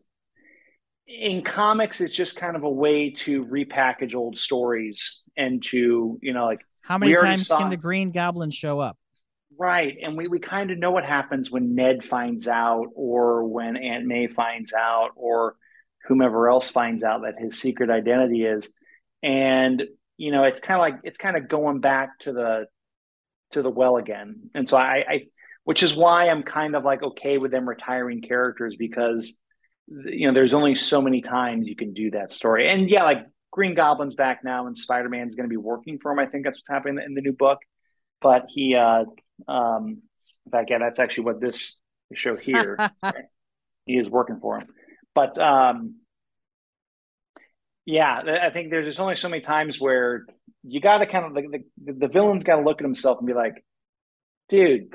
in 1.07 1.43
comics, 1.43 2.01
it's 2.01 2.13
just 2.13 2.36
kind 2.36 2.55
of 2.55 2.63
a 2.63 2.69
way 2.69 3.12
to 3.12 3.45
repackage 3.45 4.15
old 4.15 4.38
stories 4.38 5.23
and 5.36 5.62
to 5.63 6.17
you 6.21 6.33
know 6.33 6.45
like 6.45 6.62
how 6.81 6.97
many 6.97 7.13
times 7.13 7.47
saw... 7.47 7.59
can 7.59 7.69
the 7.69 7.77
Green 7.77 8.12
Goblin 8.12 8.51
show 8.51 8.79
up? 8.79 8.97
Right, 9.57 9.97
and 10.01 10.17
we 10.17 10.27
we 10.27 10.39
kind 10.39 10.71
of 10.71 10.77
know 10.77 10.91
what 10.91 11.05
happens 11.05 11.51
when 11.51 11.75
Ned 11.75 12.03
finds 12.03 12.47
out, 12.47 12.88
or 12.95 13.45
when 13.45 13.77
Aunt 13.77 14.05
May 14.05 14.27
finds 14.27 14.73
out, 14.73 15.12
or 15.15 15.55
whomever 16.07 16.49
else 16.49 16.69
finds 16.69 17.03
out 17.03 17.21
that 17.21 17.36
his 17.39 17.59
secret 17.59 17.89
identity 17.89 18.43
is 18.43 18.69
and 19.23 19.83
you 20.17 20.31
know 20.31 20.43
it's 20.43 20.59
kind 20.59 20.79
of 20.79 20.81
like 20.81 21.01
it's 21.03 21.17
kind 21.17 21.38
of 21.38 21.47
going 21.47 21.79
back 21.79 22.19
to 22.19 22.33
the 22.33 22.65
to 23.51 23.62
the 23.62 23.69
well 23.69 23.97
again 23.97 24.49
and 24.53 24.67
so 24.67 24.77
I, 24.77 25.03
I 25.07 25.21
which 25.63 25.84
is 25.84 25.95
why 25.95 26.30
i'm 26.30 26.43
kind 26.43 26.76
of 26.76 26.84
like 26.84 27.04
okay 27.04 27.38
with 27.38 27.52
them 27.52 27.67
retiring 27.67 28.21
characters 28.21 28.76
because 28.78 29.38
you 29.88 30.28
know 30.28 30.34
there's 30.34 30.54
only 30.54 30.76
so 30.76 31.02
many 31.02 31.21
times 31.21 31.67
you 31.67 31.76
can 31.76 31.93
do 31.93 32.12
that 32.12 32.32
story. 32.32 32.69
And 32.69 32.89
yeah 32.89 33.04
like 33.04 33.26
green 33.52 33.76
goblin's 33.76 34.15
back 34.15 34.43
now 34.43 34.65
and 34.65 34.78
spider-man's 34.78 35.36
going 35.36 35.47
to 35.47 35.54
be 35.54 35.58
working 35.58 35.99
for 36.02 36.12
him 36.12 36.19
i 36.19 36.26
think 36.26 36.45
that's 36.45 36.58
what's 36.58 36.69
happening 36.69 37.04
in 37.06 37.13
the 37.13 37.21
new 37.21 37.34
book. 37.34 37.60
But 38.21 38.45
he 38.49 38.76
uh 38.76 39.06
um 39.47 40.02
in 40.45 40.52
fact 40.52 40.69
yeah 40.69 40.80
that's 40.80 40.99
actually 40.99 41.26
what 41.26 41.41
this 41.41 41.80
show 42.15 42.36
here 42.36 42.78
he 43.86 43.97
is 43.97 44.10
working 44.10 44.39
for 44.39 44.60
him. 44.60 44.67
But 45.15 45.38
um, 45.38 45.95
yeah, 47.86 48.21
I 48.41 48.49
think 48.49 48.69
there's 48.69 48.86
just 48.88 48.99
only 48.99 49.15
so 49.15 49.30
many 49.30 49.41
times 49.41 49.80
where 49.80 50.26
you 50.63 50.80
got 50.80 50.99
to 50.99 51.06
kind 51.06 51.26
of 51.26 51.34
the, 51.34 51.63
the, 51.84 51.93
the 51.93 52.08
villain's 52.08 52.43
got 52.43 52.58
to 52.58 52.63
look 52.63 52.80
at 52.80 52.86
himself 52.86 53.17
and 53.19 53.28
be 53.28 53.34
like, 53.34 53.63
dude, 54.49 54.93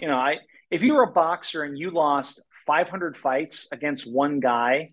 you 0.00 0.08
know, 0.08 0.16
I 0.16 0.38
if 0.70 0.82
you 0.82 0.94
were 0.94 1.04
a 1.04 1.12
boxer 1.12 1.62
and 1.62 1.76
you 1.76 1.90
lost 1.90 2.40
500 2.66 3.16
fights 3.16 3.68
against 3.72 4.10
one 4.10 4.40
guy, 4.40 4.92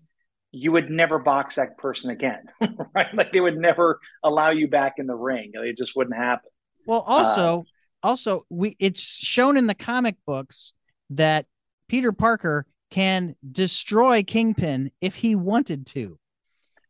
you 0.50 0.72
would 0.72 0.90
never 0.90 1.18
box 1.18 1.56
that 1.56 1.78
person 1.78 2.10
again, 2.10 2.44
right? 2.94 3.14
Like 3.14 3.32
they 3.32 3.40
would 3.40 3.56
never 3.56 4.00
allow 4.24 4.50
you 4.50 4.68
back 4.68 4.94
in 4.98 5.06
the 5.06 5.14
ring. 5.14 5.52
It 5.54 5.78
just 5.78 5.94
wouldn't 5.94 6.16
happen. 6.16 6.50
Well, 6.86 7.04
also, 7.06 7.60
uh, 8.02 8.08
also 8.08 8.46
we 8.48 8.76
it's 8.78 9.02
shown 9.02 9.56
in 9.56 9.66
the 9.66 9.74
comic 9.74 10.16
books 10.26 10.72
that 11.10 11.46
Peter 11.88 12.12
Parker 12.12 12.66
can 12.90 13.36
destroy 13.50 14.22
Kingpin 14.22 14.90
if 15.00 15.16
he 15.16 15.34
wanted 15.36 15.86
to. 15.88 16.18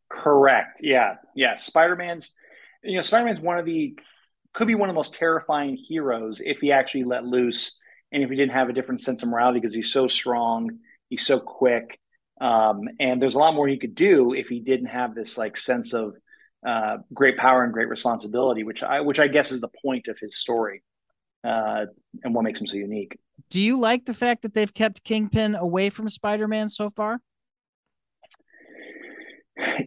Correct. 0.09 0.79
Yeah. 0.81 1.15
Yeah. 1.35 1.55
Spider 1.55 1.95
Man's, 1.95 2.33
you 2.83 2.95
know, 2.95 3.01
Spider 3.01 3.25
Man's 3.25 3.39
one 3.39 3.59
of 3.59 3.65
the, 3.65 3.97
could 4.53 4.67
be 4.67 4.75
one 4.75 4.89
of 4.89 4.93
the 4.93 4.99
most 4.99 5.13
terrifying 5.13 5.75
heroes 5.77 6.41
if 6.43 6.59
he 6.59 6.71
actually 6.71 7.03
let 7.03 7.25
loose 7.25 7.77
and 8.11 8.23
if 8.23 8.29
he 8.29 8.35
didn't 8.35 8.53
have 8.53 8.69
a 8.69 8.73
different 8.73 9.01
sense 9.01 9.23
of 9.23 9.29
morality 9.29 9.59
because 9.59 9.75
he's 9.75 9.91
so 9.91 10.07
strong, 10.07 10.79
he's 11.09 11.25
so 11.25 11.39
quick. 11.39 11.99
Um, 12.41 12.81
and 12.99 13.21
there's 13.21 13.35
a 13.35 13.39
lot 13.39 13.53
more 13.53 13.67
he 13.67 13.77
could 13.77 13.95
do 13.95 14.33
if 14.33 14.47
he 14.47 14.59
didn't 14.59 14.87
have 14.87 15.13
this 15.13 15.37
like 15.37 15.57
sense 15.57 15.93
of 15.93 16.15
uh, 16.65 16.97
great 17.13 17.37
power 17.37 17.63
and 17.63 17.73
great 17.73 17.89
responsibility, 17.89 18.63
which 18.63 18.83
I, 18.83 19.01
which 19.01 19.19
I 19.19 19.27
guess 19.27 19.51
is 19.51 19.61
the 19.61 19.69
point 19.83 20.07
of 20.07 20.17
his 20.19 20.37
story 20.37 20.83
uh, 21.43 21.85
and 22.23 22.33
what 22.33 22.43
makes 22.43 22.59
him 22.59 22.67
so 22.67 22.77
unique. 22.77 23.17
Do 23.49 23.61
you 23.61 23.79
like 23.79 24.05
the 24.05 24.13
fact 24.13 24.41
that 24.41 24.53
they've 24.53 24.73
kept 24.73 25.03
Kingpin 25.03 25.55
away 25.55 25.89
from 25.89 26.09
Spider-Man 26.09 26.69
so 26.69 26.89
far? 26.89 27.21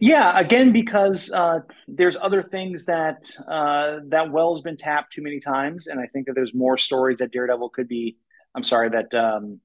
Yeah, 0.01 0.37
again, 0.37 0.71
because 0.71 1.31
uh, 1.31 1.59
there's 1.87 2.17
other 2.17 2.41
things 2.41 2.85
that 2.85 3.29
uh, 3.47 3.99
that 4.07 4.31
well's 4.31 4.61
been 4.61 4.77
tapped 4.77 5.13
too 5.13 5.21
many 5.21 5.39
times, 5.39 5.87
and 5.87 5.99
I 5.99 6.07
think 6.07 6.27
that 6.27 6.33
there's 6.33 6.53
more 6.53 6.77
stories 6.77 7.19
that 7.19 7.31
Daredevil 7.31 7.69
could 7.69 7.87
be. 7.87 8.17
I'm 8.55 8.63
sorry 8.63 8.89
that 8.89 9.13
um, 9.13 9.59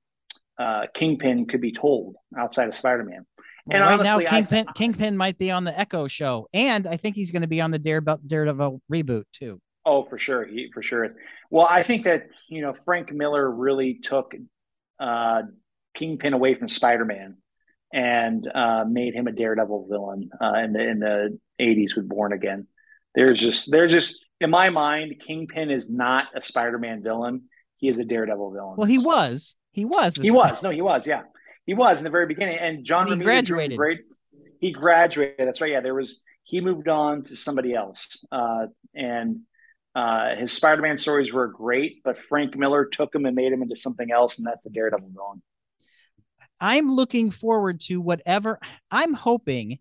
uh, 0.58 0.86
Kingpin 0.94 1.46
could 1.46 1.60
be 1.60 1.72
told 1.72 2.16
outside 2.36 2.68
of 2.68 2.74
Spider-Man. 2.74 3.26
And 3.70 3.82
right 3.82 3.92
honestly, 3.92 4.24
now, 4.24 4.30
Kingpin, 4.30 4.66
I, 4.68 4.72
Kingpin 4.72 5.16
might 5.16 5.36
be 5.36 5.50
on 5.50 5.64
the 5.64 5.78
Echo 5.78 6.08
show, 6.08 6.48
and 6.54 6.86
I 6.86 6.96
think 6.96 7.16
he's 7.16 7.30
going 7.30 7.42
to 7.42 7.48
be 7.48 7.60
on 7.60 7.70
the 7.70 7.78
Daredevil, 7.78 8.20
Daredevil 8.26 8.80
reboot 8.90 9.24
too. 9.32 9.60
Oh, 9.84 10.04
for 10.04 10.18
sure, 10.18 10.44
he 10.44 10.70
for 10.72 10.82
sure 10.82 11.04
is. 11.04 11.14
Well, 11.50 11.66
I 11.68 11.82
think 11.82 12.04
that 12.04 12.28
you 12.48 12.62
know 12.62 12.72
Frank 12.72 13.12
Miller 13.12 13.50
really 13.50 13.94
took 13.94 14.34
uh, 14.98 15.42
Kingpin 15.94 16.32
away 16.32 16.54
from 16.54 16.68
Spider-Man 16.68 17.36
and 17.92 18.46
uh, 18.54 18.84
made 18.88 19.14
him 19.14 19.26
a 19.26 19.32
Daredevil 19.32 19.88
villain 19.90 20.30
uh, 20.40 20.54
in 20.58 20.72
the 20.72 20.80
in 20.80 20.98
the 20.98 21.38
'80s 21.60 21.96
with 21.96 22.08
Born 22.08 22.32
Again. 22.32 22.66
There's 23.14 23.38
just 23.38 23.70
there's 23.70 23.92
just 23.92 24.24
in 24.40 24.50
my 24.50 24.70
mind, 24.70 25.20
Kingpin 25.24 25.70
is 25.70 25.90
not 25.90 26.26
a 26.34 26.40
Spider-Man 26.40 27.02
villain. 27.02 27.44
He 27.76 27.88
is 27.88 27.98
a 27.98 28.04
Daredevil 28.04 28.52
villain. 28.52 28.74
Well, 28.76 28.86
he 28.86 28.98
was. 28.98 29.56
He 29.72 29.84
was. 29.84 30.16
He 30.16 30.30
was. 30.30 30.62
No, 30.62 30.70
he 30.70 30.82
was. 30.82 31.06
Yeah, 31.06 31.22
he 31.66 31.74
was 31.74 31.98
in 31.98 32.04
the 32.04 32.10
very 32.10 32.26
beginning. 32.26 32.58
And 32.58 32.84
John 32.84 33.10
and 33.10 33.20
he 33.20 33.24
graduated. 33.24 33.76
Great. 33.76 34.00
He 34.60 34.72
graduated. 34.72 35.46
That's 35.46 35.60
right. 35.60 35.72
Yeah, 35.72 35.80
there 35.80 35.94
was. 35.94 36.22
He 36.44 36.60
moved 36.60 36.88
on 36.88 37.24
to 37.24 37.36
somebody 37.36 37.74
else, 37.74 38.24
uh, 38.32 38.66
and 38.94 39.40
uh, 39.94 40.36
his 40.36 40.52
Spider-Man 40.52 40.96
stories 40.96 41.32
were 41.32 41.48
great. 41.48 42.02
But 42.02 42.18
Frank 42.18 42.56
Miller 42.56 42.86
took 42.86 43.14
him 43.14 43.26
and 43.26 43.36
made 43.36 43.52
him 43.52 43.62
into 43.62 43.76
something 43.76 44.10
else, 44.10 44.38
and 44.38 44.46
that's 44.46 44.62
the 44.64 44.70
Daredevil 44.70 45.10
villain. 45.12 45.42
I'm 46.60 46.90
looking 46.90 47.30
forward 47.30 47.80
to 47.82 48.00
whatever. 48.00 48.58
I'm 48.90 49.14
hoping. 49.14 49.78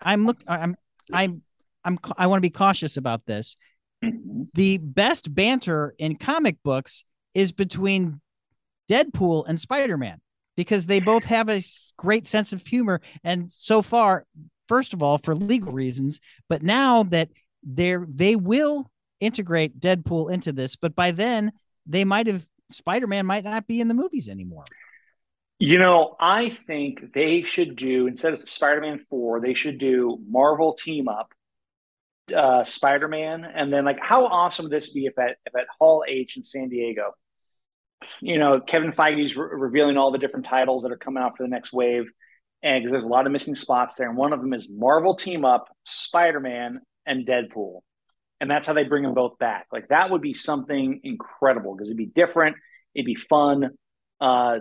I'm 0.00 0.26
look. 0.26 0.38
I'm. 0.46 0.76
I'm. 1.12 1.42
I'm. 1.84 1.98
I 2.16 2.26
want 2.26 2.38
to 2.38 2.46
be 2.46 2.50
cautious 2.50 2.96
about 2.96 3.24
this. 3.26 3.56
Mm-hmm. 4.04 4.44
The 4.54 4.78
best 4.78 5.34
banter 5.34 5.94
in 5.98 6.16
comic 6.16 6.58
books 6.62 7.04
is 7.34 7.52
between 7.52 8.20
Deadpool 8.90 9.46
and 9.48 9.58
Spider 9.58 9.96
Man 9.96 10.20
because 10.56 10.86
they 10.86 11.00
both 11.00 11.24
have 11.24 11.48
a 11.48 11.62
great 11.96 12.26
sense 12.26 12.52
of 12.52 12.66
humor. 12.66 13.00
And 13.22 13.50
so 13.50 13.82
far, 13.82 14.24
first 14.66 14.92
of 14.92 15.02
all, 15.02 15.18
for 15.18 15.34
legal 15.34 15.72
reasons, 15.72 16.20
but 16.48 16.62
now 16.62 17.04
that 17.04 17.28
they're 17.62 18.04
they 18.08 18.36
will 18.36 18.90
integrate 19.20 19.80
Deadpool 19.80 20.32
into 20.32 20.52
this, 20.52 20.76
but 20.76 20.94
by 20.94 21.10
then 21.10 21.52
they 21.86 22.04
might 22.04 22.26
have 22.26 22.46
Spider 22.70 23.06
Man 23.06 23.26
might 23.26 23.44
not 23.44 23.66
be 23.66 23.80
in 23.80 23.88
the 23.88 23.94
movies 23.94 24.28
anymore. 24.28 24.64
You 25.58 25.78
know, 25.78 26.14
I 26.20 26.50
think 26.50 27.12
they 27.12 27.42
should 27.42 27.74
do 27.74 28.06
instead 28.06 28.32
of 28.32 28.48
Spider 28.48 28.80
Man 28.80 29.04
4, 29.10 29.40
they 29.40 29.54
should 29.54 29.78
do 29.78 30.18
Marvel 30.28 30.74
team 30.74 31.08
up 31.08 31.32
uh, 32.34 32.64
Spider 32.64 33.08
Man. 33.08 33.44
And 33.44 33.72
then, 33.72 33.84
like, 33.84 33.98
how 34.00 34.26
awesome 34.26 34.64
would 34.64 34.72
this 34.72 34.92
be 34.92 35.06
if 35.06 35.18
at, 35.18 35.36
if 35.46 35.54
at 35.56 35.66
Hall 35.78 36.04
H 36.06 36.36
in 36.36 36.42
San 36.42 36.68
Diego, 36.68 37.14
you 38.20 38.38
know, 38.38 38.60
Kevin 38.60 38.92
Feige's 38.92 39.36
re- 39.36 39.48
revealing 39.50 39.96
all 39.96 40.12
the 40.12 40.18
different 40.18 40.46
titles 40.46 40.82
that 40.82 40.92
are 40.92 40.96
coming 40.96 41.22
out 41.22 41.36
for 41.36 41.42
the 41.42 41.48
next 41.48 41.72
wave. 41.72 42.06
And 42.62 42.82
because 42.82 42.92
there's 42.92 43.04
a 43.04 43.08
lot 43.08 43.26
of 43.26 43.32
missing 43.32 43.54
spots 43.54 43.96
there. 43.96 44.08
And 44.08 44.16
one 44.16 44.32
of 44.32 44.40
them 44.40 44.52
is 44.52 44.68
Marvel 44.70 45.14
Team 45.14 45.44
Up, 45.44 45.68
Spider 45.84 46.40
Man, 46.40 46.80
and 47.06 47.26
Deadpool. 47.26 47.80
And 48.40 48.50
that's 48.50 48.66
how 48.66 48.72
they 48.72 48.84
bring 48.84 49.02
them 49.02 49.14
both 49.14 49.38
back. 49.38 49.66
Like, 49.72 49.88
that 49.88 50.10
would 50.10 50.22
be 50.22 50.34
something 50.34 51.00
incredible 51.02 51.74
because 51.74 51.88
it'd 51.88 51.96
be 51.96 52.06
different, 52.06 52.56
it'd 52.94 53.06
be 53.06 53.16
fun. 53.16 53.70
Uh, 54.20 54.58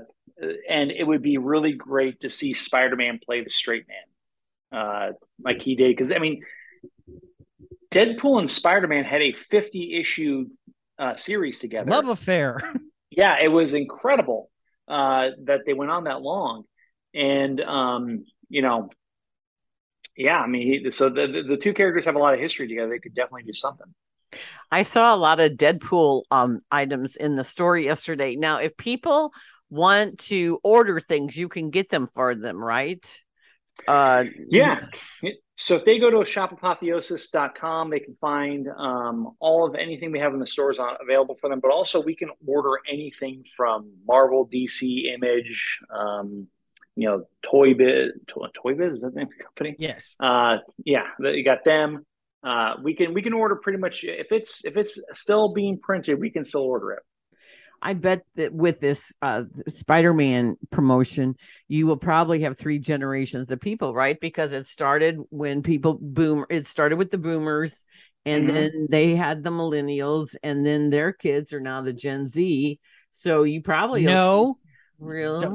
and 0.70 0.92
it 0.92 1.06
would 1.06 1.22
be 1.22 1.38
really 1.38 1.74
great 1.74 2.22
to 2.22 2.30
see 2.30 2.54
Spider 2.54 2.96
Man 2.96 3.20
play 3.24 3.44
the 3.44 3.50
straight 3.50 3.86
man 3.88 4.80
uh, 4.80 5.12
like 5.44 5.62
he 5.62 5.76
did. 5.76 5.90
Because, 5.90 6.12
I 6.12 6.20
mean, 6.20 6.44
Deadpool 7.92 8.40
and 8.40 8.50
Spider 8.50 8.88
Man 8.88 9.04
had 9.04 9.22
a 9.22 9.34
50 9.34 10.00
issue 10.00 10.48
uh, 11.00 11.16
series 11.16 11.60
together. 11.60 11.90
Love 11.90 12.10
affair. 12.10 12.74
yeah, 13.10 13.38
it 13.42 13.48
was 13.48 13.74
incredible 13.74 14.50
uh, 14.88 15.30
that 15.44 15.62
they 15.66 15.74
went 15.74 15.92
on 15.92 16.06
that 16.06 16.22
long. 16.22 16.64
And, 17.14 17.60
um, 17.62 18.26
you 18.50 18.62
know, 18.62 18.90
yeah, 20.16 20.40
I 20.40 20.48
mean, 20.48 20.84
he, 20.84 20.92
so 20.92 21.10
the, 21.10 21.28
the, 21.28 21.44
the 21.44 21.58
two 21.58 21.74
characters 21.74 22.06
have 22.06 22.16
a 22.16 22.20
lot 22.20 22.34
of 22.34 22.40
history 22.40 22.68
together. 22.68 22.90
They 22.90 23.00
could 23.00 23.14
definitely 23.14 23.44
do 23.44 23.54
something. 23.54 23.88
I 24.72 24.84
saw 24.84 25.16
a 25.16 25.18
lot 25.18 25.40
of 25.40 25.54
Deadpool 25.54 26.24
um, 26.32 26.60
items 26.70 27.16
in 27.16 27.36
the 27.36 27.44
store 27.44 27.78
yesterday. 27.78 28.36
Now, 28.36 28.60
if 28.60 28.76
people 28.76 29.32
want 29.70 30.20
to 30.20 30.60
order 30.64 31.00
things, 31.00 31.36
you 31.36 31.50
can 31.50 31.70
get 31.70 31.90
them 31.90 32.08
for 32.08 32.36
them, 32.36 32.64
right? 32.64 33.06
Uh, 33.88 34.26
yeah. 34.50 34.88
So 35.56 35.76
if 35.76 35.86
they 35.86 35.98
go 35.98 36.12
to 36.12 36.18
shopapotheosis.com, 36.18 37.90
they 37.90 38.00
can 38.00 38.16
find 38.22 38.68
um, 38.78 39.36
all 39.40 39.68
of 39.68 39.76
anything 39.76 40.12
we 40.12 40.20
have 40.20 40.34
in 40.34 40.40
the 40.40 40.48
stores 40.48 40.78
on, 40.78 40.96
available 41.02 41.36
for 41.36 41.50
them. 41.50 41.60
But 41.60 41.72
also, 41.72 42.02
we 42.02 42.16
can 42.16 42.30
order 42.46 42.80
anything 42.88 43.44
from 43.56 43.92
Marvel, 44.08 44.48
DC, 44.48 45.14
Image, 45.14 45.80
um, 45.90 46.48
you 46.96 47.08
know, 47.08 47.26
Toy 47.44 47.74
Biz. 47.74 48.12
Toy, 48.28 48.48
Toy 48.54 48.76
Biz 48.76 48.96
is 48.96 49.02
that 49.02 49.14
the 49.14 49.20
name 49.20 49.28
of 49.28 49.34
the 49.38 49.44
company? 49.44 49.76
Yes. 49.80 50.16
Uh, 50.20 50.58
yeah, 50.86 51.08
you 51.20 51.44
got 51.44 51.64
them. 51.66 52.06
Uh, 52.44 52.76
we 52.84 52.96
can 52.96 53.16
we 53.16 53.24
can 53.24 53.34
order 53.34 53.56
pretty 53.56 53.80
much 53.80 54.04
if 54.04 54.32
it's 54.32 54.64
if 54.64 54.78
it's 54.78 55.02
still 55.14 55.54
being 55.54 55.80
printed, 55.80 56.20
we 56.20 56.30
can 56.30 56.46
still 56.46 56.62
order 56.62 56.92
it. 56.92 57.04
I 57.82 57.94
bet 57.94 58.24
that 58.36 58.54
with 58.54 58.80
this 58.80 59.14
uh, 59.22 59.44
Spider-Man 59.68 60.58
promotion, 60.72 61.36
you 61.68 61.88
will 61.88 61.98
probably 61.98 62.42
have 62.42 62.58
three 62.58 62.80
generations 62.80 63.52
of 63.52 63.60
people, 63.60 63.94
right? 63.94 64.20
Because 64.20 64.54
it 64.54 64.66
started 64.66 65.20
when 65.30 65.64
people 65.64 65.98
boom. 66.02 66.46
It 66.50 66.68
started 66.68 66.98
with 66.98 67.12
the 67.12 67.18
boomers, 67.18 67.84
and 68.26 68.46
mm-hmm. 68.46 68.56
then 68.56 68.88
they 68.90 69.16
had 69.16 69.44
the 69.44 69.52
millennials, 69.52 70.36
and 70.44 70.66
then 70.66 70.90
their 70.90 71.14
kids 71.14 71.54
are 71.54 71.60
now 71.60 71.82
the 71.82 71.94
Gen 71.94 72.28
Z. 72.28 72.80
So 73.12 73.44
you 73.44 73.62
probably 73.62 74.06
no, 74.06 74.58
really, 75.00 75.46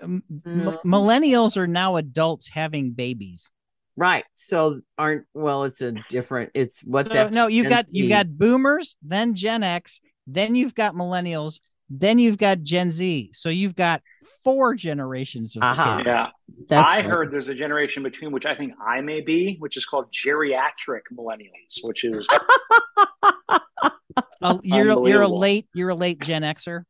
um, 0.00 0.22
no. 0.44 0.80
millennials 0.84 1.56
are 1.56 1.66
now 1.66 1.96
adults 1.96 2.48
having 2.48 2.92
babies. 2.92 3.50
Right. 3.96 4.24
So 4.36 4.80
aren't 4.96 5.26
well, 5.34 5.64
it's 5.64 5.80
a 5.80 5.90
different 6.08 6.52
it's 6.54 6.82
what's 6.84 7.12
that? 7.12 7.32
No, 7.32 7.48
you've 7.48 7.64
Gen 7.64 7.70
got 7.70 7.86
Z. 7.86 7.98
you've 7.98 8.10
got 8.10 8.38
boomers, 8.38 8.96
then 9.02 9.34
Gen 9.34 9.64
X, 9.64 10.00
then 10.28 10.54
you've 10.54 10.76
got 10.76 10.94
millennials, 10.94 11.60
then 11.90 12.18
you've 12.18 12.38
got 12.38 12.62
Gen 12.62 12.90
Z. 12.90 13.30
So 13.32 13.48
you've 13.48 13.76
got 13.76 14.02
four 14.44 14.74
generations 14.74 15.56
of 15.56 15.62
uh-huh. 15.62 15.98
kids. 15.98 16.06
Yeah. 16.06 16.26
That's 16.68 16.94
I 16.94 17.02
heard 17.02 17.30
there's 17.30 17.48
a 17.48 17.54
generation 17.54 18.02
between 18.02 18.32
which 18.32 18.46
I 18.46 18.54
think 18.54 18.74
I 18.84 19.00
may 19.00 19.20
be, 19.20 19.56
which 19.58 19.76
is 19.76 19.84
called 19.84 20.12
geriatric 20.12 21.02
millennials, 21.12 21.78
which 21.82 22.04
is 22.04 22.26
uh, 23.48 24.58
you're 24.62 25.08
you're 25.08 25.22
a 25.22 25.28
late 25.28 25.66
you're 25.74 25.90
a 25.90 25.94
late 25.94 26.20
Gen 26.20 26.42
Xer. 26.42 26.84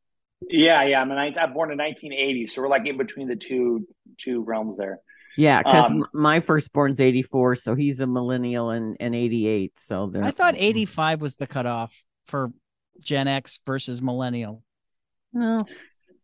Yeah, 0.49 0.84
yeah. 0.84 1.01
I'm, 1.01 1.11
a, 1.11 1.14
I'm 1.14 1.53
born 1.53 1.72
in 1.72 1.78
1980, 1.78 2.46
so 2.46 2.62
we're 2.62 2.68
like 2.68 2.86
in 2.86 2.96
between 2.96 3.28
the 3.28 3.36
two 3.36 3.86
two 4.18 4.42
realms 4.42 4.76
there. 4.76 5.01
Yeah, 5.36 5.62
because 5.62 5.90
um, 5.90 6.05
my 6.12 6.40
firstborn's 6.40 6.99
84, 6.99 7.55
so 7.57 7.76
he's 7.76 8.01
a 8.01 8.09
millennial 8.09 8.70
and, 8.70 8.96
and 8.99 9.14
88. 9.14 9.78
So 9.78 10.11
I 10.20 10.32
thought 10.32 10.57
85 10.57 11.22
was 11.22 11.36
the 11.36 11.46
cutoff 11.46 12.05
for 12.24 12.51
Gen 13.01 13.28
X 13.28 13.61
versus 13.64 14.03
millennial. 14.03 14.64
No. 15.33 15.61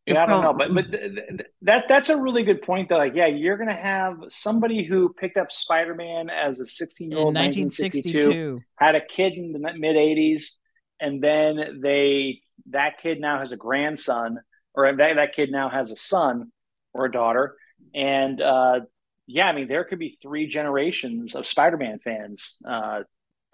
Yeah, 0.06 0.24
I 0.24 0.26
don't 0.26 0.42
know, 0.42 0.52
but 0.52 0.74
but 0.74 0.90
th- 0.90 1.14
th- 1.14 1.40
that 1.62 1.88
that's 1.88 2.10
a 2.10 2.16
really 2.16 2.42
good 2.42 2.60
point. 2.60 2.90
Though, 2.90 2.98
like, 2.98 3.14
yeah, 3.14 3.26
you're 3.26 3.56
gonna 3.56 3.74
have 3.74 4.18
somebody 4.28 4.84
who 4.84 5.14
picked 5.14 5.38
up 5.38 5.50
Spider 5.50 5.94
Man 5.94 6.28
as 6.28 6.60
a 6.60 6.66
16 6.66 7.10
year 7.10 7.20
old, 7.20 7.34
1962, 7.34 8.60
had 8.78 8.96
a 8.96 9.00
kid 9.00 9.32
in 9.32 9.52
the 9.52 9.58
mid 9.58 9.96
80s, 9.96 10.56
and 11.00 11.22
then 11.22 11.80
they 11.82 12.42
that 12.70 12.98
kid 13.00 13.18
now 13.18 13.38
has 13.38 13.52
a 13.52 13.56
grandson, 13.56 14.40
or 14.74 14.94
that 14.94 15.14
that 15.14 15.32
kid 15.34 15.50
now 15.50 15.70
has 15.70 15.90
a 15.90 15.96
son 15.96 16.52
or 16.92 17.06
a 17.06 17.10
daughter, 17.10 17.56
and 17.94 18.42
uh, 18.42 18.80
yeah, 19.26 19.46
I 19.46 19.52
mean, 19.52 19.68
there 19.68 19.84
could 19.84 19.98
be 19.98 20.18
three 20.20 20.46
generations 20.46 21.34
of 21.34 21.46
Spider 21.46 21.78
Man 21.78 21.98
fans 21.98 22.56
uh, 22.68 23.04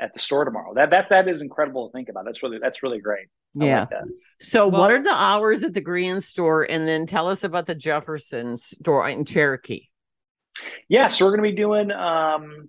at 0.01 0.13
the 0.15 0.19
store 0.19 0.45
tomorrow. 0.45 0.75
That 0.75 0.91
that 0.91 1.11
that 1.11 1.29
is 1.29 1.43
incredible 1.43 1.89
to 1.89 1.93
think 1.93 2.09
about. 2.09 2.25
That's 2.25 2.43
really 2.43 2.59
that's 2.59 2.83
really 2.83 2.99
great. 2.99 3.29
I 3.59 3.65
yeah. 3.65 3.81
Like 3.81 4.05
so, 4.41 4.69
well, 4.69 4.83
what 4.83 4.91
are 4.91 5.03
the 5.03 5.15
hours 5.15 5.65
at 5.65 5.75
the 5.75 5.81
Grand 5.81 6.23
store, 6.23 6.63
and 6.69 6.87
then 6.87 7.07
tell 7.07 7.29
us 7.29 7.45
about 7.45 7.67
the 7.67 7.75
Jefferson 7.75 8.57
store 8.57 9.09
in 9.09 9.25
Cherokee? 9.25 9.89
Yeah, 10.89 11.09
so 11.09 11.25
we're 11.25 11.37
going 11.37 11.45
to 11.45 11.51
be 11.51 11.57
doing. 11.57 11.91
Um, 11.91 12.69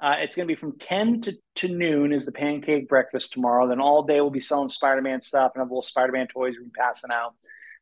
uh, 0.00 0.16
it's 0.18 0.36
going 0.36 0.48
to 0.48 0.52
be 0.52 0.58
from 0.58 0.78
ten 0.78 1.20
to, 1.22 1.34
to 1.56 1.68
noon 1.68 2.12
is 2.12 2.24
the 2.24 2.32
pancake 2.32 2.88
breakfast 2.88 3.32
tomorrow. 3.32 3.68
Then 3.68 3.80
all 3.80 4.02
day 4.02 4.20
we'll 4.20 4.30
be 4.30 4.40
selling 4.40 4.68
Spider 4.68 5.02
Man 5.02 5.20
stuff 5.20 5.52
and 5.54 5.60
have 5.60 5.68
little 5.68 5.82
Spider 5.82 6.12
Man 6.12 6.26
toys 6.28 6.54
we're 6.60 6.70
passing 6.76 7.10
out. 7.10 7.34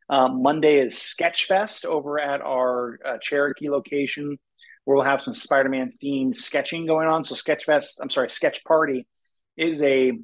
Um, 0.08 0.42
Monday 0.42 0.80
is 0.80 0.94
Sketchfest 0.94 1.84
over 1.84 2.18
at 2.18 2.40
our 2.40 2.98
uh, 3.06 3.18
Cherokee 3.22 3.70
location 3.70 4.38
where 4.84 4.96
we'll 4.96 5.04
have 5.04 5.22
some 5.22 5.34
Spider-Man 5.34 5.92
themed 6.02 6.36
sketching 6.36 6.86
going 6.86 7.06
on. 7.06 7.22
So 7.22 7.34
Sketchfest, 7.34 8.00
I'm 8.00 8.10
sorry, 8.10 8.28
Sketch 8.28 8.64
Party 8.64 9.06
is 9.56 9.80
a 9.82 10.18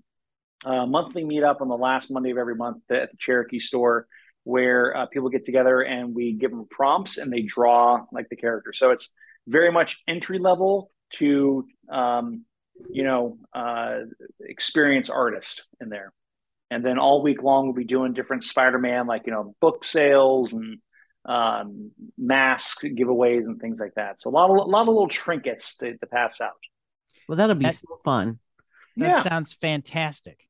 uh, 0.65 0.87
monthly 0.87 1.25
meetup 1.25 1.61
on 1.61 1.69
the 1.69 1.77
last 1.77 2.11
Monday 2.11 2.31
of 2.31 2.39
every 2.39 2.55
month 2.55 2.83
at 2.91 3.11
the 3.11 3.17
Cherokee 3.17 3.59
store 3.59 4.07
where 4.45 4.97
uh, 4.97 5.07
people 5.07 5.29
get 5.29 5.45
together 5.45 5.81
and 5.81 6.15
we 6.15 6.33
give 6.33 6.53
them 6.53 6.67
prompts 6.71 7.19
and 7.19 7.33
they 7.33 7.43
draw 7.43 8.05
like 8.13 8.29
the 8.29 8.37
character. 8.37 8.73
So 8.73 8.93
it's 8.93 9.11
very 9.49 9.73
much 9.73 10.03
entry 10.07 10.39
level 10.39 10.93
to 11.15 11.67
um, 11.91 12.45
you 12.89 13.03
know 13.03 13.39
uh, 13.53 14.01
experienced 14.41 15.11
artist 15.11 15.65
in 15.81 15.89
there. 15.89 16.13
And 16.71 16.85
then 16.85 16.99
all 16.99 17.23
week 17.23 17.43
long 17.43 17.67
we'll 17.67 17.75
be 17.75 17.85
doing 17.85 18.13
different 18.13 18.45
Spider-Man 18.45 19.07
like 19.07 19.23
you 19.27 19.33
know 19.33 19.55
book 19.61 19.85
sales 19.85 20.53
and 20.53 20.79
um, 21.25 21.91
mask 22.17 22.83
giveaways 22.83 23.47
and 23.47 23.61
things 23.61 23.81
like 23.81 23.95
that. 23.97 24.21
So 24.21 24.31
a 24.31 24.33
lot 24.33 24.51
of 24.51 24.57
a 24.57 24.71
lot 24.71 24.83
of 24.83 24.89
little 24.89 25.09
trinkets 25.09 25.77
to, 25.79 25.97
to 25.97 26.07
pass 26.07 26.41
out. 26.41 26.53
Well, 27.29 27.37
that'll 27.37 27.57
be 27.57 27.65
that, 27.65 27.75
so 27.75 27.99
fun. 28.05 28.39
That 28.97 29.17
yeah. 29.17 29.21
sounds 29.23 29.53
fantastic. 29.55 30.46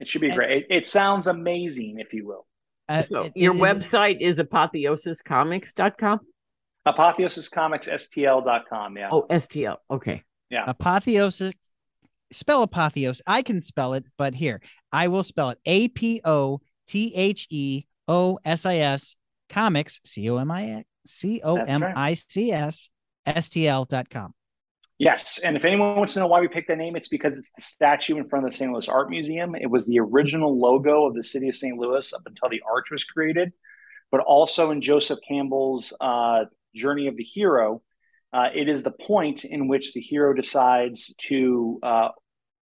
It 0.00 0.08
should 0.08 0.20
be 0.20 0.28
and, 0.28 0.36
great. 0.36 0.50
It, 0.50 0.66
it, 0.70 0.86
sounds 0.86 1.26
amazing, 1.26 1.98
if 1.98 2.12
you 2.12 2.26
will. 2.26 2.46
Uh, 2.88 3.02
so 3.02 3.30
your 3.34 3.54
is 3.54 3.60
website 3.60 4.16
it, 4.16 4.22
is 4.22 4.38
apotheosiscomics.com? 4.38 6.20
Apotheosiscomicsstl.com. 6.86 8.96
Yeah. 8.96 9.08
Oh, 9.12 9.26
STL. 9.28 9.76
Okay. 9.90 10.22
Yeah. 10.50 10.64
Apotheosis 10.66 11.54
spell 12.32 12.66
apotheos. 12.66 13.20
I 13.26 13.42
can 13.42 13.60
spell 13.60 13.94
it, 13.94 14.04
but 14.16 14.34
here 14.34 14.60
I 14.92 15.08
will 15.08 15.22
spell 15.22 15.50
it 15.50 15.58
A 15.66 15.88
P 15.88 16.20
O 16.24 16.60
T 16.86 17.12
H 17.14 17.46
E 17.50 17.84
O 18.06 18.38
S 18.44 18.66
I 18.66 18.76
S 18.76 19.16
comics 19.48 20.00
C 20.04 20.30
O 20.30 20.38
M 20.38 20.50
I 20.50 20.84
C 21.06 21.40
O 21.42 21.56
M 21.56 21.82
I 21.82 22.14
C 22.14 22.52
S 22.52 22.88
S 23.26 23.48
T 23.48 23.68
L 23.68 23.84
dot 23.84 24.08
com. 24.08 24.34
Yes. 24.98 25.38
And 25.38 25.56
if 25.56 25.64
anyone 25.64 25.96
wants 25.96 26.14
to 26.14 26.20
know 26.20 26.26
why 26.26 26.40
we 26.40 26.48
picked 26.48 26.68
that 26.68 26.78
name, 26.78 26.96
it's 26.96 27.08
because 27.08 27.38
it's 27.38 27.52
the 27.52 27.62
statue 27.62 28.16
in 28.16 28.28
front 28.28 28.44
of 28.44 28.50
the 28.50 28.56
St. 28.56 28.72
Louis 28.72 28.88
Art 28.88 29.10
Museum. 29.10 29.54
It 29.54 29.70
was 29.70 29.86
the 29.86 30.00
original 30.00 30.58
logo 30.58 31.06
of 31.06 31.14
the 31.14 31.22
city 31.22 31.48
of 31.48 31.54
St. 31.54 31.78
Louis 31.78 32.12
up 32.12 32.22
until 32.26 32.48
the 32.48 32.62
arch 32.68 32.90
was 32.90 33.04
created. 33.04 33.52
But 34.10 34.20
also 34.20 34.72
in 34.72 34.80
Joseph 34.80 35.20
Campbell's 35.26 35.92
uh, 36.00 36.46
Journey 36.74 37.06
of 37.06 37.16
the 37.16 37.22
Hero, 37.22 37.82
uh, 38.32 38.48
it 38.52 38.68
is 38.68 38.82
the 38.82 38.90
point 38.90 39.44
in 39.44 39.68
which 39.68 39.94
the 39.94 40.00
hero 40.00 40.34
decides 40.34 41.14
to 41.28 41.78
uh, 41.82 42.08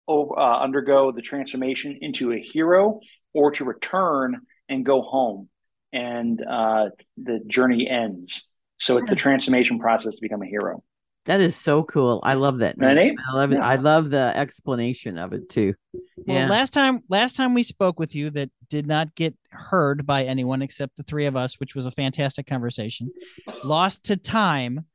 uh, 0.08 0.60
undergo 0.60 1.12
the 1.12 1.22
transformation 1.22 1.98
into 2.00 2.32
a 2.32 2.38
hero 2.38 3.00
or 3.34 3.50
to 3.52 3.64
return 3.64 4.40
and 4.68 4.86
go 4.86 5.02
home. 5.02 5.48
And 5.92 6.40
uh, 6.48 6.90
the 7.16 7.40
journey 7.46 7.88
ends. 7.90 8.48
So 8.78 8.98
it's 8.98 9.10
the 9.10 9.16
transformation 9.16 9.80
process 9.80 10.14
to 10.14 10.22
become 10.22 10.42
a 10.42 10.46
hero. 10.46 10.84
That 11.26 11.40
is 11.40 11.54
so 11.54 11.82
cool. 11.84 12.20
I 12.22 12.34
love 12.34 12.58
that. 12.58 12.78
Name. 12.78 13.16
I 13.28 13.36
love 13.36 13.52
it. 13.52 13.56
Yeah. 13.56 13.66
I 13.66 13.76
love 13.76 14.10
the 14.10 14.32
explanation 14.34 15.18
of 15.18 15.32
it 15.32 15.48
too. 15.48 15.74
Well, 16.16 16.38
yeah. 16.38 16.48
last 16.48 16.72
time 16.72 17.02
last 17.08 17.36
time 17.36 17.52
we 17.52 17.62
spoke 17.62 17.98
with 17.98 18.14
you 18.14 18.30
that 18.30 18.50
did 18.68 18.86
not 18.86 19.14
get 19.14 19.36
heard 19.50 20.06
by 20.06 20.24
anyone 20.24 20.62
except 20.62 20.96
the 20.96 21.02
three 21.02 21.26
of 21.26 21.36
us, 21.36 21.60
which 21.60 21.74
was 21.74 21.84
a 21.84 21.90
fantastic 21.90 22.46
conversation. 22.46 23.10
Lost 23.62 24.04
to 24.04 24.16
time, 24.16 24.86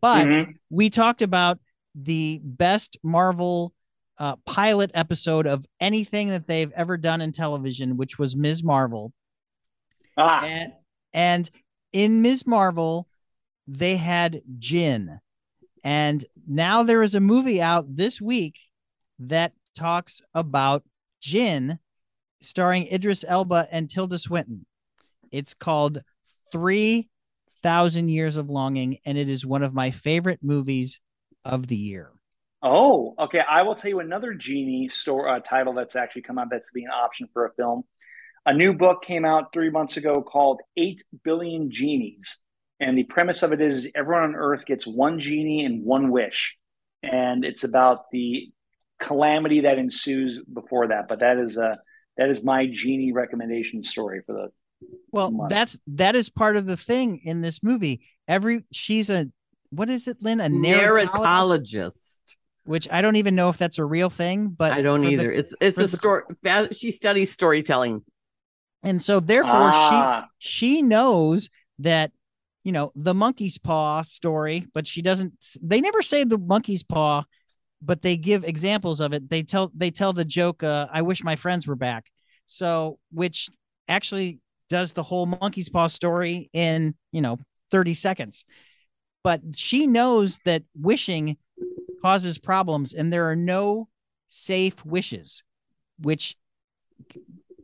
but 0.00 0.26
mm-hmm. 0.26 0.52
we 0.70 0.88
talked 0.88 1.20
about 1.20 1.58
the 1.94 2.40
best 2.42 2.96
Marvel 3.02 3.74
uh, 4.18 4.36
pilot 4.46 4.90
episode 4.94 5.46
of 5.46 5.66
anything 5.80 6.28
that 6.28 6.46
they've 6.46 6.72
ever 6.72 6.96
done 6.96 7.20
in 7.20 7.32
television, 7.32 7.96
which 7.96 8.18
was 8.18 8.34
Ms. 8.36 8.64
Marvel. 8.64 9.12
Ah. 10.16 10.44
And, 10.44 10.72
and 11.12 11.50
in 11.92 12.22
Ms. 12.22 12.46
Marvel, 12.46 13.08
they 13.66 13.96
had 13.96 14.42
Jinn 14.58 15.20
and 15.84 16.24
now 16.48 16.82
there 16.82 17.02
is 17.02 17.14
a 17.14 17.20
movie 17.20 17.60
out 17.60 17.84
this 17.94 18.20
week 18.20 18.58
that 19.18 19.52
talks 19.76 20.22
about 20.34 20.82
Jinn, 21.20 21.78
starring 22.40 22.88
Idris 22.88 23.24
Elba 23.26 23.68
and 23.70 23.90
Tilda 23.90 24.18
Swinton. 24.18 24.64
It's 25.30 25.52
called 25.52 26.02
3000 26.52 28.08
Years 28.08 28.36
of 28.36 28.48
Longing, 28.48 28.98
and 29.04 29.18
it 29.18 29.28
is 29.28 29.44
one 29.44 29.62
of 29.62 29.74
my 29.74 29.90
favorite 29.90 30.40
movies 30.42 31.00
of 31.44 31.66
the 31.66 31.76
year. 31.76 32.10
Oh, 32.62 33.14
okay. 33.18 33.40
I 33.40 33.62
will 33.62 33.74
tell 33.74 33.90
you 33.90 34.00
another 34.00 34.32
genie 34.32 34.88
store 34.88 35.28
uh, 35.28 35.40
title 35.40 35.74
that's 35.74 35.96
actually 35.96 36.22
come 36.22 36.38
out 36.38 36.48
that's 36.50 36.70
being 36.70 36.86
an 36.86 36.92
option 36.92 37.28
for 37.34 37.44
a 37.44 37.52
film. 37.52 37.84
A 38.46 38.54
new 38.54 38.72
book 38.72 39.02
came 39.02 39.26
out 39.26 39.52
three 39.52 39.70
months 39.70 39.98
ago 39.98 40.22
called 40.22 40.62
Eight 40.76 41.02
Billion 41.24 41.70
Genies. 41.70 42.38
And 42.80 42.98
the 42.98 43.04
premise 43.04 43.42
of 43.42 43.52
it 43.52 43.60
is 43.60 43.88
everyone 43.94 44.24
on 44.24 44.34
Earth 44.34 44.66
gets 44.66 44.86
one 44.86 45.18
genie 45.18 45.64
and 45.64 45.84
one 45.84 46.10
wish. 46.10 46.56
And 47.02 47.44
it's 47.44 47.64
about 47.64 48.10
the 48.10 48.50
calamity 49.00 49.60
that 49.60 49.78
ensues 49.78 50.40
before 50.42 50.88
that. 50.88 51.08
But 51.08 51.20
that 51.20 51.38
is 51.38 51.56
a 51.56 51.78
that 52.16 52.28
is 52.28 52.42
my 52.42 52.66
genie 52.66 53.12
recommendation 53.12 53.82
story 53.82 54.22
for 54.26 54.32
the 54.32 54.48
well 55.12 55.30
month. 55.30 55.50
that's 55.50 55.78
that 55.86 56.14
is 56.14 56.28
part 56.28 56.56
of 56.56 56.66
the 56.66 56.76
thing 56.76 57.20
in 57.24 57.40
this 57.40 57.62
movie 57.62 58.02
every 58.28 58.64
she's 58.72 59.10
a 59.10 59.26
what 59.70 59.88
is 59.88 60.08
it 60.08 60.18
lynn 60.20 60.40
a 60.40 60.48
narratologist, 60.48 61.08
narratologist 61.08 62.20
which 62.64 62.88
i 62.90 63.00
don't 63.00 63.16
even 63.16 63.34
know 63.34 63.48
if 63.48 63.56
that's 63.56 63.78
a 63.78 63.84
real 63.84 64.10
thing 64.10 64.48
but 64.48 64.72
i 64.72 64.82
don't 64.82 65.04
either 65.04 65.28
the, 65.28 65.38
it's 65.38 65.54
it's 65.60 65.78
a 65.78 65.88
story 65.88 66.22
she 66.72 66.90
studies 66.90 67.30
storytelling 67.32 68.02
and 68.82 69.00
so 69.00 69.20
therefore 69.20 69.70
ah. 69.72 70.26
she 70.38 70.72
she 70.76 70.82
knows 70.82 71.48
that 71.78 72.12
you 72.64 72.72
know, 72.72 72.90
the 72.96 73.14
monkey's 73.14 73.58
paw 73.58 74.02
story, 74.02 74.66
but 74.72 74.88
she 74.88 75.02
doesn't 75.02 75.34
they 75.62 75.80
never 75.80 76.02
say 76.02 76.24
the 76.24 76.38
monkey's 76.38 76.82
paw, 76.82 77.24
but 77.82 78.00
they 78.02 78.16
give 78.16 78.42
examples 78.42 79.00
of 79.00 79.12
it. 79.12 79.28
They 79.28 79.42
tell 79.42 79.70
they 79.74 79.90
tell 79.90 80.14
the 80.14 80.24
joke, 80.24 80.62
uh, 80.62 80.88
I 80.90 81.02
wish 81.02 81.22
my 81.22 81.36
friends 81.36 81.68
were 81.68 81.76
back. 81.76 82.10
So 82.46 82.98
which 83.12 83.50
actually 83.86 84.40
does 84.70 84.94
the 84.94 85.02
whole 85.02 85.26
monkey's 85.26 85.68
paw 85.68 85.86
story 85.88 86.48
in, 86.54 86.94
you 87.12 87.20
know, 87.20 87.38
30 87.70 87.92
seconds. 87.94 88.46
But 89.22 89.42
she 89.54 89.86
knows 89.86 90.38
that 90.46 90.62
wishing 90.74 91.36
causes 92.02 92.38
problems 92.38 92.94
and 92.94 93.12
there 93.12 93.28
are 93.30 93.36
no 93.36 93.88
safe 94.28 94.84
wishes, 94.86 95.42
which 95.98 96.36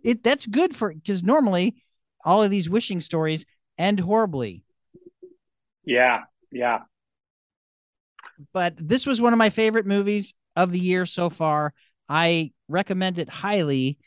it 0.04 0.22
that's 0.22 0.46
good 0.46 0.76
for 0.76 0.92
because 0.92 1.24
normally 1.24 1.82
all 2.22 2.42
of 2.42 2.50
these 2.50 2.68
wishing 2.68 3.00
stories 3.00 3.46
end 3.78 4.00
horribly 4.00 4.62
yeah, 5.84 6.20
yeah. 6.50 6.80
But 8.52 8.74
this 8.76 9.06
was 9.06 9.20
one 9.20 9.32
of 9.32 9.38
my 9.38 9.50
favorite 9.50 9.86
movies 9.86 10.34
of 10.56 10.72
the 10.72 10.80
year 10.80 11.06
so 11.06 11.30
far. 11.30 11.72
I 12.08 12.52
recommend 12.68 13.18
it 13.18 13.28
highly. 13.28 13.98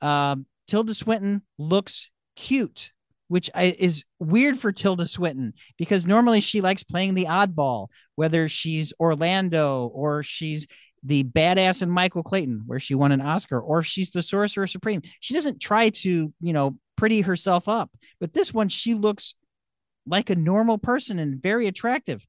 Um, 0.00 0.46
Tilda 0.66 0.94
Swinton 0.94 1.42
looks 1.58 2.10
cute, 2.36 2.92
which 3.28 3.50
I, 3.54 3.74
is 3.78 4.04
weird 4.18 4.58
for 4.58 4.72
Tilda 4.72 5.06
Swinton 5.06 5.54
because 5.76 6.06
normally 6.06 6.40
she 6.40 6.60
likes 6.60 6.82
playing 6.82 7.14
the 7.14 7.26
oddball, 7.26 7.88
whether 8.14 8.48
she's 8.48 8.92
Orlando 9.00 9.86
or 9.94 10.22
she's 10.22 10.66
the 11.02 11.24
badass 11.24 11.82
in 11.82 11.90
Michael 11.90 12.22
Clayton, 12.22 12.62
where 12.66 12.78
she 12.78 12.94
won 12.94 13.12
an 13.12 13.20
Oscar, 13.20 13.60
or 13.60 13.82
she's 13.82 14.12
the 14.12 14.22
Sorcerer 14.22 14.68
Supreme. 14.68 15.02
She 15.20 15.34
doesn't 15.34 15.60
try 15.60 15.90
to, 15.90 16.32
you 16.40 16.52
know, 16.52 16.78
pretty 16.96 17.22
herself 17.22 17.68
up. 17.68 17.90
But 18.20 18.32
this 18.32 18.54
one, 18.54 18.68
she 18.68 18.94
looks 18.94 19.34
like 20.06 20.30
a 20.30 20.36
normal 20.36 20.78
person 20.78 21.18
and 21.18 21.40
very 21.40 21.66
attractive. 21.66 22.26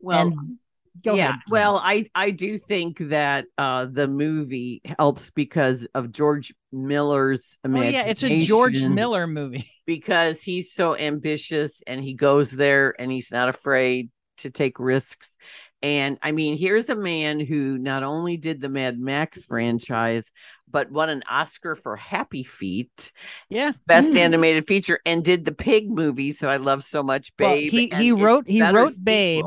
Well, 0.00 0.28
and, 0.28 0.58
yeah. 1.02 1.12
Ahead. 1.30 1.40
Well, 1.48 1.80
I 1.82 2.06
I 2.14 2.30
do 2.30 2.58
think 2.58 2.98
that 2.98 3.46
uh 3.58 3.86
the 3.86 4.06
movie 4.08 4.82
helps 4.98 5.30
because 5.30 5.86
of 5.94 6.12
George 6.12 6.52
Miller's. 6.70 7.58
Oh, 7.64 7.80
yeah, 7.80 8.04
it's 8.06 8.22
a 8.22 8.40
George 8.40 8.84
Miller 8.84 9.26
movie 9.26 9.68
because 9.86 10.42
he's 10.42 10.72
so 10.72 10.96
ambitious 10.96 11.82
and 11.86 12.02
he 12.02 12.14
goes 12.14 12.52
there 12.52 12.94
and 13.00 13.10
he's 13.10 13.32
not 13.32 13.48
afraid 13.48 14.10
to 14.38 14.50
take 14.50 14.78
risks. 14.78 15.36
And 15.82 16.16
I 16.22 16.30
mean, 16.30 16.56
here's 16.56 16.88
a 16.90 16.96
man 16.96 17.40
who 17.40 17.76
not 17.76 18.04
only 18.04 18.36
did 18.36 18.60
the 18.60 18.68
Mad 18.68 19.00
Max 19.00 19.44
franchise, 19.44 20.30
but 20.70 20.90
won 20.90 21.10
an 21.10 21.22
Oscar 21.28 21.74
for 21.74 21.96
Happy 21.96 22.44
Feet. 22.44 23.12
Yeah. 23.48 23.72
Best 23.86 24.12
mm. 24.12 24.18
animated 24.18 24.66
feature 24.66 25.00
and 25.04 25.24
did 25.24 25.44
the 25.44 25.52
pig 25.52 25.90
movies 25.90 26.38
that 26.38 26.50
I 26.50 26.56
love 26.56 26.84
so 26.84 27.02
much, 27.02 27.36
Babe. 27.36 27.46
Well, 27.48 27.56
he 27.56 27.88
he 27.88 28.12
wrote 28.12 28.48
he 28.48 28.62
wrote 28.62 28.94
Babe. 29.02 29.46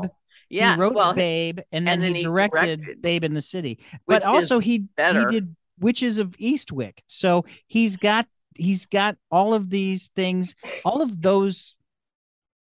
Yeah. 0.50 0.74
He 0.74 0.80
wrote 0.80 0.94
well, 0.94 1.14
Babe 1.14 1.60
and 1.72 1.86
then, 1.86 1.94
and 1.94 2.02
then 2.02 2.14
he, 2.14 2.22
directed 2.22 2.82
directed 2.82 3.02
Babe 3.02 3.24
in 3.24 3.34
the 3.34 3.42
City. 3.42 3.78
But 4.06 4.22
also 4.22 4.58
he 4.58 4.80
better. 4.96 5.30
he 5.30 5.40
did 5.40 5.56
Witches 5.78 6.18
of 6.18 6.30
Eastwick. 6.38 7.00
So 7.06 7.44
he's 7.66 7.96
got 7.96 8.26
he's 8.54 8.86
got 8.86 9.16
all 9.30 9.54
of 9.54 9.70
these 9.70 10.08
things, 10.16 10.54
all 10.84 11.02
of 11.02 11.20
those 11.22 11.76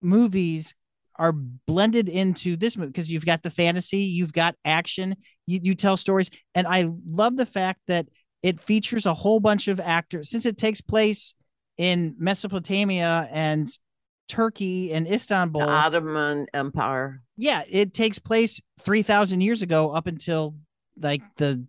movies 0.00 0.74
are 1.22 1.30
blended 1.30 2.08
into 2.08 2.56
this 2.56 2.76
movie 2.76 2.88
because 2.88 3.10
you've 3.10 3.24
got 3.24 3.44
the 3.44 3.50
fantasy, 3.50 3.98
you've 3.98 4.32
got 4.32 4.56
action, 4.64 5.14
you, 5.46 5.60
you 5.62 5.76
tell 5.76 5.96
stories. 5.96 6.30
And 6.56 6.66
I 6.66 6.90
love 7.08 7.36
the 7.36 7.46
fact 7.46 7.78
that 7.86 8.08
it 8.42 8.60
features 8.60 9.06
a 9.06 9.14
whole 9.14 9.38
bunch 9.38 9.68
of 9.68 9.78
actors 9.78 10.30
since 10.30 10.44
it 10.46 10.58
takes 10.58 10.80
place 10.80 11.34
in 11.78 12.16
Mesopotamia 12.18 13.28
and 13.30 13.68
Turkey 14.28 14.92
and 14.92 15.06
Istanbul. 15.06 15.60
The 15.60 15.68
Ottoman 15.68 16.46
Empire. 16.52 17.22
Yeah, 17.36 17.62
it 17.70 17.94
takes 17.94 18.18
place 18.18 18.60
3,000 18.80 19.42
years 19.42 19.62
ago 19.62 19.92
up 19.92 20.08
until 20.08 20.56
like 21.00 21.22
the, 21.36 21.64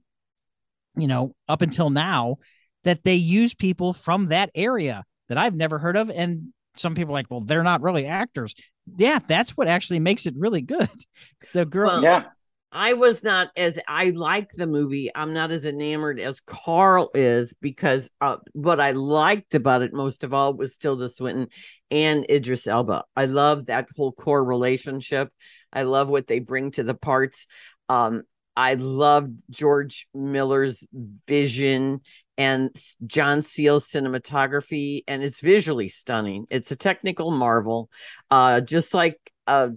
you 0.98 1.06
know, 1.06 1.36
up 1.48 1.62
until 1.62 1.92
now 1.92 2.38
that 2.86 3.04
they 3.04 3.16
use 3.16 3.54
people 3.54 3.94
from 3.94 4.28
that 4.28 4.50
area 4.56 5.04
that 5.30 5.38
I've 5.38 5.56
never 5.56 5.78
heard 5.78 5.96
of. 5.96 6.10
And 6.10 6.54
some 6.76 6.96
people 6.96 7.14
like, 7.14 7.28
well, 7.30 7.42
they're 7.42 7.62
not 7.62 7.84
really 7.84 8.08
actors. 8.08 8.56
Yeah, 8.98 9.20
that's 9.26 9.52
what 9.52 9.68
actually 9.68 10.00
makes 10.00 10.26
it 10.26 10.36
really 10.38 10.62
good. 10.62 10.90
The 11.54 11.66
girl. 11.66 11.88
Well, 11.88 12.04
yeah. 12.04 12.24
I 12.76 12.94
was 12.94 13.22
not 13.24 13.50
as 13.56 13.80
I 13.88 14.10
like 14.10 14.50
the 14.52 14.66
movie. 14.66 15.12
I'm 15.14 15.32
not 15.32 15.52
as 15.52 15.64
enamored 15.64 16.20
as 16.20 16.40
Carl 16.40 17.12
is 17.14 17.54
because 17.62 18.10
uh, 18.20 18.38
what 18.54 18.80
I 18.80 18.92
liked 18.92 19.54
about 19.54 19.84
it 19.84 19.94
most 19.94 20.24
of 20.24 20.34
all 20.34 20.56
was 20.56 20.76
Tilda 20.78 21.08
Swinton 21.08 21.50
and 21.92 22.26
Idris 22.28 22.66
Elba. 22.66 23.04
I 23.16 23.26
love 23.26 23.68
that 23.68 23.90
whole 23.96 24.12
core 24.12 24.44
relationship. 24.44 25.30
I 25.72 25.84
love 25.84 26.10
what 26.10 26.26
they 26.26 26.40
bring 26.40 26.72
to 26.72 26.84
the 26.84 26.96
parts. 26.96 27.46
Um, 27.90 28.24
I 28.56 28.74
loved 28.74 29.44
George 29.52 30.08
Miller's 30.14 30.86
vision 31.28 32.02
and 32.38 32.76
John 33.06 33.42
Seale's 33.42 33.88
cinematography, 33.88 35.04
and 35.08 35.24
it's 35.24 35.42
visually 35.42 35.90
stunning. 35.90 36.46
It's 36.50 36.72
a 36.72 36.76
technical 36.76 37.32
marvel, 37.32 37.90
uh, 38.32 38.62
just 38.62 38.94
like 38.94 39.20
uh, 39.48 39.70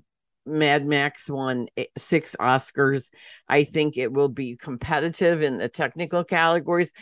Mad 0.47 0.87
Max 0.87 1.29
won 1.29 1.67
six 1.99 2.37
Oscars. 2.41 3.11
I 3.49 3.65
think 3.65 3.97
it 3.97 4.13
will 4.13 4.29
be 4.29 4.57
competitive 4.57 5.43
in 5.43 5.59
the 5.59 5.69
technical 5.69 6.25
categories. 6.25 6.93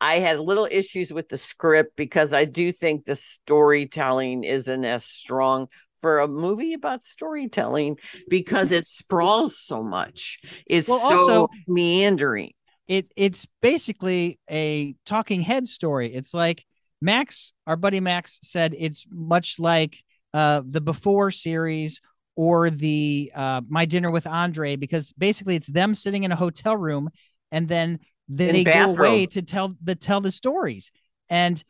I 0.00 0.14
had 0.18 0.40
little 0.40 0.66
issues 0.70 1.12
with 1.12 1.28
the 1.28 1.38
script 1.38 1.94
because 1.96 2.32
I 2.32 2.44
do 2.44 2.72
think 2.72 3.04
the 3.04 3.14
storytelling 3.14 4.42
isn't 4.44 4.84
as 4.84 5.04
strong 5.04 5.68
for 6.00 6.18
a 6.18 6.26
movie 6.26 6.74
about 6.74 7.04
storytelling 7.04 7.96
because 8.28 8.72
it 8.72 8.86
sprawls 8.86 9.58
so 9.58 9.82
much. 9.82 10.40
It's 10.66 10.88
well, 10.88 10.98
so 10.98 11.18
also, 11.18 11.48
meandering. 11.68 12.52
It 12.92 13.10
it's 13.16 13.46
basically 13.62 14.38
a 14.50 14.94
talking 15.06 15.40
head 15.40 15.66
story. 15.66 16.12
It's 16.12 16.34
like 16.34 16.62
Max, 17.00 17.54
our 17.66 17.74
buddy 17.74 18.00
Max 18.00 18.38
said 18.42 18.74
it's 18.76 19.06
much 19.10 19.58
like 19.58 19.96
uh, 20.34 20.60
the 20.66 20.82
Before 20.82 21.30
series 21.30 22.02
or 22.36 22.68
the 22.68 23.32
uh, 23.34 23.62
My 23.66 23.86
Dinner 23.86 24.10
with 24.10 24.26
Andre 24.26 24.76
because 24.76 25.10
basically 25.16 25.56
it's 25.56 25.68
them 25.68 25.94
sitting 25.94 26.24
in 26.24 26.32
a 26.32 26.36
hotel 26.36 26.76
room 26.76 27.08
and 27.50 27.66
then 27.66 27.98
they, 28.28 28.52
they 28.52 28.64
go 28.64 28.92
away 28.92 29.24
to 29.24 29.40
tell 29.40 29.72
the 29.82 29.94
tell 29.94 30.20
the 30.20 30.30
stories. 30.30 30.92
And 31.30 31.64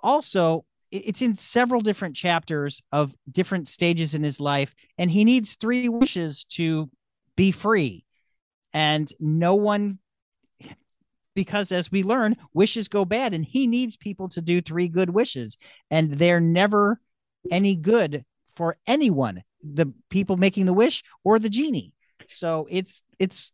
also 0.00 0.64
it's 0.92 1.20
in 1.20 1.34
several 1.34 1.80
different 1.80 2.14
chapters 2.14 2.80
of 2.92 3.12
different 3.28 3.66
stages 3.66 4.14
in 4.14 4.22
his 4.22 4.38
life 4.38 4.72
and 4.98 5.10
he 5.10 5.24
needs 5.24 5.56
three 5.56 5.88
wishes 5.88 6.44
to 6.44 6.88
be 7.34 7.50
free. 7.50 8.04
And 8.72 9.10
no 9.18 9.56
one 9.56 9.98
because 11.34 11.72
as 11.72 11.90
we 11.90 12.02
learn 12.02 12.36
wishes 12.54 12.88
go 12.88 13.04
bad 13.04 13.34
and 13.34 13.44
he 13.44 13.66
needs 13.66 13.96
people 13.96 14.28
to 14.28 14.40
do 14.40 14.60
three 14.60 14.88
good 14.88 15.10
wishes 15.10 15.56
and 15.90 16.14
they're 16.14 16.40
never 16.40 17.00
any 17.50 17.76
good 17.76 18.24
for 18.56 18.76
anyone 18.86 19.42
the 19.62 19.92
people 20.10 20.36
making 20.36 20.66
the 20.66 20.72
wish 20.72 21.02
or 21.24 21.38
the 21.38 21.48
genie 21.48 21.92
so 22.26 22.66
it's 22.70 23.02
it's 23.18 23.52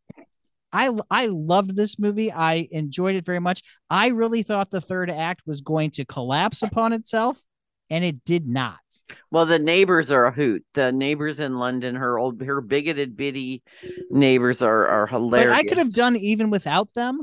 I 0.73 0.91
I 1.11 1.27
loved 1.27 1.75
this 1.75 1.99
movie. 1.99 2.31
I 2.31 2.69
enjoyed 2.71 3.15
it 3.15 3.25
very 3.25 3.39
much. 3.39 3.63
I 3.89 4.09
really 4.09 4.43
thought 4.43 4.71
the 4.71 4.81
third 4.81 5.11
act 5.11 5.43
was 5.47 5.61
going 5.63 5.91
to 5.93 6.05
collapse 6.05 6.63
upon 6.63 6.93
itself, 6.93 7.41
and 7.89 8.05
it 8.05 8.25
did 8.25 8.47
not. 8.47 8.79
Well, 9.31 9.47
the 9.47 9.59
neighbors 9.59 10.13
are 10.13 10.27
a 10.27 10.33
hoot. 10.33 10.65
The 10.75 10.93
neighbors 10.93 11.41
in 11.41 11.55
London, 11.55 11.95
her 11.95 12.19
old, 12.19 12.43
her 12.43 12.61
bigoted, 12.61 13.17
bitty 13.17 13.63
neighbors 14.11 14.61
are 14.61 14.87
are 14.87 15.07
hilarious. 15.07 15.51
But 15.51 15.57
I 15.57 15.65
could 15.65 15.79
have 15.79 15.95
done 15.95 16.17
even 16.17 16.51
without 16.51 16.93
them, 16.95 17.23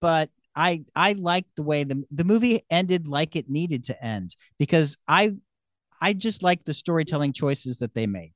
but 0.00 0.30
I 0.54 0.84
I 0.96 1.12
liked 1.12 1.56
the 1.56 1.62
way 1.62 1.84
the 1.84 2.04
the 2.10 2.24
movie 2.24 2.60
ended 2.70 3.06
like 3.06 3.36
it 3.36 3.48
needed 3.48 3.84
to 3.84 4.04
end 4.04 4.34
because 4.58 4.96
I 5.06 5.32
I 6.00 6.12
just 6.12 6.42
like 6.42 6.64
the 6.64 6.74
storytelling 6.74 7.32
choices 7.32 7.78
that 7.78 7.94
they 7.94 8.06
made 8.06 8.32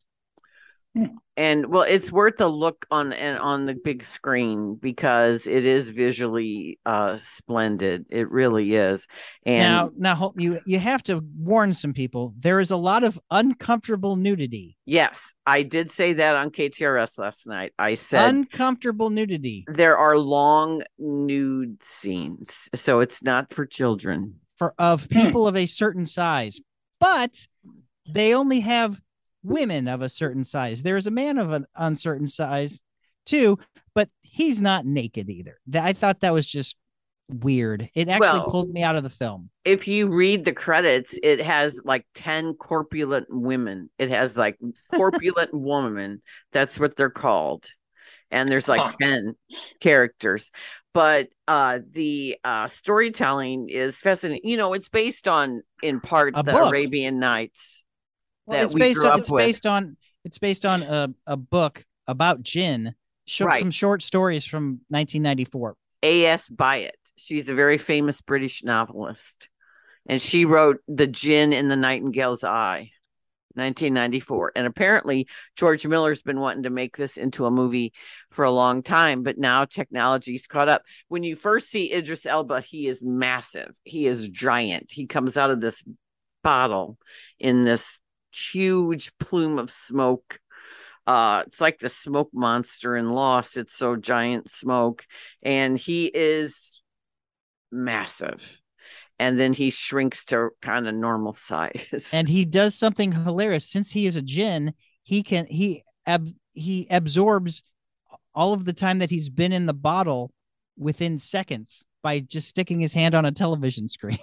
and 1.37 1.67
well 1.67 1.83
it's 1.83 2.13
worth 2.13 2.41
a 2.41 2.47
look 2.47 2.87
on 2.91 3.13
and 3.13 3.39
on 3.39 3.67
the 3.67 3.75
big 3.75 4.05
screen 4.05 4.77
because 4.77 5.47
it 5.47 5.67
is 5.67 5.91
visually 5.91 6.79
uh 6.87 7.17
splendid. 7.17 8.07
It 8.11 8.31
really 8.31 8.75
is. 8.75 9.07
And 9.45 9.59
now 9.97 10.15
now 10.17 10.33
you 10.37 10.61
you 10.67 10.79
have 10.79 11.03
to 11.05 11.25
warn 11.37 11.75
some 11.75 11.93
people. 11.93 12.35
There 12.39 12.61
is 12.61 12.71
a 12.71 12.77
lot 12.77 13.03
of 13.03 13.19
uncomfortable 13.31 14.17
nudity. 14.17 14.77
Yes 14.85 15.35
i 15.47 15.63
did 15.63 15.91
say 15.91 16.13
that 16.15 16.37
on 16.37 16.51
ktrs 16.51 17.19
last 17.19 17.47
night. 17.47 17.73
I 17.79 17.95
said 17.95 18.29
uncomfortable 18.29 19.11
nudity. 19.11 19.65
there 19.67 19.97
are 19.97 20.19
long 20.19 20.83
nude 20.99 21.83
scenes 21.83 22.69
so 22.75 23.01
it's 23.01 23.23
not 23.23 23.53
for 23.53 23.67
children. 23.67 24.35
For 24.57 24.75
of 24.79 25.09
people 25.09 25.49
of 25.49 25.57
a 25.57 25.67
certain 25.67 26.07
size 26.07 26.61
but 27.01 27.47
they 28.09 28.35
only 28.35 28.61
have 28.61 29.01
women 29.45 29.87
of 29.87 30.03
a 30.03 30.09
certain 30.09 30.43
size. 30.43 30.83
There's 30.83 31.07
a 31.07 31.13
man 31.13 31.39
of 31.39 31.53
an 31.53 31.67
uncertain 31.77 32.27
size 32.27 32.83
too, 33.27 33.59
but 33.95 34.09
he's 34.23 34.61
not 34.61 34.87
naked 34.87 35.31
either. 35.31 35.59
I 35.73 35.93
thought 35.93 36.21
that 36.21 36.33
was 36.33 36.47
just 36.47 36.77
weird. 37.29 37.89
It 37.95 38.09
actually 38.09 38.41
well, 38.41 38.51
pulled 38.51 38.71
me 38.71 38.83
out 38.83 38.97
of 38.97 39.03
the 39.03 39.11
film. 39.11 39.51
If 39.65 39.89
you 39.89 40.09
read 40.09 40.45
the 40.45 40.53
credits, 40.53 41.19
it 41.23 41.41
has 41.41 41.81
like 41.85 42.07
10 42.15 42.55
corpulent 42.55 43.27
women. 43.31 43.91
It 43.99 44.11
has 44.11 44.37
like 44.37 44.59
corpulent 44.95 45.55
woman. 45.55 46.23
That's 46.53 46.79
what 46.79 46.97
they're 46.97 47.11
called. 47.11 47.65
And 48.31 48.51
there's 48.51 48.69
like 48.69 48.81
huh. 48.81 48.93
10 49.01 49.35
characters. 49.81 50.51
But 50.93 51.29
uh 51.49 51.81
the 51.91 52.39
uh 52.45 52.69
storytelling 52.69 53.69
is 53.69 53.99
fascinating. 54.01 54.49
You 54.49 54.57
know, 54.57 54.73
it's 54.75 54.89
based 54.89 55.29
on 55.29 55.63
in 55.83 56.01
part 56.01 56.35
a 56.37 56.43
the 56.43 56.53
book. 56.53 56.71
Arabian 56.71 57.19
Nights 57.19 57.84
well, 58.47 58.65
it's 58.65 58.75
based 58.75 59.03
on 59.03 59.19
it's 59.19 59.31
with. 59.31 59.45
based 59.45 59.67
on 59.67 59.97
it's 60.25 60.39
based 60.39 60.67
on 60.67 60.83
a, 60.83 61.15
a 61.27 61.37
book 61.37 61.85
about 62.07 62.43
jinn 62.43 62.95
right. 63.41 63.59
some 63.59 63.71
short 63.71 64.03
stories 64.03 64.45
from 64.45 64.81
1994 64.89 65.77
A. 66.03 66.27
S. 66.27 66.51
Byatt. 66.51 66.91
She's 67.17 67.49
a 67.49 67.55
very 67.55 67.79
famous 67.79 68.21
british 68.21 68.63
novelist. 68.63 69.49
And 70.07 70.21
she 70.21 70.45
wrote 70.45 70.81
the 70.87 71.07
Djinn 71.07 71.55
in 71.55 71.69
the 71.69 71.77
nightingale's 71.77 72.45
eye 72.45 72.91
1994 73.55 74.53
and 74.57 74.67
apparently 74.67 75.29
george 75.57 75.87
miller's 75.87 76.23
been 76.23 76.41
wanting 76.41 76.65
to 76.65 76.71
make 76.71 76.97
this 76.97 77.17
into 77.17 77.47
a 77.47 77.53
movie 77.53 77.93
for 78.31 78.45
a 78.45 78.51
long 78.51 78.83
time 78.83 79.23
but 79.23 79.39
now 79.39 79.65
technology's 79.65 80.47
caught 80.47 80.69
up. 80.69 80.83
When 81.09 81.23
you 81.23 81.37
first 81.37 81.71
see 81.71 81.93
idris 81.93 82.27
elba 82.27 82.61
he 82.61 82.89
is 82.89 83.03
massive. 83.05 83.71
He 83.85 84.07
is 84.07 84.29
giant. 84.29 84.91
He 84.91 85.07
comes 85.07 85.37
out 85.37 85.51
of 85.51 85.61
this 85.61 85.83
bottle 86.43 86.99
in 87.39 87.65
this 87.65 88.01
huge 88.37 89.17
plume 89.19 89.59
of 89.59 89.71
smoke. 89.71 90.41
Uh, 91.07 91.45
it's 91.47 91.61
like 91.61 91.81
the 91.81 91.89
smoke 91.89 92.31
monster 92.33 92.97
in 92.97 93.11
Lost. 93.11 93.57
It's 93.57 93.77
so 93.77 93.97
giant 93.97 94.51
smoke, 94.51 95.05
and 95.43 95.79
he 95.79 96.07
is 96.07 96.83
massive. 97.71 98.43
And 99.19 99.39
then 99.39 99.53
he 99.53 99.71
shrinks 99.71 100.25
to 100.27 100.51
kind 100.61 100.89
of 100.89 100.95
normal 100.95 101.35
size. 101.35 102.11
And 102.13 102.29
he 102.29 102.45
does 102.45 102.75
something 102.75 103.13
hilarious. 103.13 103.71
Since 103.71 103.93
he 103.93 104.07
is 104.07 104.17
a 104.17 104.23
jinn, 104.23 104.75
he 105.03 105.23
can 105.23 105.47
he 105.47 105.83
ab, 106.07 106.29
he 106.53 106.89
absorbs 106.91 107.63
all 108.35 108.53
of 108.53 108.65
the 108.65 108.73
time 108.73 108.99
that 108.99 109.11
he's 109.11 109.29
been 109.29 109.53
in 109.53 109.67
the 109.67 109.75
bottle 109.75 110.33
within 110.77 111.19
seconds 111.19 111.85
by 112.03 112.21
just 112.21 112.49
sticking 112.49 112.81
his 112.81 112.93
hand 112.93 113.15
on 113.15 113.25
a 113.25 113.33
television 113.33 113.89
screen. 113.89 114.19